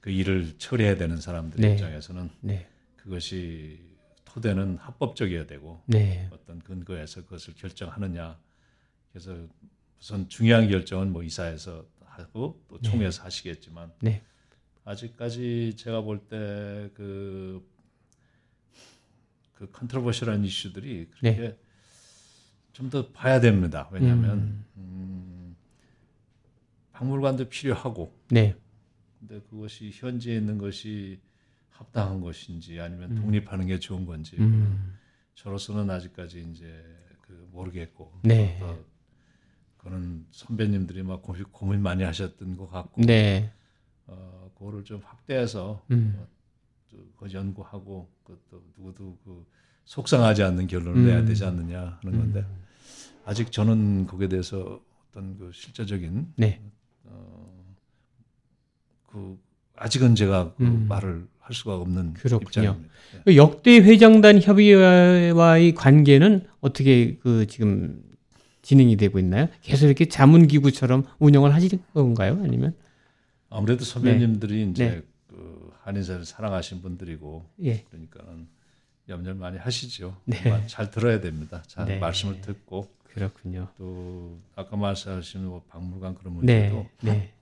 그 0.00 0.10
일을 0.10 0.54
처리해야 0.56 0.96
되는 0.96 1.18
사람들 1.18 1.60
네. 1.60 1.72
입장에서는 1.72 2.30
네, 2.40 2.66
그것이 2.96 3.89
토대는 4.34 4.76
합법적이어야 4.78 5.46
되고 5.46 5.82
네, 5.86 6.28
어떤 6.32 6.60
근거에서 6.60 7.22
그것을 7.24 7.54
결정하느냐. 7.54 8.38
그래서 9.12 9.36
우선 10.00 10.28
중요한 10.28 10.68
결정은 10.68 11.12
뭐 11.12 11.22
이사에서 11.24 11.84
하고 12.04 12.62
또 12.68 12.80
총회에서 12.80 13.24
하시겠지만 13.24 13.92
네. 14.00 14.22
아직까지 14.84 15.74
제가 15.76 16.02
볼 16.02 16.20
때그 16.28 17.68
그 19.54 19.70
컨트로버셜한 19.72 20.44
이슈들이 20.44 21.08
그렇게 21.10 21.56
좀 22.72 22.88
더 22.88 23.10
봐야 23.12 23.40
됩니다. 23.40 23.88
왜냐하면 23.92 24.64
음, 24.76 25.54
박물관도 26.92 27.48
필요하고 27.50 28.14
네, 28.30 28.56
근데 29.18 29.40
그것이 29.50 29.90
현지에 29.92 30.36
있는 30.36 30.56
것이 30.56 31.20
합당한 31.80 32.20
것인지 32.20 32.78
아니면 32.78 33.12
음. 33.12 33.22
독립하는 33.22 33.66
게 33.66 33.78
좋은 33.78 34.04
건지 34.04 34.36
음, 34.38 34.98
저로서는 35.34 35.88
아직까지 35.90 36.46
이제 36.52 36.84
그 37.22 37.48
모르겠고 37.52 38.12
네. 38.22 38.58
더 38.60 38.78
그거는 39.78 40.26
선배님들이 40.30 41.02
막 41.02 41.22
고민, 41.22 41.44
고민 41.44 41.82
많이 41.82 42.02
하셨던 42.02 42.58
것 42.58 42.70
같고 42.70 43.00
네, 43.00 43.50
어 44.06 44.50
그거를 44.58 44.84
좀 44.84 45.00
확대해서 45.02 45.82
음. 45.90 46.26
또 46.90 46.98
그거 47.16 47.32
연구하고 47.32 48.10
그것도 48.24 48.62
누구도 48.76 49.18
그 49.24 49.46
속상하지 49.86 50.42
않는 50.42 50.66
결론을 50.66 51.06
내야 51.06 51.20
음. 51.20 51.24
되지 51.24 51.46
않느냐 51.46 51.98
하는 52.02 52.18
건데 52.18 52.46
아직 53.24 53.50
저는 53.50 54.06
거기에 54.06 54.28
대해서 54.28 54.82
어떤 55.08 55.38
그 55.38 55.50
실제적인 55.54 56.34
네, 56.36 56.60
그 59.06 59.40
아직은 59.76 60.14
제가 60.14 60.54
그 60.56 60.62
음. 60.62 60.86
말을 60.88 61.26
할 61.50 61.54
수가 61.54 61.74
없는 61.78 62.14
그렇군요. 62.14 62.46
입장입니다. 62.48 62.94
예. 63.16 63.20
그 63.24 63.36
역대 63.36 63.72
회장단 63.78 64.40
협의회와의 64.40 65.74
관계는 65.74 66.46
어떻게 66.60 67.16
그 67.16 67.48
지금 67.48 68.00
진행이 68.62 68.96
되고 68.96 69.18
있나요? 69.18 69.48
계속 69.60 69.86
이렇게 69.86 70.04
자문기구처럼 70.04 71.04
운영을 71.18 71.52
하실 71.52 71.70
건가요? 71.92 72.40
아니면 72.44 72.76
아무래도 73.48 73.84
선배님들이 73.84 74.70
이제 74.70 74.86
네. 74.90 75.02
그 75.26 75.72
한인사를 75.82 76.24
사랑하신 76.24 76.82
분들이고 76.82 77.44
예, 77.64 77.82
그러니까는 77.90 78.46
염려를 79.08 79.34
많이 79.34 79.58
하시죠. 79.58 80.16
네. 80.26 80.48
말- 80.48 80.68
잘 80.68 80.92
들어야 80.92 81.20
됩니다. 81.20 81.64
잘 81.66 81.86
네. 81.86 81.98
말씀을 81.98 82.40
듣고 82.42 82.88
그렇군요. 83.12 83.66
또 83.76 84.38
아까 84.54 84.76
말씀하신 84.76 85.46
뭐 85.46 85.64
박물관 85.68 86.14
그런 86.14 86.34
네, 86.46 86.70
문제도 86.70 86.86
네, 87.00 87.32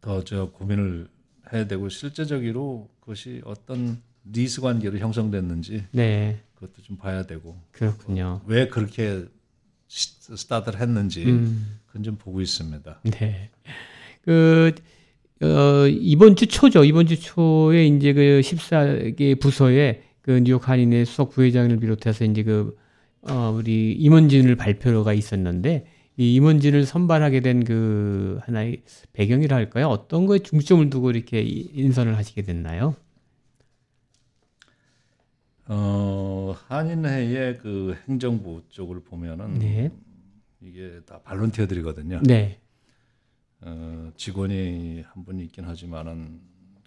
더저 0.00 0.50
고민을 0.52 1.08
해야 1.52 1.66
되고 1.66 1.88
실제적으로 1.88 2.88
그것이 3.02 3.42
어떤 3.44 4.00
니스 4.24 4.60
관계로 4.60 4.96
형성됐는지 4.98 5.84
네, 5.90 6.38
그것도 6.54 6.82
좀 6.82 6.96
봐야 6.96 7.26
되고 7.26 7.58
그렇군요. 7.72 8.40
왜 8.46 8.68
그렇게 8.68 9.24
시- 9.88 10.36
스타트를 10.36 10.80
했는지 10.80 11.24
음. 11.24 11.78
그건 11.86 12.04
좀 12.04 12.16
보고 12.16 12.40
있습니다. 12.40 13.00
네. 13.04 13.50
그, 14.22 14.72
어, 15.42 15.86
이번 15.88 16.36
주 16.36 16.46
초죠. 16.46 16.84
이번 16.84 17.06
주 17.06 17.20
초에 17.20 17.86
이제 17.86 18.12
그 18.12 18.40
14개 18.44 19.38
부서에 19.40 20.04
그 20.22 20.38
뉴욕 20.40 20.68
한인회 20.68 21.04
수석 21.04 21.30
부회장을 21.30 21.76
비롯해서 21.78 22.24
이제 22.24 22.44
그, 22.44 22.76
어, 23.22 23.52
우리 23.56 23.92
임원진을 23.94 24.54
발표가 24.54 25.12
있었는데 25.12 25.86
이 26.16 26.34
임원진을 26.34 26.84
선발하게 26.86 27.40
된 27.40 27.64
그 27.64 28.38
하나의 28.42 28.82
배경이라 29.12 29.56
할까요? 29.56 29.88
어떤 29.88 30.26
거에 30.26 30.38
중점을 30.40 30.88
두고 30.90 31.10
이렇게 31.10 31.40
이- 31.42 31.70
인선을 31.74 32.16
하시게 32.16 32.42
됐나요? 32.42 32.96
어, 35.66 36.54
한인회의 36.68 37.58
그 37.58 37.96
행정부 38.08 38.62
쪽을 38.68 39.00
보면은 39.04 39.58
네. 39.58 39.90
이게 40.60 41.00
다 41.06 41.20
volunteer들이거든요. 41.22 42.20
네. 42.24 42.60
어, 43.60 44.10
직원이 44.16 45.02
한분 45.06 45.38
있긴 45.40 45.64
하지만은 45.64 46.40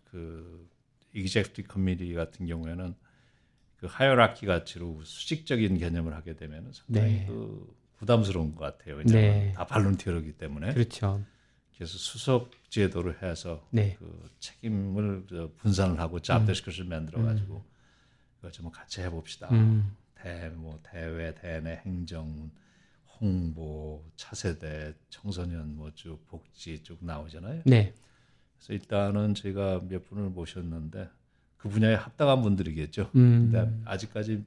그 0.04 0.70
executive 1.16 1.68
committee 1.72 2.14
같은 2.14 2.46
경우에는 2.46 2.94
그 3.78 3.88
hierarchy 3.90 4.46
가치로 4.46 5.02
수직적인 5.04 5.78
개념을 5.78 6.14
하게 6.14 6.36
되면 6.36 6.72
상당히 6.74 7.14
네. 7.14 7.26
그 7.28 7.74
부담스러운 7.98 8.56
것 8.56 8.78
같아요. 8.78 8.96
왜냐하면 8.98 9.22
네. 9.32 9.54
다 9.54 9.66
volunteer이기 9.66 10.34
때문에 10.34 10.74
그렇죠. 10.74 11.24
그래서 11.76 11.98
수석 11.98 12.52
제도를 12.70 13.22
해서 13.24 13.68
네. 13.72 13.96
그 14.00 14.30
책임을 14.40 15.26
저 15.30 15.52
분산을 15.58 16.00
하고 16.00 16.20
잡 16.20 16.46
데스크를 16.46 16.86
만들어 16.86 17.22
가지고 17.24 17.66
그거 18.38 18.52
좀 18.52 18.70
같이 18.72 19.02
해봅시다. 19.02 19.50
음. 19.52 19.96
대, 20.16 20.50
뭐 20.50 20.80
대외, 20.84 21.34
대내 21.36 21.82
행정, 21.86 22.50
홍보, 23.20 24.04
차세대, 24.16 24.94
청소년 25.10 25.76
뭐 25.76 25.92
쭉 25.96 26.26
복지 26.28 26.82
쭉 26.84 26.98
나오잖아요. 27.04 27.64
네. 27.66 27.94
그래서 28.58 28.74
일단은 28.74 29.34
제가 29.36 29.82
몇 29.88 30.06
분을 30.06 30.30
모셨는데 30.30 31.10
그 31.58 31.70
분야에 31.70 31.96
합당한 31.96 32.42
분들이겠죠. 32.42 33.12
음. 33.16 33.52
근데 33.52 33.82
아직까지 33.86 34.44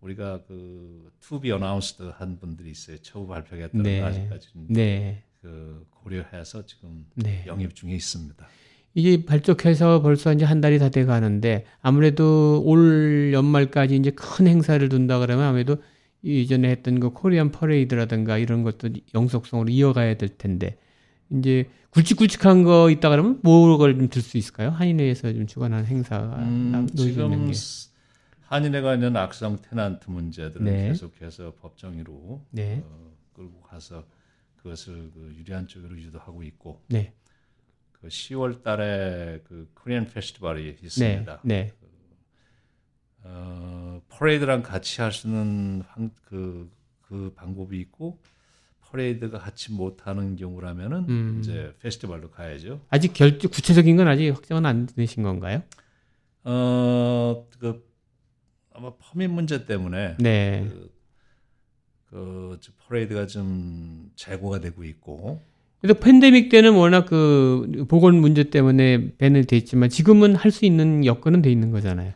우리가 0.00 0.42
그 0.46 1.10
be 1.40 1.50
announced 1.50 2.02
한 2.16 2.38
분들이 2.38 2.70
있어요. 2.70 2.96
처우 2.98 3.26
발표했던 3.26 3.82
네. 3.82 4.00
아직까지 4.00 4.48
네. 4.68 5.22
그 5.40 5.86
고려해서 5.90 6.66
지금 6.66 7.06
네. 7.14 7.44
영입 7.46 7.74
중에 7.74 7.94
있습니다. 7.94 8.46
이게 8.94 9.24
발족해서 9.24 10.02
벌써 10.02 10.32
이제 10.32 10.44
한 10.44 10.60
달이 10.60 10.78
다 10.78 10.88
돼 10.88 11.04
가는데 11.04 11.64
아무래도 11.80 12.62
올 12.64 13.32
연말까지 13.32 13.94
이제 13.96 14.10
큰 14.10 14.46
행사를 14.48 14.86
둔다 14.88 15.20
그러면 15.20 15.44
아무래도 15.46 15.76
이전에 16.22 16.68
했던 16.68 16.98
그 17.00 17.10
코리안 17.10 17.52
퍼레이드라든가 17.52 18.38
이런 18.38 18.62
것도 18.62 18.90
영속성으로 19.14 19.70
이어가야 19.70 20.16
될 20.16 20.28
텐데 20.30 20.76
이제 21.30 21.68
굵직굵직한 21.90 22.64
거 22.64 22.90
있다 22.90 23.10
그러면 23.10 23.38
뭐를 23.42 23.96
좀들 23.96 24.22
수 24.22 24.36
있을까요? 24.36 24.70
한인회에서 24.70 25.32
좀 25.32 25.46
주관하는 25.46 25.86
행사가 25.86 26.36
음, 26.38 26.88
지금 26.96 27.46
게. 27.46 27.52
한인회가 28.54 28.94
있는 28.94 29.16
악성 29.16 29.62
테난트 29.62 30.10
문제들을 30.10 30.64
네. 30.64 30.88
계속해서 30.88 31.54
법정으로 31.60 32.44
네. 32.50 32.82
어, 32.84 33.12
끌고 33.32 33.60
가서 33.60 34.04
그것을 34.56 35.12
그 35.14 35.32
유리한 35.36 35.68
쪽으로 35.68 35.96
유도하고 35.96 36.42
있고 36.42 36.82
네. 36.88 37.14
그 37.92 38.08
10월 38.08 38.60
달에 38.64 39.40
그 39.46 39.70
Korean 39.74 40.06
festival이 40.08 40.64
네. 40.64 40.78
있습니다. 40.82 41.40
네. 41.44 41.72
어, 43.22 44.02
퍼레이드랑 44.08 44.64
같이 44.64 45.00
할수 45.00 45.28
있는 45.28 45.82
한- 45.86 46.10
그, 46.24 46.68
그 47.02 47.32
방법이 47.36 47.78
있고 47.78 48.18
퍼레이드가 48.80 49.38
같이 49.38 49.70
못하는 49.72 50.34
경우라면은 50.34 51.06
음. 51.08 51.38
이제 51.38 51.72
페스티벌로 51.78 52.30
가야죠. 52.32 52.80
아직 52.88 53.12
결 53.12 53.38
구체적인 53.38 53.96
건 53.96 54.08
아직 54.08 54.30
확정은 54.30 54.66
안 54.66 54.86
되신 54.86 55.22
건가요? 55.22 55.62
어, 56.42 57.46
그 57.60 57.88
아마 58.74 58.92
permit 58.98 59.30
문제 59.30 59.66
때문에 59.66 60.16
네. 60.18 60.68
그, 60.68 60.90
그저 62.58 62.72
퍼레이드가 62.86 63.26
좀 63.26 64.10
재고가 64.16 64.60
되고 64.60 64.84
있고 64.84 65.40
그래서 65.80 65.98
팬데믹 65.98 66.50
때는 66.50 66.74
워낙 66.74 67.06
그 67.06 67.86
보건 67.88 68.16
문제 68.16 68.44
때문에 68.50 69.12
ban을 69.16 69.44
돼 69.44 69.56
있지만 69.56 69.88
지금은 69.88 70.34
할 70.34 70.50
수 70.50 70.64
있는 70.66 71.04
여건은 71.06 71.42
돼 71.42 71.50
있는 71.50 71.70
거잖아요. 71.70 72.12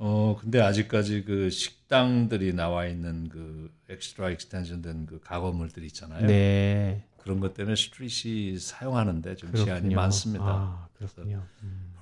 어 0.00 0.36
근데 0.40 0.60
아직까지 0.60 1.24
그 1.24 1.50
식당들이 1.50 2.52
나와 2.54 2.86
있는 2.86 3.28
그 3.28 3.72
extra 3.88 4.30
extension 4.30 4.80
된 4.80 5.06
그 5.06 5.18
가건물들 5.20 5.82
있잖아요. 5.84 6.26
네. 6.26 7.04
그런 7.18 7.40
것 7.40 7.52
때문에 7.54 7.74
street이 7.74 8.58
사용하는데 8.58 9.34
좀 9.36 9.50
그렇군요. 9.50 9.64
제한이 9.64 9.94
많습니다. 9.94 10.44
아, 10.46 10.88
그렇군요. 10.94 11.44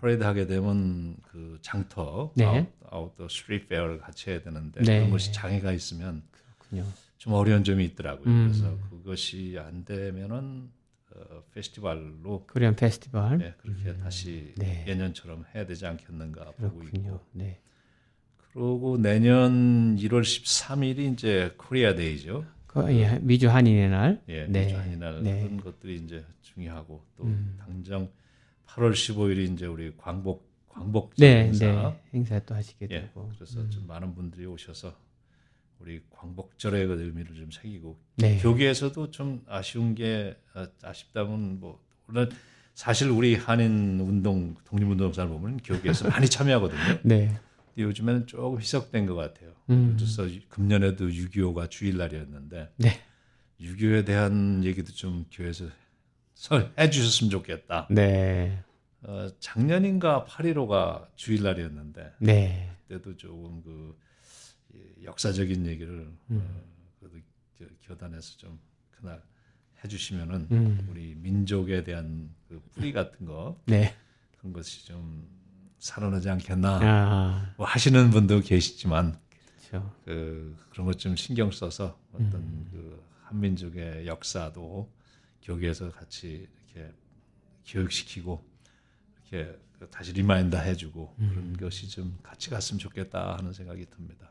퍼레이드 0.00 0.22
하게 0.22 0.46
되면 0.46 1.16
그 1.22 1.58
장터, 1.62 2.32
네. 2.36 2.44
out, 2.44 2.66
outdoor 2.90 3.28
street 3.28 3.66
fair를 3.68 3.98
같이 3.98 4.30
해야 4.30 4.42
되는데 4.42 4.82
네. 4.82 4.98
그런 4.98 5.10
것이 5.10 5.32
장애가 5.32 5.72
있으면 5.72 6.22
그렇군요. 6.58 6.84
좀 7.18 7.32
어려운 7.32 7.64
점이 7.64 7.82
있더라고요. 7.86 8.26
음. 8.26 8.48
그래서 8.52 8.78
그것이 8.90 9.56
안 9.58 9.84
되면은 9.86 10.70
어, 11.14 11.42
페스티벌로 11.54 12.46
Korean 12.52 12.76
festival. 12.76 13.38
네, 13.38 13.54
그렇게 13.58 13.96
다시 13.96 14.52
네. 14.58 14.84
예년처럼 14.86 15.44
해야 15.54 15.64
되지 15.66 15.86
않겠는가 15.86 16.52
보고 16.58 16.78
그렇군요. 16.78 17.08
있고. 17.14 17.26
네. 17.32 17.58
그러고 18.56 18.96
내년 18.96 19.96
1월 19.96 20.22
13일이 20.22 21.12
이제 21.12 21.52
Korea 21.58 21.94
Day죠. 21.94 22.46
그, 22.66 22.90
예, 22.90 23.18
미주 23.20 23.50
한인의 23.50 23.90
날. 23.90 24.22
예, 24.30 24.46
네. 24.46 24.64
미주 24.64 24.81
한인의 24.81 25.10
날 25.10 25.22
네. 25.22 25.42
그런 25.42 25.60
것들이 25.60 25.96
이제 25.96 26.24
중요하고 26.40 27.04
또 27.18 27.24
음. 27.24 27.58
당장 27.60 28.08
8월 28.66 28.92
15일이 28.92 29.52
이제 29.52 29.66
우리 29.66 29.94
광복 29.98 30.48
광복 30.70 31.12
네, 31.18 31.44
행사. 31.44 31.66
네. 31.66 32.00
행사 32.14 32.38
또 32.46 32.54
하시게 32.54 32.86
예, 32.90 33.00
되고. 33.00 33.30
그래서 33.34 33.60
음. 33.60 33.68
좀 33.68 33.86
많은 33.86 34.14
분들이 34.14 34.46
오셔서 34.46 34.96
우리 35.78 36.00
광복절의 36.08 36.86
그 36.86 37.02
의미를 37.02 37.36
좀 37.36 37.50
새기고 37.50 37.98
네. 38.16 38.38
교계에서도 38.38 39.10
좀 39.10 39.42
아쉬운 39.46 39.94
게 39.94 40.34
아, 40.54 40.66
아쉽다면 40.82 41.60
뭐 41.60 41.78
물론 42.06 42.30
사실 42.72 43.10
우리 43.10 43.34
한인 43.34 44.00
운동 44.00 44.54
독립운동사를 44.64 45.28
보면 45.30 45.58
교계에서 45.58 46.08
많이 46.08 46.26
참여하거든요. 46.26 47.00
네. 47.02 47.38
요즘에는 47.82 48.26
조금 48.26 48.60
희석된 48.60 49.06
것 49.06 49.14
같아요. 49.14 49.52
음. 49.70 49.94
그래서 49.96 50.26
금년에도 50.48 51.08
6.25가 51.08 51.70
주일날이었는데 51.70 52.72
네. 52.76 53.00
6.25에 53.60 54.06
대한 54.06 54.64
얘기도 54.64 54.92
좀 54.92 55.26
교회에서 55.30 55.66
설- 56.34 56.72
해 56.78 56.90
주셨으면 56.90 57.30
좋겠다. 57.30 57.86
네. 57.90 58.62
어, 59.02 59.28
작년인가 59.40 60.24
8.15가 60.28 61.06
주일날이었는데 61.16 62.12
네. 62.20 62.70
그때도 62.88 63.16
조금 63.16 63.62
그 63.62 63.98
예, 64.74 65.04
역사적인 65.04 65.66
얘기를 65.66 66.10
음. 66.30 66.40
어, 66.42 66.92
그래도 66.98 67.18
겨- 67.58 67.66
교단에서 67.82 68.36
좀 68.38 68.58
그날 68.90 69.22
해주시면은 69.84 70.48
음. 70.50 70.86
우리 70.90 71.14
민족에 71.14 71.84
대한 71.84 72.30
그 72.48 72.60
뿌리 72.72 72.92
같은 72.92 73.26
거 73.26 73.60
네. 73.66 73.94
그런 74.38 74.52
것이 74.52 74.86
좀 74.86 75.28
살아나지 75.86 76.28
않겠나 76.28 76.80
아, 76.82 77.54
뭐 77.56 77.66
하시는 77.66 78.10
분도 78.10 78.40
계시지만 78.40 79.16
그렇죠. 79.68 79.92
그 80.04 80.56
그런 80.70 80.86
것 80.86 80.98
좀 80.98 81.14
신경 81.16 81.50
써서 81.50 81.96
어떤 82.12 82.34
음. 82.34 82.66
그 82.72 83.02
한민족의 83.24 84.06
역사도 84.06 84.90
교계에서 85.42 85.90
같이 85.92 86.48
이렇게 86.74 86.92
교육시키고 87.66 88.42
이렇게 89.30 89.56
그 89.78 89.88
다시 89.90 90.12
remind 90.12 90.56
해주고 90.56 91.14
음. 91.18 91.30
그런 91.30 91.56
것이 91.56 91.88
좀 91.88 92.18
같이 92.22 92.50
갔으면 92.50 92.78
좋겠다 92.78 93.36
하는 93.38 93.52
생각이 93.52 93.86
듭니다. 93.94 94.28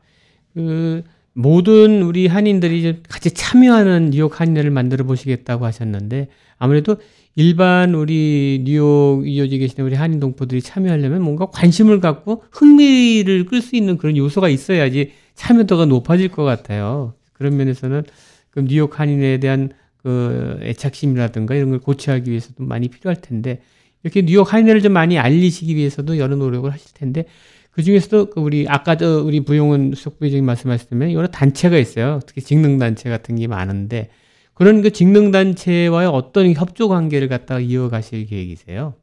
그 0.54 1.04
모든 1.32 2.02
우리 2.02 2.26
한인들이 2.26 2.82
좀 2.82 3.02
같이 3.08 3.30
참여하는 3.30 4.10
뉴욕 4.10 4.40
한인회를 4.40 4.70
만들어 4.70 5.04
보시겠다고 5.04 5.64
하셨는데 5.66 6.28
아무래도 6.58 6.96
일반 7.36 7.94
우리 7.94 8.62
뉴욕 8.64 9.22
이어지 9.26 9.58
계시는 9.58 9.86
우리 9.86 9.94
한인 9.94 10.20
동포들이 10.20 10.62
참여하려면 10.62 11.20
뭔가 11.20 11.46
관심을 11.46 12.00
갖고 12.00 12.42
흥미를 12.50 13.44
끌 13.44 13.60
수 13.60 13.76
있는 13.76 13.98
그런 13.98 14.16
요소가 14.16 14.48
있어야지 14.48 15.12
참여도가 15.34 15.84
높아질 15.84 16.30
것 16.30 16.44
같아요. 16.44 17.12
그런 17.34 17.58
면에서는 17.58 18.04
그 18.50 18.64
뉴욕 18.64 18.98
한인회에 18.98 19.38
대한 19.38 19.68
그 19.98 20.58
애착심이라든가 20.62 21.54
이런 21.54 21.68
걸 21.70 21.78
고취하기 21.78 22.30
위해서도 22.30 22.64
많이 22.64 22.88
필요할 22.88 23.20
텐데 23.20 23.60
이렇게 24.02 24.22
뉴욕 24.22 24.50
한인회를 24.50 24.80
좀 24.80 24.92
많이 24.92 25.18
알리시기 25.18 25.76
위해서도 25.76 26.16
여러 26.16 26.36
노력을 26.36 26.72
하실 26.72 26.94
텐데 26.94 27.26
그 27.70 27.82
중에서도 27.82 28.30
그 28.30 28.40
우리 28.40 28.66
아까 28.66 28.96
저 28.96 29.22
우리 29.22 29.40
부용은 29.40 29.92
수석부회장님 29.94 30.46
말씀하셨다면 30.46 31.12
여러 31.12 31.26
단체가 31.26 31.76
있어요. 31.76 32.20
특히 32.24 32.40
직능 32.40 32.78
단체 32.78 33.10
같은 33.10 33.36
게 33.36 33.46
많은데 33.46 34.08
그런 34.56 34.80
그 34.80 34.90
직능 34.90 35.32
단체와의 35.32 36.08
어떤 36.08 36.50
협조 36.54 36.88
관계를 36.88 37.28
갖다가 37.28 37.60
이어가실 37.60 38.24
계획이세요? 38.24 38.94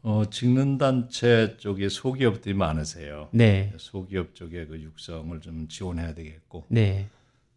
어, 0.00 0.22
직능단체 0.30 1.58
쪽에 1.58 1.90
소기업들이 1.90 2.54
많으세요. 2.54 3.28
네, 3.32 3.70
소기업 3.76 4.34
쪽에 4.34 4.64
그 4.64 4.80
육성을 4.80 5.38
좀 5.42 5.68
지원해야 5.68 6.14
되겠고, 6.14 6.64
네, 6.68 7.06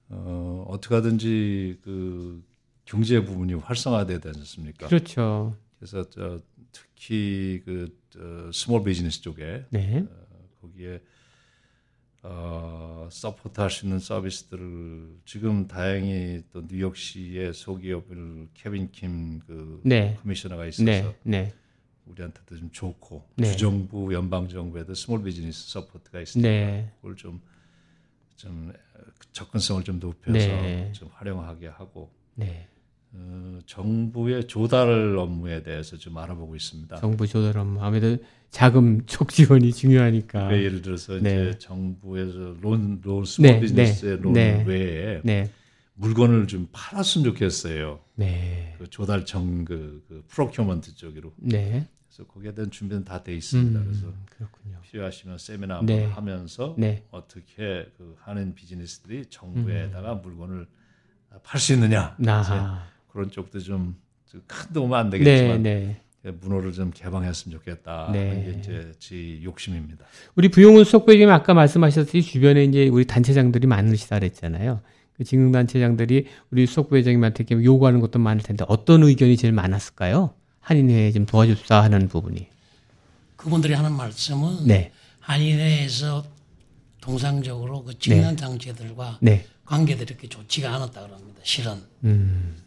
어, 0.10 0.66
어떻게 0.68 0.96
하든지 0.96 1.80
그 1.82 2.44
경제 2.84 3.24
부분이 3.24 3.54
활성화돼야 3.54 4.20
되지 4.20 4.38
않습니까? 4.40 4.88
그렇죠. 4.88 5.56
그래서 5.80 6.10
저 6.10 6.42
특히 6.74 7.62
그 7.64 7.98
저, 8.10 8.52
small 8.52 8.84
business 8.84 9.22
쪽에 9.22 9.64
네, 9.70 10.06
거기에 10.62 11.00
어, 12.28 13.08
support 13.12 13.62
할 13.62 13.70
수 13.70 13.86
있는 13.86 14.00
서비스들을 14.00 15.20
지금 15.26 15.68
다행히 15.68 16.44
또 16.52 16.64
뉴욕시의 16.68 17.54
소기업을 17.54 18.50
케빈 18.56 18.92
킴 18.92 19.37
그 19.37 19.82
네, 19.84 20.18
commissioner가 20.22 20.66
있어서 20.66 20.84
네, 20.84 21.14
네, 21.24 21.54
우리한테도 22.08 22.58
좀 22.58 22.72
좋고 22.72 23.28
네. 23.36 23.52
주정부 23.52 24.12
연방 24.14 24.48
정부에도 24.50 24.96
small 24.96 25.24
business 25.24 25.70
support가 25.70 26.20
있으니까 26.22 26.50
네, 26.50 26.92
그걸 26.96 27.16
좀, 27.16 27.40
좀 28.36 28.74
접근성을 29.32 29.84
좀 29.84 30.00
높여서 30.00 30.34
네. 30.34 30.92
좀 30.94 31.10
활용하게 31.14 31.68
하고 31.68 32.12
네. 32.34 32.68
어, 33.18 33.60
정부의 33.66 34.48
조달 34.48 35.16
업무에 35.18 35.64
대해서 35.64 35.98
좀 35.98 36.18
알아보고 36.18 36.56
있습니다. 36.56 36.98
정부 36.98 37.26
조달 37.28 37.58
업무 37.58 37.82
아무래도 37.82 38.22
자금 38.50 39.04
쪽 39.08 39.30
지원이 39.30 39.72
중요하니까. 39.74 40.48
왜 40.48 40.64
예를 40.64 40.82
들어서 40.82 41.14
네. 41.20 41.50
이제 41.50 41.58
정부에서 41.60 42.58
loan, 42.62 43.02
loan 43.04 43.26
small 43.26 43.52
네, 43.52 43.60
business의 43.60 44.16
네, 44.18 44.22
loan 44.22 44.34
네. 44.34 44.64
외에 44.66 45.22
네, 45.24 45.50
물건을 45.96 46.48
좀 46.48 46.68
팔았으면 46.72 47.26
좋겠어요. 47.26 48.00
네, 48.16 48.76
그 48.78 48.90
조달청 48.90 49.66
그, 49.66 50.04
그 50.08 50.24
procurement 50.28 50.96
쪽으로. 50.96 51.34
네. 51.38 51.88
그래서 52.10 52.30
거기에 52.32 52.54
대한 52.54 52.72
준비는 52.72 53.04
다 53.04 53.24
돼 53.24 53.36
있습니다. 53.36 53.78
음, 53.80 53.86
그래서 53.86 54.14
그렇군요. 54.30 54.78
필요하시면 54.84 55.38
세미나 55.38 55.82
네. 55.84 56.04
한번 56.06 56.18
하면서 56.18 56.76
네, 56.78 57.04
어떻게 57.12 57.90
그 57.98 58.16
하는 58.22 58.56
비즈니스들이 58.56 59.26
정부에다가 59.30 60.16
물건을 60.16 60.68
팔 61.44 61.60
수 61.60 61.74
있느냐 61.74 62.16
음. 62.20 62.24
나. 62.24 62.95
그런 63.16 63.32
쪽도 63.32 63.60
좀 63.60 63.96
큰 64.48 64.74
도움은 64.74 64.98
안 65.00 65.10
네, 65.10 65.18
되겠지만 65.20 65.64
네. 65.64 66.02
문호를 66.42 66.74
좀 66.74 66.92
개방했으면 66.94 67.58
좋겠다 67.58 68.10
네. 68.12 68.28
하는 68.28 68.44
게 68.52 68.60
이제 68.60 68.92
제 69.00 69.42
욕심입니다. 69.44 70.04
우리 70.36 70.50
부용훈 70.50 70.84
수석부장님 70.84 71.30
아까 71.30 71.54
말씀하셨듯이 71.54 72.22
주변에 72.22 72.66
이제 72.66 72.90
우리 72.90 73.06
단체장들이 73.06 73.66
많으시다 73.68 74.20
그랬잖아요. 74.20 74.82
그 75.16 75.24
직능 75.24 75.54
단체장들이 75.54 76.26
우리 76.52 76.66
수석부회장님한테 76.68 77.46
요구하는 77.64 78.02
것도 78.02 78.20
많을 78.20 78.44
텐데 78.44 78.66
어떤 78.68 79.04
의견이 79.04 79.38
제일 79.38 79.54
많았을까요? 79.54 80.34
한인회에 80.60 81.14
좀 81.14 81.26
도와줍사 81.26 81.82
하는 81.84 82.10
부분이. 82.10 82.48
그분들이 83.38 83.74
하는 83.74 83.94
말씀은 83.94 84.68
네, 84.68 84.92
한인회에서 85.22 86.26
통상적으로 87.00 87.86
그 87.86 87.98
직능 88.00 88.36
단체들과 88.36 89.20
네, 89.22 89.46
관계들이 89.64 90.08
이렇게 90.10 90.28
좋지가 90.28 90.74
않았다 90.76 91.06
그럽니다. 91.08 91.40
실은 91.44 91.78
음, 92.04 92.56
저- 92.58 92.65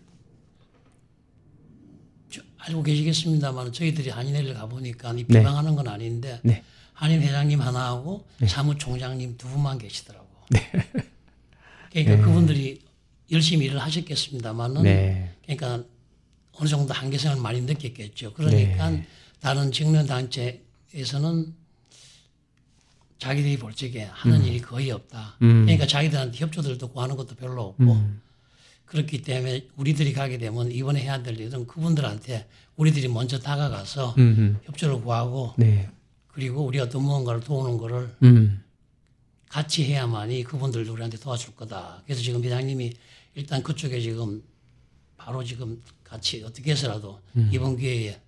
알고 2.69 2.83
계시겠습니다만 2.83 3.73
저희들이 3.73 4.11
한인회를 4.11 4.55
가보니까 4.55 5.13
이 5.13 5.25
네. 5.27 5.39
비방하는 5.39 5.75
건 5.75 5.89
아닌데 5.89 6.41
네. 6.43 6.63
한인 6.93 7.23
회장님 7.23 7.61
하나하고 7.61 8.27
사무총장님 8.47 9.37
두 9.37 9.49
분만 9.49 9.79
계시더라고. 9.79 10.27
네. 10.51 10.71
그러니까 11.91 12.25
그분들이 12.27 12.83
열심히 13.31 13.67
일을 13.67 13.79
하셨겠습니다만은 13.79 14.83
네, 14.83 15.35
그러니까 15.45 15.85
어느 16.53 16.69
정도 16.69 16.93
한계성을 16.93 17.41
많이 17.41 17.61
느꼈겠죠. 17.63 18.35
그러니까 18.35 18.91
네. 18.91 19.07
다른 19.41 19.73
직능 19.73 20.07
단체에서는 20.07 21.55
자기들이 23.19 23.59
볼 23.59 23.75
적에 23.75 24.05
하는 24.05 24.45
일이 24.45 24.61
거의 24.61 24.91
없다. 24.91 25.37
음. 25.43 25.65
그러니까 25.65 25.87
자기들한테 25.87 26.39
협조들도 26.39 26.89
구하는 26.89 27.17
것도 27.17 27.35
별로 27.35 27.63
없고 27.63 27.85
음. 27.85 28.21
그렇기 28.89 29.23
때문에 29.23 29.69
우리들이 29.77 30.13
가게 30.13 30.39
되면 30.39 30.73
이번에 30.73 31.01
해야 31.01 31.23
될 31.23 31.39
일은 31.39 31.67
그분들한테 31.67 32.49
우리들이 32.77 33.09
먼저 33.09 33.39
다가가서 33.39 34.15
음, 34.19 34.35
음, 34.39 34.61
협조를 34.65 35.03
구하고 35.03 35.55
네, 35.57 35.89
그리고 36.29 36.65
우리가 36.65 36.85
어떤 36.85 37.03
무언가를 37.03 37.41
도우는 37.41 37.77
거를 37.77 38.15
음, 38.23 38.63
같이 39.49 39.85
해야만이 39.85 40.45
그분들도 40.45 40.93
우리한테 40.93 41.19
도와줄 41.19 41.55
거다. 41.55 42.03
그래서 42.05 42.23
지금 42.23 42.43
회장님이 42.43 42.93
일단 43.35 43.63
그쪽에 43.63 44.01
지금 44.01 44.43
바로 45.17 45.45
지금 45.45 45.83
같이 46.03 46.43
어떻게 46.43 46.71
해서라도 46.73 47.21
이번 47.51 47.77
기회에 47.77 48.19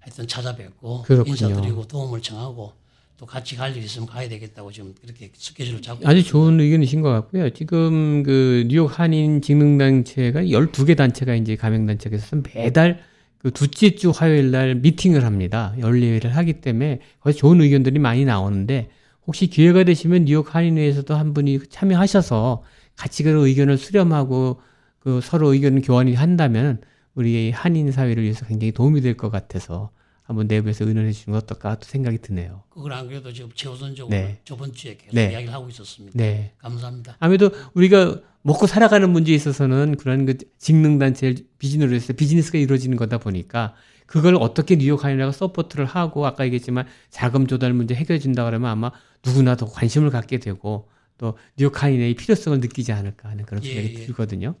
하여튼 0.00 0.26
찾아뵙고 0.26 1.00
음. 1.00 1.02
그렇군요. 1.04 1.32
인사드리고 1.32 1.86
도움을 1.86 2.22
청하고 2.22 2.72
또 3.18 3.26
같이 3.26 3.56
갈일 3.56 3.78
있으면 3.78 4.06
가야 4.06 4.28
되겠다고 4.28 4.70
지금 4.70 4.94
그렇게 5.02 5.30
스케줄을 5.34 5.82
잡고 5.82 6.06
아주 6.06 6.18
있습니다. 6.18 6.30
좋은 6.30 6.60
의견이신 6.60 7.02
것 7.02 7.10
같고요. 7.10 7.50
지금 7.50 8.22
그 8.22 8.64
뉴욕 8.68 8.86
한인 8.98 9.42
직능단체가 9.42 10.42
12개 10.42 10.96
단체가 10.96 11.34
이제 11.34 11.56
가맹단체가 11.56 12.16
있어서 12.16 12.40
매달 12.54 13.00
그 13.38 13.50
둘째 13.50 13.90
주 13.96 14.10
화요일 14.10 14.52
날 14.52 14.76
미팅을 14.76 15.24
합니다. 15.24 15.74
연례회를 15.80 16.36
하기 16.36 16.54
때문에 16.60 17.00
거기서 17.20 17.38
좋은 17.38 17.60
의견들이 17.60 17.98
많이 17.98 18.24
나오는데 18.24 18.88
혹시 19.26 19.48
기회가 19.48 19.82
되시면 19.82 20.24
뉴욕 20.26 20.54
한인회에서도 20.54 21.12
한 21.14 21.34
분이 21.34 21.58
참여하셔서 21.70 22.62
같이 22.96 23.24
그 23.24 23.46
의견을 23.48 23.78
수렴하고 23.78 24.60
그 25.00 25.20
서로 25.22 25.52
의견 25.54 25.82
교환이 25.82 26.14
한다면 26.14 26.80
우리 27.16 27.50
한인 27.50 27.90
사회를 27.90 28.22
위해서 28.22 28.46
굉장히 28.46 28.70
도움이 28.70 29.00
될 29.00 29.16
것 29.16 29.28
같아서 29.30 29.90
한번 30.28 30.46
내부에서 30.46 30.84
의논해 30.84 31.10
주시면 31.10 31.38
어떨까 31.38 31.76
또 31.76 31.86
생각이 31.86 32.18
드네요. 32.18 32.62
그걸 32.68 32.92
안 32.92 33.08
그래도 33.08 33.32
지금 33.32 33.50
최우선적으로 33.54 34.14
네. 34.14 34.38
저번 34.44 34.74
주에 34.74 34.98
계속 34.98 35.14
네. 35.14 35.32
이야기를 35.32 35.54
하고 35.54 35.70
있었습니다. 35.70 36.18
네. 36.18 36.52
감사합니다. 36.58 37.16
아무래도 37.18 37.50
우리가 37.72 38.20
먹고 38.42 38.66
살아가는 38.66 39.08
문제에 39.08 39.34
있어서는 39.34 39.96
그런 39.96 40.26
그 40.26 40.36
직능단체 40.58 41.34
비즈니스로 41.58 41.96
해서 41.96 42.12
비즈니스가 42.12 42.58
이루어지는 42.58 42.98
거다 42.98 43.16
보니까 43.16 43.74
그걸 44.04 44.34
어떻게 44.34 44.76
뉴욕 44.76 45.02
한인회가 45.02 45.32
support를 45.32 45.86
하고 45.86 46.26
아까 46.26 46.44
얘기했지만 46.44 46.86
자금 47.08 47.46
조달 47.46 47.72
문제 47.72 47.94
해결해 47.94 48.18
준다 48.18 48.44
그러면 48.44 48.70
아마 48.70 48.92
누구나 49.24 49.56
더 49.56 49.64
관심을 49.64 50.10
갖게 50.10 50.38
되고 50.38 50.90
또 51.16 51.38
뉴욕 51.56 51.82
한인회의 51.82 52.12
필요성을 52.12 52.60
느끼지 52.60 52.92
않을까 52.92 53.30
하는 53.30 53.46
그런 53.46 53.64
예, 53.64 53.72
생각이 53.72 53.94
예. 53.94 54.04
들거든요. 54.04 54.56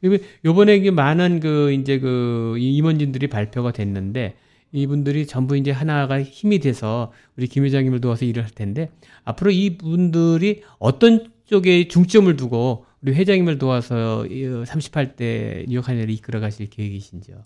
그리고 0.00 0.24
요번에 0.44 0.90
많은 0.90 1.38
그 1.38 1.70
이제 1.70 2.00
그 2.00 2.56
임원진들이 2.58 3.28
발표가 3.28 3.70
됐는데 3.70 4.34
이분들이 4.74 5.26
전부 5.26 5.56
이제 5.56 5.70
하나가 5.70 6.20
힘이 6.22 6.58
돼서 6.58 7.12
우리 7.36 7.46
김 7.46 7.64
회장님을 7.64 8.00
도와서 8.00 8.24
일을 8.24 8.42
할 8.42 8.50
텐데 8.50 8.90
앞으로 9.22 9.52
이분들이 9.52 10.62
어떤 10.78 11.32
쪽에 11.46 11.88
중점을 11.88 12.34
두고 12.36 12.84
우리 13.00 13.14
회장님을 13.14 13.58
도와서 13.58 14.24
38대 14.24 15.66
뉴욕 15.68 15.86
한인회를 15.86 16.12
이끌어 16.14 16.40
가실 16.40 16.68
계획이신지요? 16.70 17.44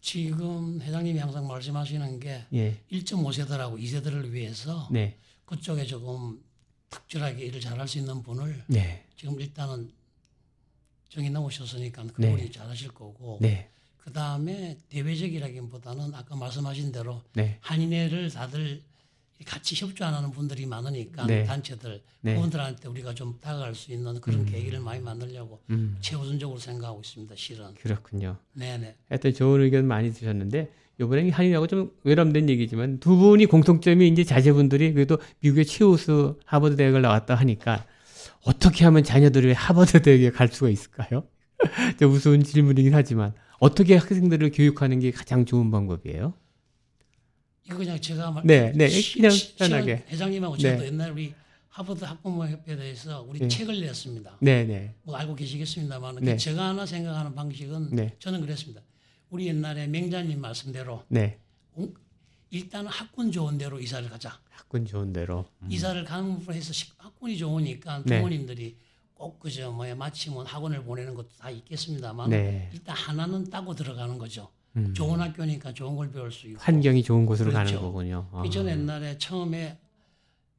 지금 0.00 0.80
회장님이 0.80 1.18
항상 1.20 1.46
말씀하시는 1.46 2.18
게 2.18 2.44
예. 2.54 2.76
1.5세대라고 2.90 3.78
2세대를 3.78 4.30
위해서 4.30 4.88
네. 4.90 5.16
그쪽에 5.44 5.84
조금 5.84 6.42
특별하게 6.90 7.44
일을 7.46 7.60
잘할 7.60 7.86
수 7.86 7.98
있는 7.98 8.20
분을 8.22 8.64
네. 8.66 9.04
지금 9.16 9.40
일단은 9.40 9.92
정해 11.08 11.30
놓으셨으니까 11.30 12.02
네. 12.02 12.30
그분이 12.30 12.50
잘하실 12.50 12.88
거고 12.88 13.38
네. 13.40 13.70
그 14.02 14.12
다음에 14.12 14.76
대외적이라기보다는 14.88 16.12
아까 16.14 16.34
말씀하신 16.34 16.90
대로 16.90 17.22
네. 17.34 17.58
한인회를 17.60 18.30
다들 18.30 18.82
같이 19.44 19.74
협조 19.74 20.04
안 20.04 20.14
하는 20.14 20.30
분들이 20.30 20.66
많으니까 20.66 21.26
네. 21.26 21.44
단체들 21.44 22.00
네. 22.20 22.34
그분들한테 22.34 22.88
우리가 22.88 23.14
좀 23.14 23.38
다가갈 23.40 23.74
수 23.74 23.92
있는 23.92 24.20
그런 24.20 24.44
계기를 24.44 24.80
많이 24.80 25.00
만들려고 25.00 25.60
음. 25.70 25.96
최우선적으로 26.00 26.58
생각하고 26.58 27.00
있습니다. 27.00 27.34
실은. 27.36 27.74
그렇군요. 27.74 28.36
네네. 28.54 28.96
하여튼 29.08 29.34
좋은 29.34 29.60
의견 29.60 29.86
많이 29.86 30.12
주셨는데 30.12 30.70
이번에 31.00 31.30
한인하고 31.30 31.66
좀 31.66 31.92
외람된 32.04 32.48
얘기지만 32.48 32.98
두 32.98 33.16
분이 33.16 33.46
공통점이 33.46 34.08
이제 34.08 34.24
자제분들이 34.24 34.92
그래도 34.92 35.18
미국의 35.40 35.64
최우수 35.64 36.38
하버드 36.44 36.76
대학을 36.76 37.02
나왔다 37.02 37.34
하니까 37.34 37.84
어떻게 38.44 38.84
하면 38.84 39.02
자녀들이 39.04 39.52
하버드 39.52 40.02
대학에 40.02 40.30
갈 40.30 40.48
수가 40.48 40.70
있을까요? 40.70 41.24
좀 41.98 42.12
우스운 42.12 42.42
질문이긴 42.42 42.94
하지만 42.94 43.32
어떻게 43.62 43.94
학생들을 43.94 44.50
교육하는 44.50 44.98
게 44.98 45.12
가장 45.12 45.44
좋은 45.46 45.70
방법이에요? 45.70 46.34
이거 47.64 47.76
그냥 47.76 48.00
제가 48.00 48.32
말 48.32 48.42
네, 48.44 48.72
네, 48.74 48.88
시- 48.88 49.18
그냥 49.18 49.30
시- 49.30 49.54
편하게. 49.54 50.04
회장님하고 50.08 50.56
저도 50.56 50.80
네. 50.80 50.86
옛날 50.88 51.12
우리 51.12 51.32
하버드 51.68 52.04
학부모 52.04 52.44
협회에 52.48 52.74
대해서 52.74 53.22
우리 53.22 53.38
네. 53.38 53.46
책을 53.46 53.80
냈습니다. 53.80 54.38
네, 54.40 54.64
네, 54.64 54.96
뭐 55.04 55.14
알고 55.14 55.36
계시겠습니다만 55.36 56.16
네. 56.22 56.36
제가 56.36 56.70
하나 56.70 56.84
생각하는 56.84 57.36
방식은 57.36 57.90
네. 57.94 58.16
저는 58.18 58.40
그랬습니다. 58.40 58.82
우리 59.30 59.46
옛날에 59.46 59.86
맹자님 59.86 60.40
말씀대로 60.40 61.04
네. 61.06 61.38
공- 61.70 61.94
일단 62.50 62.84
학군 62.88 63.30
좋은 63.30 63.58
데로 63.58 63.78
이사를 63.78 64.10
가자. 64.10 64.40
학군 64.50 64.86
좋은 64.86 65.12
대로. 65.12 65.46
이사를 65.70 66.04
가는 66.04 66.36
해서 66.50 66.72
식- 66.72 66.94
학군이 66.98 67.38
좋으니까 67.38 68.02
네. 68.06 68.16
부모님들이 68.16 68.76
꼭 69.22 69.38
그저 69.38 69.70
뭐야 69.70 69.94
마치면 69.94 70.46
학원을 70.46 70.82
보내는 70.82 71.14
것도 71.14 71.28
다 71.38 71.48
있겠습니다만 71.48 72.28
네. 72.30 72.68
일단 72.72 72.96
하나는 72.96 73.48
따고 73.48 73.72
들어가는 73.72 74.18
거죠. 74.18 74.50
음. 74.74 74.92
좋은 74.94 75.20
학교니까 75.20 75.72
좋은 75.72 75.94
걸 75.94 76.10
배울 76.10 76.32
수 76.32 76.48
있고. 76.48 76.58
환경이 76.60 77.04
좋은 77.04 77.24
곳으로 77.24 77.52
그렇죠. 77.52 77.76
가는 77.76 77.80
거군요. 77.80 78.28
아. 78.32 78.42
그 78.42 78.50
전에 78.50 78.72
옛날에 78.72 79.16
처음에 79.18 79.78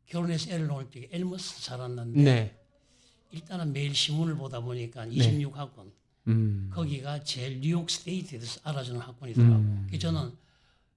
결혼해서 0.05 0.51
애를 0.51 0.67
낳을 0.67 0.89
때 0.89 1.09
엘머스 1.11 1.61
살았는데 1.61 2.23
네. 2.23 2.57
일단은 3.31 3.73
매일 3.73 3.93
신문을 3.93 4.35
보다 4.37 4.61
보니까 4.61 5.07
26학원 5.07 5.91
음. 6.27 6.69
거기가 6.73 7.21
제일 7.25 7.59
뉴욕 7.59 7.89
State에서 7.89 8.61
알아주는 8.63 8.97
학군이더라고. 9.01 9.55
음. 9.55 9.83
그래서 9.89 10.03
저는 10.09 10.31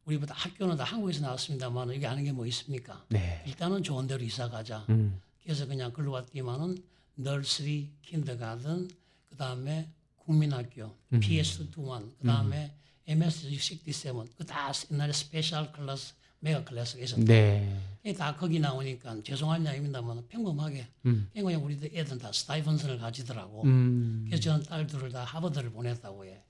우리보다 0.05 0.35
학교는 0.37 0.77
다 0.77 0.85
한국에서 0.85 1.21
나왔습니다만 1.23 1.93
여기 1.93 2.07
아는 2.07 2.23
게 2.23 2.31
뭐 2.31 2.47
있습니까? 2.47 3.05
네. 3.09 3.43
일단은 3.45 3.83
좋은 3.83 4.07
데로 4.07 4.23
이사 4.23 4.49
가자. 4.49 4.87
음. 4.89 5.21
그래서 5.43 5.67
그냥 5.67 5.93
글로 5.93 6.13
왔더니만은 6.13 6.77
nursery, 7.17 7.91
kindergarten, 8.03 8.89
그 9.29 9.37
다음에 9.37 9.91
국민학교, 10.17 10.95
음. 11.13 11.21
PS21, 11.21 11.73
그 12.19 12.27
다음에 12.27 12.73
MS67, 13.09 14.37
그 14.37 14.45
다 14.45 14.73
옛날에 14.91 15.13
special 15.13 15.73
class, 15.73 16.15
magnet 16.41 16.65
class가 16.65 17.03
있었다. 17.03 17.25
네. 17.25 17.81
다 18.17 18.37
거기 18.37 18.61
나오니까 18.61 19.23
죄송한 19.23 19.65
이야기입니다만 19.65 20.29
평범하게 20.29 20.87
음. 21.07 21.29
그냥 21.33 21.47
그냥 21.47 21.65
우리 21.65 21.77
들 21.77 21.91
애들 21.93 22.19
다 22.19 22.31
Stuyvesant을 22.33 22.99
가지더라고. 22.99 23.63
음. 23.65 24.25
그래서 24.27 24.43
저는 24.43 24.65
딸들을 24.65 25.11
다 25.11 25.25
하버드를 25.25 25.71
보냈다고 25.71 26.25
해. 26.25 26.43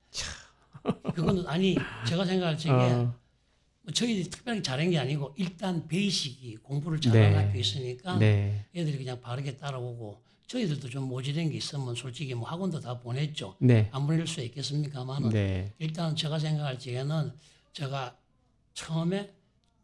그거는 1.14 1.46
아니 1.46 1.76
제가 2.06 2.24
생각할 2.24 2.58
적에 2.58 2.72
어. 2.72 3.14
뭐 3.82 3.92
저희들이 3.92 4.28
특별하게 4.30 4.62
잘한 4.62 4.90
게 4.90 4.98
아니고 4.98 5.34
일단 5.36 5.86
베이식이 5.88 6.56
공부를 6.58 7.00
잘하는 7.00 7.30
네. 7.30 7.36
학교 7.36 7.58
있으니까 7.58 8.18
네. 8.18 8.66
애들이 8.74 8.98
그냥 8.98 9.20
바르게 9.20 9.56
따라오고 9.56 10.22
저희들도 10.46 10.88
좀 10.88 11.04
모질한 11.04 11.50
게 11.50 11.56
있으면 11.56 11.94
솔직히 11.94 12.34
뭐 12.34 12.48
학원도 12.48 12.80
다 12.80 12.98
보냈죠. 13.00 13.56
네. 13.58 13.88
안 13.92 14.06
보낼 14.06 14.26
수 14.26 14.40
있겠습니까만은 14.40 15.30
네. 15.30 15.72
일단 15.78 16.14
제가 16.14 16.38
생각할 16.38 16.78
적에는 16.78 17.32
제가 17.72 18.16
처음에 18.74 19.32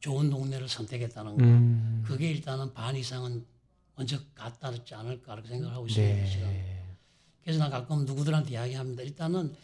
좋은 0.00 0.30
동네를 0.30 0.68
선택했다는 0.68 1.36
거. 1.36 1.42
음. 1.42 2.04
그게 2.06 2.30
일단은 2.30 2.72
반 2.72 2.94
이상은 2.96 3.44
먼저 3.96 4.18
갔다 4.34 4.72
지 4.84 4.94
않을까 4.94 5.32
그렇게 5.32 5.48
생각을 5.48 5.74
하고 5.74 5.86
있습니다. 5.86 6.14
네. 6.14 6.30
지금. 6.30 6.72
그래서 7.42 7.58
난 7.58 7.70
가끔 7.70 8.04
누구들한테 8.04 8.52
이야기합니다. 8.52 9.02
일단은 9.02 9.54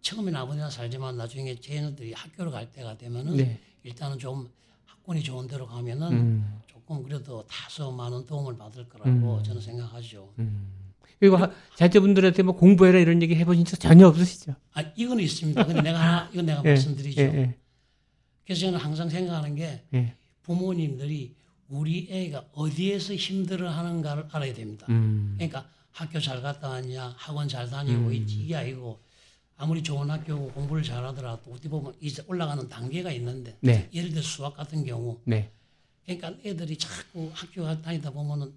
처음에는 0.00 0.38
아버지나 0.40 0.70
살지만 0.70 1.16
나중에 1.16 1.54
쟤네들이 1.56 2.12
학교를 2.12 2.50
갈 2.50 2.70
때가 2.72 2.98
되면은 2.98 3.36
네. 3.36 3.60
일단은 3.84 4.18
좀 4.18 4.50
학군이 4.84 5.22
좋은 5.22 5.46
데로 5.46 5.66
가면은 5.66 6.12
음. 6.12 6.60
조금 6.88 7.02
그래도 7.02 7.46
다소 7.46 7.92
많은 7.92 8.24
도움을 8.24 8.56
받을 8.56 8.88
거라고 8.88 9.10
음. 9.10 9.42
저는 9.44 9.60
생각하죠. 9.60 10.32
음. 10.38 10.72
그리고 11.20 11.36
하- 11.36 11.50
자제분들한테 11.76 12.42
뭐 12.42 12.56
공부해라 12.56 12.98
이런 12.98 13.20
얘기 13.20 13.34
해보신 13.34 13.66
적 13.66 13.78
전혀 13.78 14.06
없으시죠? 14.08 14.54
아 14.72 14.80
이거는 14.96 15.22
있습니다. 15.22 15.66
근데 15.66 15.82
내가 15.82 16.30
이건 16.32 16.46
내가 16.46 16.60
예, 16.64 16.68
말씀드리죠. 16.70 17.20
예, 17.20 17.24
예, 17.26 17.54
그래서 18.46 18.62
저는 18.62 18.78
항상 18.78 19.10
생각하는 19.10 19.54
게 19.54 19.82
예. 19.92 20.14
부모님들이 20.42 21.34
우리 21.68 22.08
애가 22.10 22.46
어디에서 22.54 23.14
힘들어하는가를 23.14 24.28
알아야 24.32 24.54
됩니다. 24.54 24.86
음. 24.88 25.34
그러니까 25.36 25.68
학교 25.90 26.18
잘 26.20 26.40
갔다 26.40 26.70
왔냐, 26.70 27.14
학원 27.18 27.48
잘 27.48 27.68
다니고 27.68 28.12
있지 28.12 28.36
이게 28.44 28.56
아니고 28.56 28.98
아무리 29.56 29.82
좋은 29.82 30.08
학교고 30.08 30.52
공부를 30.52 30.82
잘하더라도 30.84 31.50
어떻게 31.50 31.68
보면 31.68 31.92
이제 32.00 32.22
올라가는 32.28 32.66
단계가 32.68 33.10
있는데 33.12 33.58
네. 33.60 33.90
예를 33.92 34.10
들어 34.10 34.22
수학 34.22 34.56
같은 34.56 34.84
경우 34.86 35.20
네. 35.24 35.50
그러니까 36.08 36.32
애들이 36.42 36.76
자꾸 36.78 37.30
학교 37.34 37.64
다니다 37.82 38.10
보면은 38.10 38.50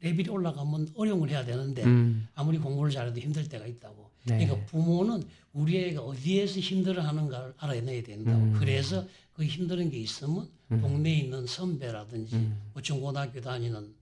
레벨이 0.00 0.28
올라가면 0.28 0.92
어려운 0.94 1.18
걸 1.18 1.30
해야 1.30 1.44
되는데 1.44 1.82
음. 1.82 2.28
아무리 2.36 2.58
공부를 2.58 2.92
잘해도 2.92 3.18
힘들 3.18 3.48
때가 3.48 3.66
있다고. 3.66 4.08
네. 4.24 4.44
그러니까 4.44 4.66
부모는 4.66 5.24
우리 5.52 5.76
애가 5.86 6.02
어디에서 6.02 6.60
힘들어하는가를 6.60 7.54
알아내야 7.56 8.02
된다고. 8.04 8.38
음. 8.38 8.52
그래서 8.56 9.04
그 9.32 9.44
힘든 9.44 9.90
게 9.90 9.98
있으면 9.98 10.48
동네에 10.68 11.14
있는 11.16 11.44
선배라든지 11.46 12.36
음. 12.36 12.60
뭐 12.72 12.80
중고등학교 12.80 13.40
다니는 13.40 13.92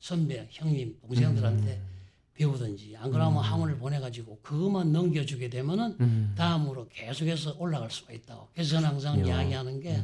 선배, 0.00 0.46
형님, 0.50 0.98
동생들한테 1.00 1.72
음. 1.72 1.90
배우든지 2.34 2.96
안 2.98 3.10
그러면 3.10 3.42
학원을 3.42 3.78
보내가지고 3.78 4.40
그것만 4.42 4.92
넘겨주게 4.92 5.48
되면은 5.48 5.96
음. 6.00 6.34
다음으로 6.36 6.88
계속해서 6.90 7.56
올라갈 7.58 7.90
수가 7.90 8.12
있다고. 8.12 8.48
그래서 8.52 8.72
저는 8.72 8.88
항상 8.88 9.20
야. 9.20 9.26
이야기하는 9.26 9.80
게 9.80 10.02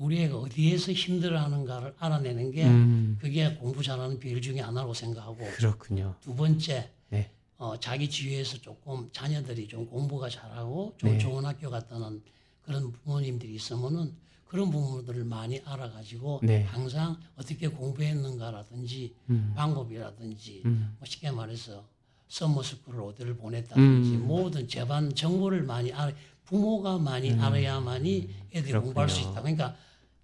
우리 0.00 0.22
애가 0.22 0.38
어디에서 0.38 0.92
힘들어하는가를 0.92 1.94
알아내는 1.98 2.50
게 2.52 2.64
음. 2.64 3.18
그게 3.20 3.54
공부 3.56 3.82
잘하는 3.82 4.18
비율 4.18 4.40
중에 4.40 4.60
하나라고 4.60 4.94
생각하고 4.94 5.36
그렇군요. 5.56 6.14
두 6.22 6.34
번째 6.34 6.90
네. 7.10 7.30
어, 7.58 7.78
자기 7.78 8.08
주위에서 8.08 8.56
조금 8.62 9.10
자녀들이 9.12 9.68
좀 9.68 9.84
공부가 9.86 10.30
잘하고 10.30 10.94
좀 10.96 11.10
네. 11.10 11.18
좋은 11.18 11.44
학교 11.44 11.68
갔다는 11.68 12.22
그런 12.62 12.90
부모님들이 12.92 13.54
있으면은 13.54 14.14
그런 14.46 14.70
부분들을 14.70 15.22
많이 15.24 15.60
알아가지고 15.66 16.40
네. 16.44 16.62
항상 16.62 17.20
어떻게 17.36 17.68
공부했는가라든지 17.68 19.14
음. 19.28 19.52
방법이라든지 19.54 20.62
음. 20.64 20.96
뭐 20.98 21.06
쉽게 21.06 21.30
말해서 21.30 21.84
서머스쿨을 22.26 23.02
어디를 23.02 23.36
보냈다든지 23.36 24.10
음. 24.12 24.26
모든 24.26 24.66
재반 24.66 25.14
정보를 25.14 25.62
많이 25.62 25.92
알아 25.92 26.12
부모가 26.46 26.96
많이 26.98 27.32
알아야만이 27.32 28.30
애들이 28.54 28.72
그렇군요. 28.72 28.84
공부할 28.86 29.08
수 29.10 29.20
있다. 29.20 29.42
그러니까 29.42 29.76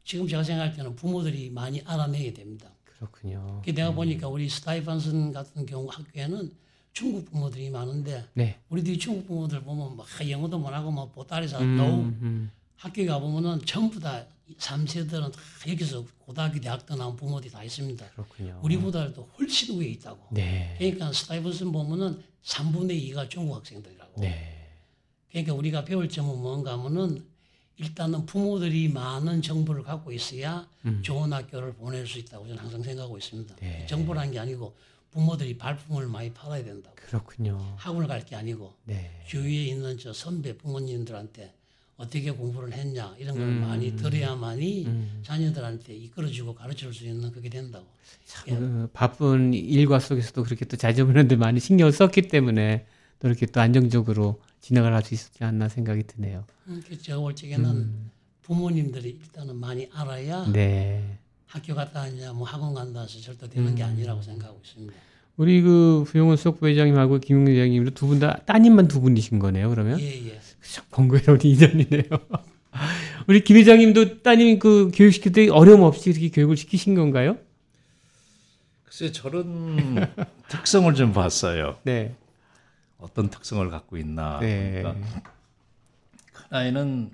지금 0.06 0.28
제가 0.28 0.44
생각할 0.44 0.72
때는 0.72 0.94
부모들이 0.94 1.50
많이 1.50 1.82
알아내야 1.84 2.32
됩니다. 2.32 2.70
그렇군요. 2.84 3.60
그 3.64 3.74
내가 3.74 3.92
보니까 3.92 4.28
우리 4.28 4.48
스타이판슨 4.48 5.32
같은 5.32 5.66
경우 5.66 5.88
학교에는 5.90 6.50
중국 6.92 7.28
부모들이 7.30 7.68
많은데 7.70 8.24
네. 8.32 8.56
우리들이 8.68 8.98
중국 8.98 9.26
부모들 9.26 9.62
보면 9.62 9.96
막 9.96 10.06
영어도 10.30 10.58
못하고 10.58 10.92
막 10.92 11.12
보따리사 11.12 11.58
음, 11.58 11.76
놓고 11.76 11.92
음. 12.22 12.50
학교에 12.76 13.04
가보면은 13.04 13.60
전부 13.66 13.98
다 13.98 14.24
3세들은 14.56 15.32
다 15.32 15.40
여기서 15.68 16.06
고등학교 16.20 16.60
대학도 16.60 16.94
나온 16.94 17.16
부모들이 17.16 17.50
다 17.50 17.64
있습니다. 17.64 18.06
그렇군요. 18.10 18.60
우리보다도 18.62 19.28
훨씬 19.36 19.78
위에 19.78 19.88
있다고. 19.88 20.28
네. 20.30 20.76
그러니까 20.78 21.12
스타이븐슨 21.12 21.72
보면은 21.72 22.22
3분의 22.44 23.10
2가 23.10 23.28
중국 23.28 23.56
학생들이라고. 23.56 24.20
네. 24.20 24.70
그러니까 25.30 25.52
우리가 25.52 25.84
배울 25.84 26.08
점은 26.08 26.40
뭔가 26.40 26.74
하면은 26.74 27.26
일단은 27.78 28.24
부모들이 28.26 28.88
많은 28.88 29.42
정보를 29.42 29.82
갖고 29.82 30.10
있어야 30.12 30.66
음. 30.86 31.00
좋은 31.02 31.32
학교를 31.32 31.74
보낼 31.74 32.06
수 32.06 32.18
있다고 32.18 32.46
저는 32.46 32.58
항상 32.62 32.82
생각하고 32.82 33.18
있습니다. 33.18 33.56
네. 33.60 33.86
정보라는 33.88 34.32
게 34.32 34.38
아니고 34.38 34.74
부모들이 35.12 35.56
발품을 35.58 36.06
많이 36.08 36.32
팔아야 36.32 36.64
된다고. 36.64 36.94
그렇군요. 36.96 37.74
학원을 37.76 38.08
갈 38.08 38.24
게 38.24 38.34
아니고 38.36 38.72
네. 38.84 39.10
주위에 39.26 39.64
있는 39.66 39.98
저 39.98 40.12
선배 40.12 40.56
부모님들한테 40.56 41.52
어떻게 41.98 42.30
공부를 42.30 42.72
했냐 42.72 43.14
이런 43.18 43.34
걸 43.36 43.44
음. 43.44 43.60
많이 43.60 43.94
들어야만이 43.96 44.86
음. 44.86 45.20
자녀들한테 45.22 45.94
이끌어주고 45.94 46.54
가르칠 46.54 46.92
수 46.92 47.04
있는 47.06 47.30
그게 47.30 47.48
된다고. 47.48 47.86
예. 48.48 48.52
그 48.54 48.88
바쁜 48.92 49.52
일과 49.54 49.98
속에서도 49.98 50.42
그렇게 50.44 50.64
또 50.64 50.76
자제분한테 50.76 51.36
많이 51.36 51.60
신경을 51.60 51.92
썼기 51.92 52.22
때문에 52.28 52.86
또 53.18 53.28
이렇게 53.28 53.46
또 53.46 53.60
안정적으로 53.60 54.40
진행을 54.66 54.92
할 54.92 55.04
수 55.04 55.14
있었지 55.14 55.44
않나 55.44 55.68
생각이 55.68 56.02
드네요. 56.08 56.44
음, 56.66 56.82
그 56.88 56.98
제가 57.00 57.20
볼 57.20 57.36
적에는 57.36 57.88
부모님들이 58.42 59.10
일단은 59.10 59.54
많이 59.54 59.88
알아야 59.94 60.50
네. 60.52 61.18
학교 61.46 61.72
갔다 61.76 62.00
왔냐 62.00 62.32
뭐 62.32 62.44
학원 62.44 62.74
간다 62.74 63.02
해서 63.02 63.20
절대 63.20 63.48
되는 63.48 63.76
게 63.76 63.84
음. 63.84 63.90
아니라고 63.90 64.22
생각하고 64.22 64.60
있습니다. 64.64 64.92
우리 65.36 65.62
그 65.62 66.02
부용원 66.08 66.36
수석 66.36 66.58
부회장님하고 66.58 67.20
김용래 67.20 67.52
회장님도 67.52 67.92
두분 67.92 68.18
다 68.18 68.40
따님만 68.44 68.88
두 68.88 69.00
분이신 69.00 69.38
거네요. 69.38 69.70
그러면 69.70 70.00
예, 70.00 70.30
예. 70.30 70.40
번거로운 70.90 71.40
이전이네요. 71.44 72.02
우리 73.28 73.44
김 73.44 73.58
회장님도 73.58 74.22
따님 74.22 74.58
그 74.58 74.90
교육시킬 74.92 75.30
때 75.30 75.48
어려움 75.48 75.82
없이 75.82 76.10
이렇게 76.10 76.30
교육을 76.30 76.56
시키신 76.56 76.96
건가요? 76.96 77.38
글쎄 78.82 79.12
저런 79.12 80.08
특성을 80.48 80.92
좀 80.94 81.12
봤어요. 81.12 81.76
네. 81.84 82.16
어떤 82.98 83.28
특성을 83.28 83.68
갖고 83.70 83.96
있나. 83.96 84.40
네. 84.40 84.82
그러니까 84.82 85.06
큰 86.32 86.56
아이는 86.56 87.10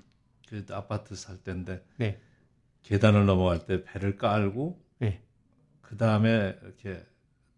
그 0.47 0.65
아파트 0.71 1.15
살 1.15 1.37
때인데 1.37 1.83
네. 1.97 2.19
계단을 2.83 3.25
넘어갈 3.25 3.65
때 3.65 3.83
배를 3.83 4.17
깔고 4.17 4.79
네. 4.99 5.21
그 5.81 5.97
다음에 5.97 6.57
이렇게 6.63 7.05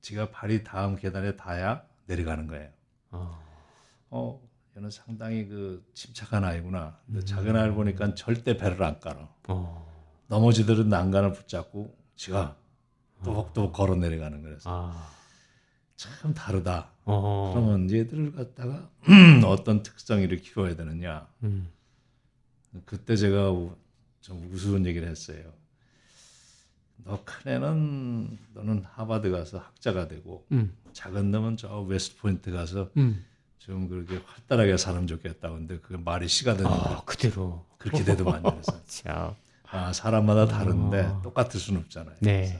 지가 0.02 0.30
발이 0.30 0.64
다음 0.64 0.96
계단에 0.96 1.36
닿아야 1.36 1.84
내려가는 2.06 2.48
거예요. 2.48 2.70
어. 3.12 3.44
어, 4.12 4.42
얘는 4.78 4.90
상당히 4.90 5.48
그 5.48 5.84
침착한 5.94 6.44
아이구나. 6.44 7.00
근데 7.06 7.20
음. 7.22 7.26
작은 7.26 7.56
아이를 7.56 7.74
보니까 7.74 8.14
절대 8.14 8.58
배를 8.58 8.82
안 8.84 9.00
깔아. 9.00 9.30
어. 9.50 9.94
넘어지더라도 10.28 10.84
난간을 10.90 11.34
붙잡고 11.34 11.96
지가 12.16 12.56
또박또박 13.24 13.74
걸어 13.74 13.96
내려가는 13.96 14.42
거라서 14.42 14.70
아. 14.70 15.15
참 15.96 16.34
다르다. 16.34 16.90
어. 17.06 17.52
그러면 17.54 17.90
얘들을 17.90 18.34
갖다가 18.34 18.90
어떤 19.46 19.84
특성을 19.84 20.28
키워야 20.38 20.76
되느냐. 20.76 21.28
음. 21.44 21.70
그때 22.86 23.16
제가 23.16 23.52
우- 23.52 23.76
좀 24.22 24.50
우스운 24.52 24.86
얘기를 24.86 25.08
했어요. 25.08 25.54
너 26.98 27.24
큰애는 27.24 28.38
너는 28.54 28.84
하버드 28.94 29.30
가서 29.32 29.60
학자가 29.60 30.08
되고 30.08 30.46
음. 30.52 30.76
작은 30.94 31.30
놈은 31.32 31.58
저 31.58 31.82
웨스트 31.82 32.18
포인트 32.18 32.52
가서 32.52 32.90
음. 32.98 33.24
좀 33.60 33.88
그렇게 33.88 34.18
활달하게 34.26 34.78
살면 34.78 35.08
좋겠다. 35.08 35.50
근데 35.50 35.80
그게 35.80 35.98
말이 35.98 36.28
씨가 36.28 36.56
되는 36.56 36.70
거야. 36.70 36.98
아, 36.98 37.02
그대로. 37.06 37.66
그렇게 37.78 38.04
되더만 38.04 38.42
그래서 38.44 38.84
참. 38.88 39.36
아 39.70 39.92
사람마다 39.94 40.48
다른데 40.48 41.02
어. 41.02 41.22
똑같을 41.22 41.60
수는 41.60 41.82
없잖아요. 41.82 42.16
네. 42.22 42.42
그래서 42.48 42.60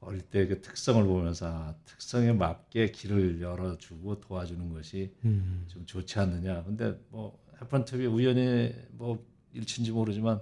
어릴 0.00 0.22
때 0.22 0.46
그 0.48 0.60
특성을 0.62 1.02
보면서 1.04 1.46
아, 1.46 1.74
특성에 1.84 2.32
맞게 2.32 2.90
길을 2.92 3.40
열어주고 3.40 4.20
도와주는 4.20 4.72
것이 4.72 5.12
음. 5.24 5.64
좀 5.68 5.84
좋지 5.86 6.18
않느냐. 6.18 6.64
근데 6.64 6.98
뭐 7.10 7.38
해펀트비 7.60 8.06
우연히 8.06 8.74
뭐 8.92 9.24
일치인지 9.52 9.92
모르지만 9.92 10.40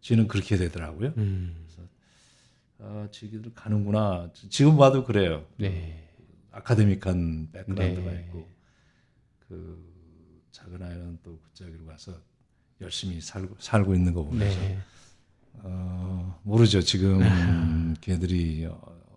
지는 0.00 0.28
그렇게 0.28 0.56
되더라고요. 0.56 1.14
음. 1.16 1.66
아, 2.78 3.08
지기들 3.10 3.52
가는구나. 3.54 4.30
지금 4.48 4.76
봐도 4.76 5.04
그래요. 5.04 5.46
네. 5.58 6.08
아카데믹한 6.50 7.50
백그라운드가 7.52 8.10
네. 8.10 8.20
있고 8.26 8.48
그 9.38 10.42
작은 10.50 10.82
아이는 10.82 11.18
또 11.22 11.38
그쪽으로 11.40 11.86
가서 11.86 12.18
열심히 12.80 13.20
살고 13.20 13.56
살고 13.58 13.94
있는 13.94 14.14
거 14.14 14.24
보면서 14.24 14.58
네. 14.60 14.78
어, 15.62 16.40
모르죠. 16.42 16.80
지금 16.80 17.20
걔들이 18.00 18.66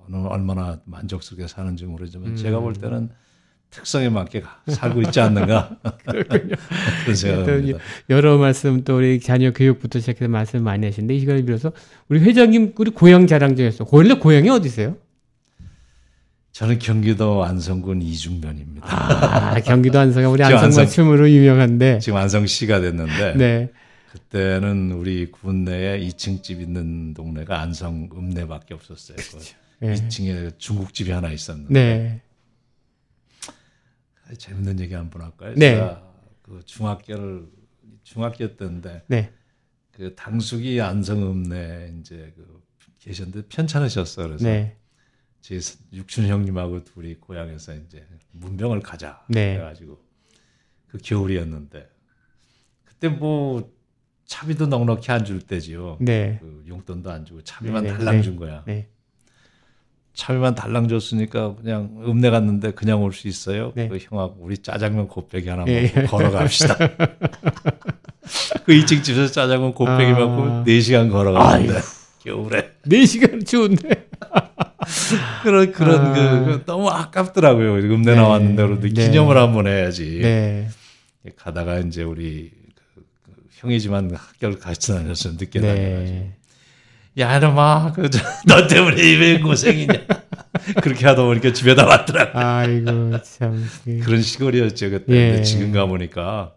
어느 0.07 0.27
얼마나 0.27 0.79
만족스럽게 0.85 1.47
사는지 1.47 1.85
모르지만 1.85 2.29
음. 2.31 2.35
제가 2.35 2.59
볼 2.59 2.73
때는 2.73 3.09
특성에 3.69 4.09
맞게 4.09 4.41
가- 4.41 4.61
살고 4.67 5.01
있지 5.03 5.19
않는가 5.19 5.77
그런 6.05 7.15
생각합니다. 7.15 7.79
여러 8.09 8.37
말씀 8.37 8.83
또 8.83 8.97
우리 8.97 9.19
자녀 9.19 9.51
교육부터 9.51 9.99
시작해서 9.99 10.27
말씀 10.27 10.63
많이 10.63 10.85
하시는데 10.85 11.15
이 11.15 11.19
시간을 11.21 11.45
빌어서 11.45 11.71
우리 12.09 12.19
회장님 12.19 12.73
우리 12.77 12.91
고향 12.91 13.25
자랑 13.27 13.55
좀 13.55 13.65
했어. 13.65 13.85
원래 13.91 14.13
고향이 14.15 14.49
어디세요? 14.49 14.97
저는 16.51 16.77
경기도 16.77 17.43
안성군 17.43 18.03
이중면입니다. 18.03 18.85
아, 18.87 19.59
경기도 19.61 19.97
안성가 19.99 20.29
우리 20.29 20.43
안성 20.45 20.83
맞춤으로 20.83 21.29
유명한데. 21.31 21.97
지금 21.97 22.19
안성시가 22.19 22.79
됐는데 22.79 23.33
네. 23.37 23.71
그때는 24.11 24.91
우리 24.91 25.31
군 25.31 25.63
내에 25.63 25.99
2층 26.07 26.43
집 26.43 26.61
있는 26.61 27.15
동네가 27.15 27.59
안성 27.59 28.09
읍내밖에 28.15 28.75
없었어요. 28.75 29.17
그 29.17 29.39
네. 29.83 29.95
2층에 29.95 30.57
중국집이 30.57 31.11
하나 31.11 31.29
있었는데 31.31 31.73
네. 31.73 32.21
재밌는 34.37 34.79
얘기 34.79 34.93
한번 34.93 35.23
할까요? 35.23 35.53
네. 35.57 35.75
제가 35.75 36.13
그 36.41 36.61
중학교를 36.65 37.47
중학교 38.03 38.55
때인데 38.55 39.03
네. 39.07 39.31
그 39.91 40.15
당숙이 40.15 40.79
안성읍내 40.81 41.95
이제 41.99 42.33
그 42.35 42.63
계셨는데 42.99 43.47
편찮으셨어 43.49 44.23
그래서 44.23 44.45
네. 44.45 44.77
제 45.41 45.59
육춘 45.91 46.27
형님하고 46.27 46.85
둘이 46.85 47.15
고향에서 47.15 47.75
이제 47.75 48.07
문병을 48.31 48.79
가자 48.79 49.23
네. 49.27 49.55
해가지고 49.55 50.01
그 50.87 50.97
겨울이었는데 50.99 51.89
그때 52.85 53.09
뭐 53.09 53.69
차비도 54.25 54.67
넉넉히 54.67 55.11
안 55.11 55.25
줄 55.25 55.41
때지요. 55.41 55.97
네. 55.99 56.37
그 56.41 56.63
용돈도 56.67 57.11
안 57.11 57.25
주고 57.25 57.43
차비만 57.43 57.83
네, 57.83 57.91
네, 57.91 57.97
달랑 57.97 58.15
네. 58.15 58.21
준 58.21 58.37
거야. 58.37 58.63
네. 58.65 58.89
차비만 60.13 60.55
달랑 60.55 60.87
줬으니까 60.87 61.55
그냥 61.55 61.89
읍내 62.05 62.29
갔는데 62.29 62.71
그냥 62.71 63.01
올 63.01 63.13
수 63.13 63.27
있어요. 63.27 63.71
네. 63.75 63.87
그 63.87 63.97
형하고 63.99 64.37
우리 64.39 64.57
짜장면 64.57 65.07
곱빼기 65.07 65.49
하나 65.49 65.65
예. 65.67 65.91
먹고 65.95 66.17
걸어갑시다. 66.17 66.77
그 68.65 68.73
2층 68.73 69.03
집에서 69.03 69.31
짜장면 69.31 69.73
곱빼기 69.73 70.11
아. 70.11 70.19
먹고 70.19 70.63
4시간 70.65 71.11
걸어갔는데 71.11 71.79
겨울에 72.23 72.71
네 72.85 73.05
시간 73.05 73.43
추운데. 73.43 74.07
그런 75.43 75.71
그런 75.71 76.05
아. 76.05 76.13
그, 76.13 76.45
그 76.45 76.65
너무 76.65 76.89
아깝더라고요. 76.89 77.75
읍내 77.77 78.11
네. 78.11 78.15
나왔는데 78.15 78.63
그래도 78.67 78.81
네. 78.81 78.89
기념을 78.89 79.37
한번 79.37 79.67
해야지. 79.67 80.19
네. 80.21 80.67
가다가 81.37 81.79
이제 81.79 82.03
우리 82.03 82.51
그, 82.93 83.05
그 83.25 83.31
형이지만 83.51 84.13
학교를 84.13 84.59
같이 84.59 84.91
다녀서 84.91 85.31
늦게 85.31 85.61
다녀가지고 85.61 86.17
네. 86.19 86.35
야 87.19 87.37
이놈아 87.37 87.91
그 87.93 88.09
너 88.47 88.65
때문에 88.67 89.01
이왜 89.01 89.39
고생이냐 89.39 89.93
그렇게 90.81 91.05
하다 91.05 91.23
보니까 91.23 91.51
집에다 91.53 91.85
왔더라고. 91.85 92.37
아이고 92.39 93.21
참. 93.23 93.65
그 93.85 93.99
그런 94.05 94.21
시골이었죠 94.21 94.89
그때. 94.89 95.37
예. 95.39 95.41
지금 95.43 95.71
가 95.71 95.85
보니까 95.85 96.53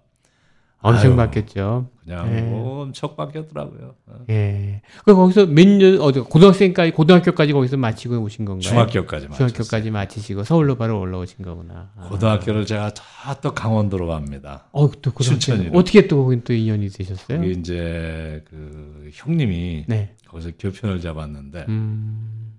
엄청 0.81 1.11
아유. 1.13 1.17
바뀌었죠. 1.17 1.91
그냥 2.07 2.31
네. 2.33 2.41
뭐 2.43 2.83
엄청 2.83 3.17
바뀌었더라고요. 3.17 3.95
어. 4.07 4.25
예. 4.31 4.81
그 5.05 5.13
거기서 5.15 5.47
몇 5.47 5.67
년 5.67 6.01
어디 6.01 6.21
고등학생까지 6.21 6.93
고등학교까지 6.93 7.53
거기서 7.53 7.77
마치고 7.77 8.17
오신 8.23 8.45
건가요? 8.45 8.61
중학교까지. 8.61 9.29
중학교까지 9.37 9.91
마치시고 9.91 10.45
서울로 10.45 10.77
바로 10.77 11.01
올라오신 11.01 11.45
거구나. 11.45 11.91
아. 11.97 12.09
고등학교를 12.09 12.65
제가 12.65 12.95
다 12.95 13.17
또 13.43 13.53
강원도로 13.53 14.07
갑니다. 14.07 14.67
어, 14.71 14.89
또 15.03 15.11
춘천이로. 15.13 15.77
어떻게 15.77 16.07
또 16.07 16.23
거긴 16.23 16.43
또 16.45 16.53
인연이 16.53 16.89
되셨어요? 16.89 17.43
이제 17.43 18.43
그 18.49 19.11
형님이 19.13 19.87
네. 19.89 20.15
거기서 20.29 20.53
교편을 20.59 21.01
잡았는데 21.01 21.67
음. 21.69 22.53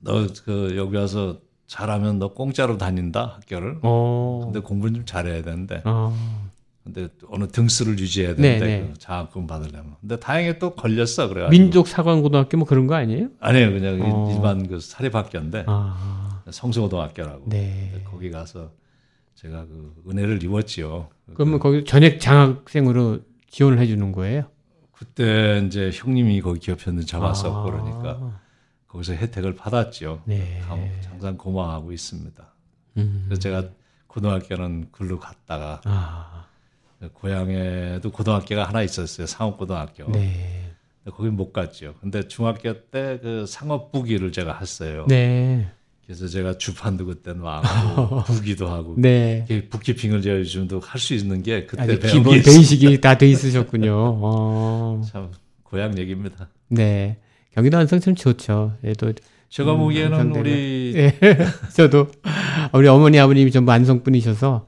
너그 0.00 0.74
여기 0.76 0.96
와서 0.96 1.38
잘하면 1.66 2.18
너 2.18 2.34
공짜로 2.34 2.76
다닌다 2.78 3.36
학교를. 3.40 3.78
어. 3.82 4.42
근데 4.44 4.60
공부를 4.60 4.94
좀 4.94 5.04
잘해야 5.06 5.42
되는데 5.42 5.80
어. 5.86 6.14
근데 6.86 7.08
어느 7.28 7.48
등수를 7.48 7.98
유지해야 7.98 8.36
네, 8.36 8.58
되는데 8.58 8.66
네. 8.66 8.88
그 8.92 8.98
장학금 9.00 9.48
받으려면. 9.48 9.96
근데 10.00 10.20
다행히 10.20 10.56
또 10.60 10.76
걸렸어 10.76 11.26
그래가지고. 11.28 11.50
민족 11.50 11.88
사관고등학교 11.88 12.58
뭐 12.58 12.66
그런 12.66 12.86
거 12.86 12.94
아니에요? 12.94 13.28
아니에요 13.40 13.72
그냥 13.72 14.00
어. 14.02 14.32
일반 14.32 14.68
그 14.68 14.78
사립학교인데 14.78 15.64
아. 15.66 16.42
성수고등학교라고. 16.48 17.48
네. 17.48 18.04
거기 18.08 18.30
가서 18.30 18.70
제가 19.34 19.66
그 19.66 19.94
은혜를 20.08 20.40
입었지요. 20.44 21.08
그러면 21.34 21.58
거기 21.58 21.84
전액 21.84 22.20
장학생으로 22.20 23.18
지원을 23.50 23.80
해 23.80 23.86
주는 23.88 24.12
거예요? 24.12 24.44
그때 24.92 25.64
이제 25.66 25.90
형님이 25.92 26.40
거기 26.40 26.60
기업편을 26.60 27.04
잡았었고 27.04 27.56
아. 27.58 27.62
그러니까 27.64 28.40
거기서 28.86 29.14
혜택을 29.14 29.56
받았죠. 29.56 30.22
네. 30.24 30.60
감- 30.68 30.88
항상 31.10 31.36
고마워하고 31.36 31.90
있습니다. 31.90 32.46
음. 32.98 33.24
그래서 33.26 33.40
제가 33.40 33.64
고등학교는 34.06 34.90
글로 34.92 35.18
갔다가 35.18 35.80
아. 35.84 36.45
고향에도 37.12 38.10
고등학교가 38.10 38.64
하나 38.64 38.82
있었어요. 38.82 39.26
상업고등학교. 39.26 40.10
네. 40.12 40.70
거기 41.10 41.28
못 41.30 41.52
갔죠. 41.52 41.94
근데 42.00 42.26
중학교 42.26 42.72
때 42.90 43.18
그 43.22 43.44
상업부기를 43.46 44.32
제가 44.32 44.58
했어요. 44.58 45.04
네. 45.08 45.68
그래서 46.04 46.26
제가 46.28 46.56
주판도 46.58 47.06
그때 47.06 47.32
놔고 47.32 48.22
부기도 48.26 48.68
하고 48.68 48.94
네. 48.96 49.44
북키핑을 49.70 50.22
제가 50.22 50.38
요즘도 50.38 50.80
할 50.80 51.00
수 51.00 51.14
있는 51.14 51.42
게 51.42 51.66
그때 51.66 51.98
배운 51.98 52.12
기본. 52.22 52.42
베이식이 52.42 53.00
다 53.00 53.16
돼 53.18 53.28
있으셨군요. 53.28 53.92
어. 53.94 55.02
참 55.12 55.30
고향 55.62 55.96
얘기입니다. 55.98 56.48
네. 56.68 57.18
경기도 57.54 57.78
안성 57.78 58.00
참 58.00 58.14
좋죠. 58.14 58.74
예, 58.84 58.92
또 58.94 59.12
제가 59.48 59.74
음, 59.74 59.78
보기에는 59.78 60.12
안성대가. 60.14 60.40
우리 60.40 60.92
예. 60.96 61.14
저도 61.74 62.08
우리 62.72 62.86
어머니 62.88 63.18
아버님이 63.18 63.50
전부 63.50 63.72
안성 63.72 64.02
분이셔서 64.02 64.66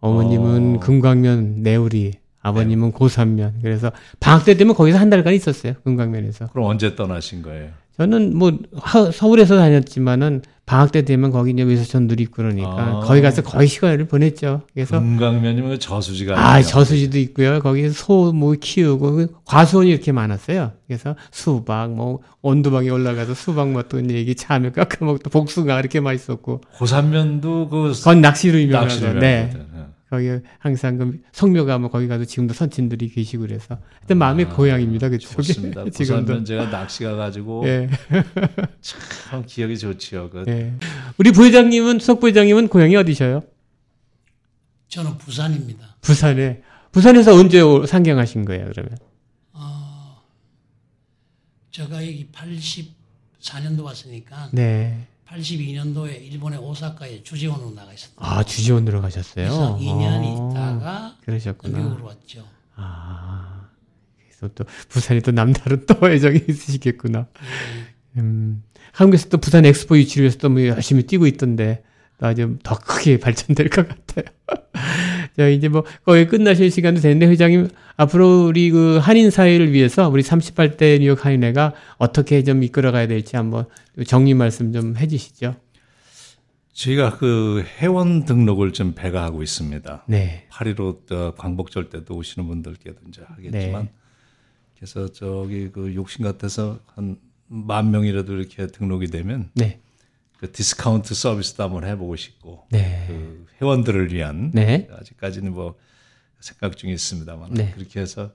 어머님은 0.00 0.76
어. 0.76 0.80
금광면 0.80 1.62
내우리, 1.62 2.14
아버님은 2.42 2.92
고산면. 2.92 3.60
그래서 3.62 3.92
방학 4.18 4.44
때 4.44 4.54
되면 4.56 4.74
거기서 4.74 4.98
한 4.98 5.10
달간 5.10 5.34
있었어요. 5.34 5.74
금광면에서. 5.84 6.48
그럼 6.48 6.66
언제 6.66 6.94
떠나신 6.96 7.42
거예요? 7.42 7.70
저는 8.00 8.34
뭐 8.34 8.52
하- 8.76 9.10
서울에서 9.10 9.58
다녔지만은 9.58 10.40
방학 10.64 10.90
때 10.90 11.02
되면 11.02 11.30
거기 11.30 11.50
이제 11.50 11.62
외서천들이 11.64 12.22
있고 12.22 12.36
그러니까 12.36 12.70
아. 12.70 13.00
거기 13.04 13.20
가서 13.20 13.42
거의 13.42 13.68
시간을 13.68 14.06
보냈죠. 14.06 14.62
그래서 14.72 14.98
금강면이면 14.98 15.78
저수지가 15.80 16.34
아, 16.38 16.52
아니에요. 16.52 16.66
저수지도 16.66 17.18
있고요. 17.18 17.60
거기 17.60 17.90
소 17.90 18.32
뭐 18.32 18.54
키우고 18.58 19.12
그 19.12 19.26
과수원이 19.44 19.90
이렇게 19.90 20.12
많았어요. 20.12 20.72
그래서 20.86 21.14
수박 21.30 21.92
뭐 21.92 22.20
온두방에 22.40 22.88
올라가서 22.88 23.34
수박 23.34 23.70
먹던 23.72 24.10
얘기 24.12 24.34
참외 24.34 24.70
깎아 24.70 25.04
먹던 25.04 25.30
복숭아 25.30 25.78
이렇게 25.80 26.00
맛있었고 26.00 26.62
고산면도 26.78 27.68
그 27.68 27.92
건 28.02 28.22
낚시로 28.22 28.58
유명하죠. 28.58 28.94
낚시를 28.94 29.20
네. 29.20 29.52
거기 30.10 30.28
항상 30.58 30.98
그 30.98 31.20
성묘가 31.30 31.78
뭐 31.78 31.88
거기 31.88 32.08
가서 32.08 32.24
지금도 32.24 32.52
선친들이 32.52 33.08
계시고 33.10 33.42
그래서 33.42 33.78
하여튼 34.00 34.18
마음의 34.18 34.48
고향입니다. 34.50 35.08
그쪽이 35.08 35.32
아, 35.32 35.36
좋습니다. 35.36 35.84
지금도. 35.90 36.42
제가 36.42 36.68
낚시 36.68 37.04
가 37.04 37.14
가지고 37.14 37.62
예. 37.68 37.88
참 38.80 39.44
기억이 39.46 39.78
좋지요. 39.78 40.28
그 40.30 40.44
예. 40.48 40.74
우리 41.16 41.30
부회장님은 41.30 42.00
수석 42.00 42.18
부회장님은 42.18 42.66
고향이 42.68 42.96
어디셔요? 42.96 43.42
저는 44.88 45.16
부산입니다. 45.18 45.96
부산에. 46.00 46.62
부산에서 46.90 47.32
언제 47.36 47.60
오- 47.60 47.86
상경하신 47.86 48.44
거예요, 48.44 48.68
그러면? 48.72 48.98
제가 51.70 51.96
여기 52.04 52.28
84년도 52.32 53.84
왔으니까 53.84 54.50
네. 54.52 55.06
82년도에 55.30 56.20
일본의 56.32 56.58
오사카에 56.58 57.22
주재원으로 57.22 57.70
나가 57.74 57.92
있었다. 57.92 58.14
아, 58.18 58.42
주지원으로 58.42 59.00
가셨어요? 59.00 59.46
그래서 59.46 59.78
2년 59.78 60.22
어, 60.22 60.50
있다가 60.50 61.16
그러셨구나. 61.24 61.78
미국으로 61.78 62.06
왔죠. 62.06 62.44
아, 62.74 63.68
그래서 64.18 64.52
또 64.54 64.64
부산이 64.88 65.20
또 65.20 65.30
남다른 65.30 65.86
또 65.86 65.94
애정이 66.10 66.42
있으시겠구나. 66.48 67.28
음, 68.16 68.62
한국에서 68.92 69.28
또 69.28 69.38
부산 69.38 69.64
엑스포 69.64 69.96
유치를 69.96 70.24
위해서 70.24 70.38
또뭐 70.38 70.66
열심히 70.66 71.04
뛰고 71.04 71.26
있던데 71.28 71.84
또 72.18 72.26
아주 72.26 72.58
더 72.64 72.76
크게 72.78 73.18
발전될 73.20 73.70
것 73.70 73.88
같아요. 73.88 74.24
자, 75.36 75.48
이제 75.48 75.68
뭐 75.68 75.84
거의 76.04 76.26
끝나실 76.26 76.70
시간도 76.70 77.00
됐는데 77.00 77.26
회장님 77.26 77.68
앞으로 77.96 78.46
우리 78.46 78.70
그 78.70 78.98
한인 78.98 79.30
사회를 79.30 79.72
위해서 79.72 80.08
우리 80.08 80.22
38대 80.22 81.00
뉴욕 81.00 81.24
한인회가 81.24 81.74
어떻게 81.98 82.42
좀 82.44 82.62
이끌어가야 82.62 83.06
될지 83.06 83.36
한번 83.36 83.66
정리 84.06 84.34
말씀 84.34 84.72
좀 84.72 84.96
해주시죠. 84.96 85.56
저희가 86.72 87.18
그 87.18 87.64
회원 87.78 88.24
등록을 88.24 88.72
좀 88.72 88.94
배가하고 88.94 89.42
있습니다. 89.42 90.04
네, 90.08 90.46
8.15때 90.50 91.36
광복절 91.36 91.90
때도 91.90 92.14
오시는 92.14 92.48
분들께도 92.48 92.96
이제 93.08 93.22
하겠지만 93.26 93.82
네. 93.84 93.92
그래서 94.76 95.12
저기 95.12 95.68
그 95.70 95.94
욕심 95.94 96.24
같아서 96.24 96.80
한 96.94 97.16
만 97.52 97.90
명이라도 97.90 98.36
이렇게 98.36 98.68
등록이 98.68 99.08
되면 99.08 99.50
네, 99.54 99.80
그 100.40 100.50
디스카운트 100.50 101.14
서비스도 101.14 101.62
한번 101.62 101.84
해보고 101.84 102.16
싶고 102.16 102.64
네, 102.70 103.04
그 103.06 103.46
회원들을 103.60 104.10
위한 104.10 104.50
네, 104.54 104.88
아직까지는 104.90 105.52
뭐 105.52 105.76
생각 106.40 106.78
중에 106.78 106.92
있습니다만 106.92 107.52
네. 107.52 107.72
그렇게 107.72 108.00
해서 108.00 108.32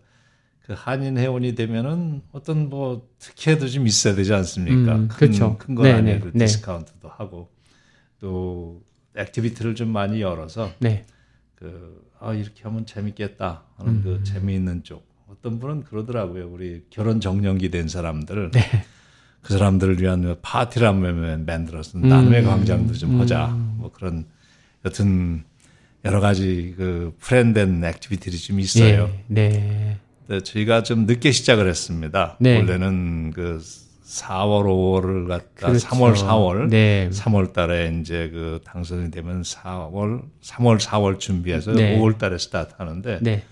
그 0.61 0.73
한인 0.77 1.17
회원이 1.17 1.55
되면은 1.55 2.21
어떤 2.31 2.69
뭐 2.69 3.09
특혜도 3.17 3.67
좀 3.69 3.87
있어야 3.87 4.13
되지 4.13 4.35
않습니까? 4.35 4.95
음, 4.95 5.07
큰, 5.07 5.17
그렇죠. 5.17 5.57
큰건 5.57 5.85
네, 5.85 5.93
아니어도 5.93 6.25
네, 6.25 6.31
네. 6.35 6.45
디스카운트도 6.45 7.09
하고 7.09 7.49
또 8.19 8.83
activity를 9.15 9.73
좀 9.73 9.89
많이 9.89 10.21
열어서 10.21 10.71
네, 10.77 11.05
그아 11.55 12.35
이렇게 12.35 12.61
하면 12.65 12.85
재밌겠다 12.85 13.63
하는 13.77 13.93
음. 13.93 14.01
그 14.03 14.23
재미있는 14.23 14.83
쪽 14.83 15.07
어떤 15.27 15.57
분은 15.57 15.85
그러더라고요 15.85 16.51
우리 16.51 16.85
결혼 16.91 17.19
적령기 17.19 17.71
된 17.71 17.87
사람들 17.87 18.51
네. 18.51 18.61
그 19.45 19.53
사람들을 19.53 20.01
위한 20.01 20.35
파티를 20.41 20.87
한번 20.87 21.45
만들어서 21.45 21.99
나눔의 21.99 22.41
음. 22.41 22.45
광장도 22.47 22.93
좀 22.95 23.21
하자 23.21 23.47
뭐 23.77 23.91
그런 23.93 24.25
여튼 24.83 25.43
여러 26.03 26.19
가지 26.19 26.73
그 26.75 27.15
plan된 27.19 27.83
activity들이 27.83 28.41
좀 28.41 28.59
있어요. 28.59 29.09
네, 29.27 29.49
네. 29.49 29.97
근데 30.25 30.43
저희가 30.43 30.81
좀 30.81 31.05
늦게 31.05 31.31
시작을 31.31 31.69
했습니다. 31.69 32.37
네. 32.39 32.57
원래는 32.57 33.31
그 33.35 33.61
4월, 34.03 34.63
5월을 34.65 35.27
갖다 35.27 35.67
그렇죠. 35.67 35.87
3월, 35.89 36.15
4월, 36.15 36.69
네. 36.69 37.09
3월 37.11 37.53
달에 37.53 37.99
이제 38.01 38.29
그 38.31 38.59
당선이 38.63 39.11
되면 39.11 39.43
4월, 39.43 40.23
3월, 40.43 40.79
4월 40.79 41.19
준비해서 41.19 41.71
네. 41.73 41.99
5월 41.99 42.17
달에 42.17 42.37
스타트 42.39 42.73
하는데 42.77 43.19
네. 43.21 43.43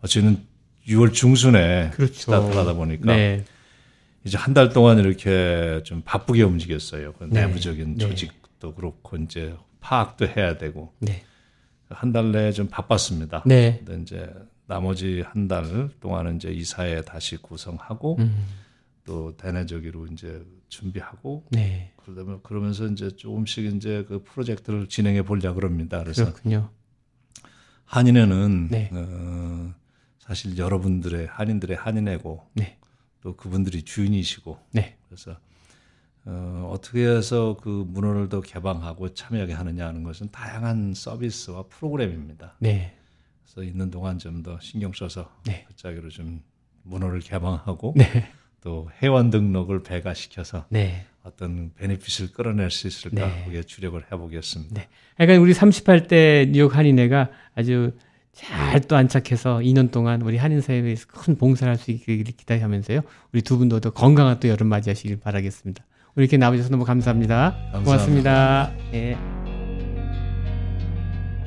어, 0.00 0.06
저희는 0.06 0.42
6월 0.88 1.12
중순에 1.12 1.90
그렇죠. 1.94 2.14
스타트를 2.14 2.56
하다 2.56 2.74
보니까 2.74 3.16
네. 3.16 3.44
이제 4.24 4.36
한 4.38 4.52
달 4.54 4.68
동안 4.70 4.98
이렇게 4.98 5.82
좀 5.84 6.02
바쁘게 6.04 6.42
움직였어요. 6.42 7.12
그 7.14 7.24
네. 7.24 7.46
내부적인 7.46 7.94
네. 7.96 7.98
조직도 7.98 8.74
그렇고 8.74 9.16
이제 9.16 9.56
파악도 9.80 10.26
해야 10.26 10.58
되고 10.58 10.92
네. 10.98 11.22
한달 11.88 12.30
내에 12.32 12.52
좀 12.52 12.68
바빴습니다. 12.68 13.44
네. 13.46 13.82
근데 13.84 14.02
이제 14.02 14.32
나머지 14.66 15.22
한 15.26 15.48
달 15.48 15.88
동안은 16.00 16.36
이제 16.36 16.50
이사회 16.50 17.02
다시 17.02 17.36
구성하고 17.38 18.16
음. 18.18 18.44
또 19.04 19.36
대내적으로 19.36 20.06
이제 20.06 20.44
준비하고 20.68 21.46
네. 21.50 21.92
그러면 22.04 22.40
그러면서 22.42 22.86
이제 22.86 23.10
조금씩 23.16 23.64
이제 23.74 24.04
그 24.06 24.22
프로젝트를 24.22 24.86
진행해 24.88 25.22
보려 25.22 25.54
그럽니다. 25.54 26.02
그래서 26.02 26.24
그렇군요. 26.26 26.70
한인회는 27.86 28.68
네. 28.70 28.90
어, 28.92 29.74
사실 30.18 30.56
여러분들의 30.56 31.26
한인들의 31.26 31.76
한인회고 31.76 32.46
네. 32.54 32.78
또 33.22 33.36
그분들이 33.36 33.82
주인이시고 33.82 34.58
네. 34.72 34.96
그래서 35.08 35.36
어, 36.24 36.70
어떻게 36.72 37.06
해서 37.06 37.56
그 37.62 37.84
문화를 37.88 38.28
더 38.28 38.40
개방하고 38.40 39.14
참여하게 39.14 39.52
하느냐 39.54 39.86
하는 39.86 40.02
것은 40.02 40.30
다양한 40.30 40.94
서비스와 40.94 41.64
프로그램입니다. 41.68 42.56
네. 42.58 42.94
그래서 43.44 43.62
있는 43.62 43.90
동안 43.90 44.18
좀 44.18 44.42
더 44.42 44.58
신경 44.60 44.92
써서 44.92 45.34
네. 45.46 45.64
그 45.68 45.76
짝으로 45.76 46.08
좀 46.08 46.42
문화를 46.82 47.20
개방하고 47.20 47.94
네. 47.96 48.30
또 48.62 48.90
회원 49.02 49.30
등록을 49.30 49.82
배가시켜서 49.82 50.66
네. 50.68 51.06
어떤 51.22 51.72
베네핏을 51.74 52.32
끌어낼 52.32 52.70
수 52.70 52.86
있을까 52.86 53.26
네. 53.26 53.44
거기에 53.44 53.62
주력을 53.62 54.02
해보겠습니다. 54.10 54.74
네. 54.74 54.88
그러니까 55.16 55.42
우리 55.42 55.52
38대 55.52 56.50
뉴욕 56.50 56.74
한인회가 56.74 57.30
아주 57.54 57.92
잘 58.32 58.80
또 58.82 58.96
안착해서 58.96 59.58
2년 59.58 59.90
동안 59.90 60.22
우리 60.22 60.36
한인사회에서 60.36 61.06
큰 61.08 61.36
봉사를 61.36 61.70
할 61.70 61.76
수 61.76 61.90
있기를 61.90 62.24
기대하면서요. 62.24 63.00
우리 63.32 63.42
두 63.42 63.58
분도 63.58 63.80
더 63.80 63.90
건강한 63.90 64.38
또 64.40 64.48
여름 64.48 64.68
맞이하시길 64.68 65.20
바라겠습니다. 65.20 65.84
오늘 66.16 66.24
이렇게 66.24 66.36
나와주셔서 66.36 66.70
너무 66.70 66.84
감사합니다. 66.84 67.56
감사합니다. 67.72 67.84
고맙습니다. 67.84 68.72
예. 68.94 69.16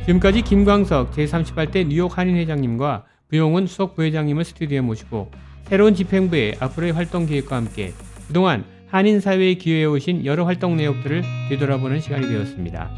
지금까지 0.06 0.42
김광석 0.42 1.12
제38대 1.12 1.88
뉴욕 1.88 2.18
한인회장님과 2.18 3.06
부용훈 3.30 3.68
수석 3.68 3.96
부회장님을 3.96 4.44
스튜디오에 4.44 4.82
모시고 4.82 5.32
새로운 5.64 5.96
집행부의 5.96 6.58
앞으로의 6.60 6.92
활동 6.94 7.26
계획과 7.26 7.56
함께 7.56 7.94
그동안 8.28 8.66
한인사회에 8.90 9.56
기여해 9.56 9.86
오신 9.86 10.26
여러 10.26 10.46
활동 10.46 10.78
내역들을 10.78 11.24
되돌아보는 11.50 12.00
시간이 12.02 12.28
되었습니다. 12.28 12.92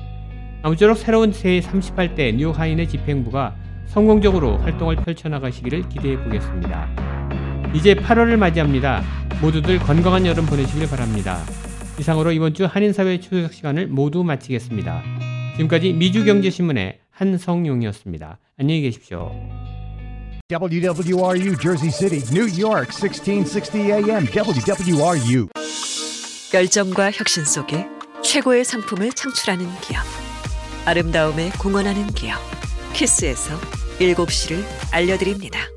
아무쪼록 0.64 0.98
새로운 0.98 1.32
제38대 1.32 2.36
뉴욕 2.36 2.58
한인의 2.58 2.90
집행부가 2.90 3.56
성공적으로 3.88 4.58
활동을 4.58 4.98
펼쳐나가시기를 4.98 5.90
기대해 5.90 6.18
보겠습니다. 6.24 6.90
이제 7.74 7.94
8월을 7.96 8.38
맞이합니다. 8.38 9.04
모두들 9.42 9.80
건강한 9.80 10.26
여름 10.26 10.46
보내시길 10.46 10.90
바랍니다. 10.90 11.44
이상으로 12.00 12.32
이번 12.32 12.54
주 12.54 12.66
한인사회 12.66 13.20
추석 13.20 13.54
시간을 13.54 13.88
모두 13.88 14.24
마치겠습니다. 14.24 15.04
지금까지 15.54 15.94
미주경제신문의 15.94 17.00
한성용이었습니다. 17.12 18.40
안녕히 18.60 18.82
계십시오. 18.82 19.32
WWRU 20.50 21.58
Jersey 21.58 21.90
City, 21.90 22.22
New 22.32 22.48
York, 22.62 22.92
1660 22.92 23.76
AM, 23.76 24.28
WWRU. 24.28 25.48
열정과 26.54 27.12
혁신 27.12 27.44
속에 27.46 27.88
최고의 28.24 28.64
상품을 28.64 29.12
창출하는 29.14 29.66
기업. 29.82 30.04
아름다움에 30.86 31.50
공헌하는 31.60 32.08
기업. 32.08 32.38
키스에서 32.94 33.56
7시를 34.00 34.64
알려드립니다. 34.92 35.75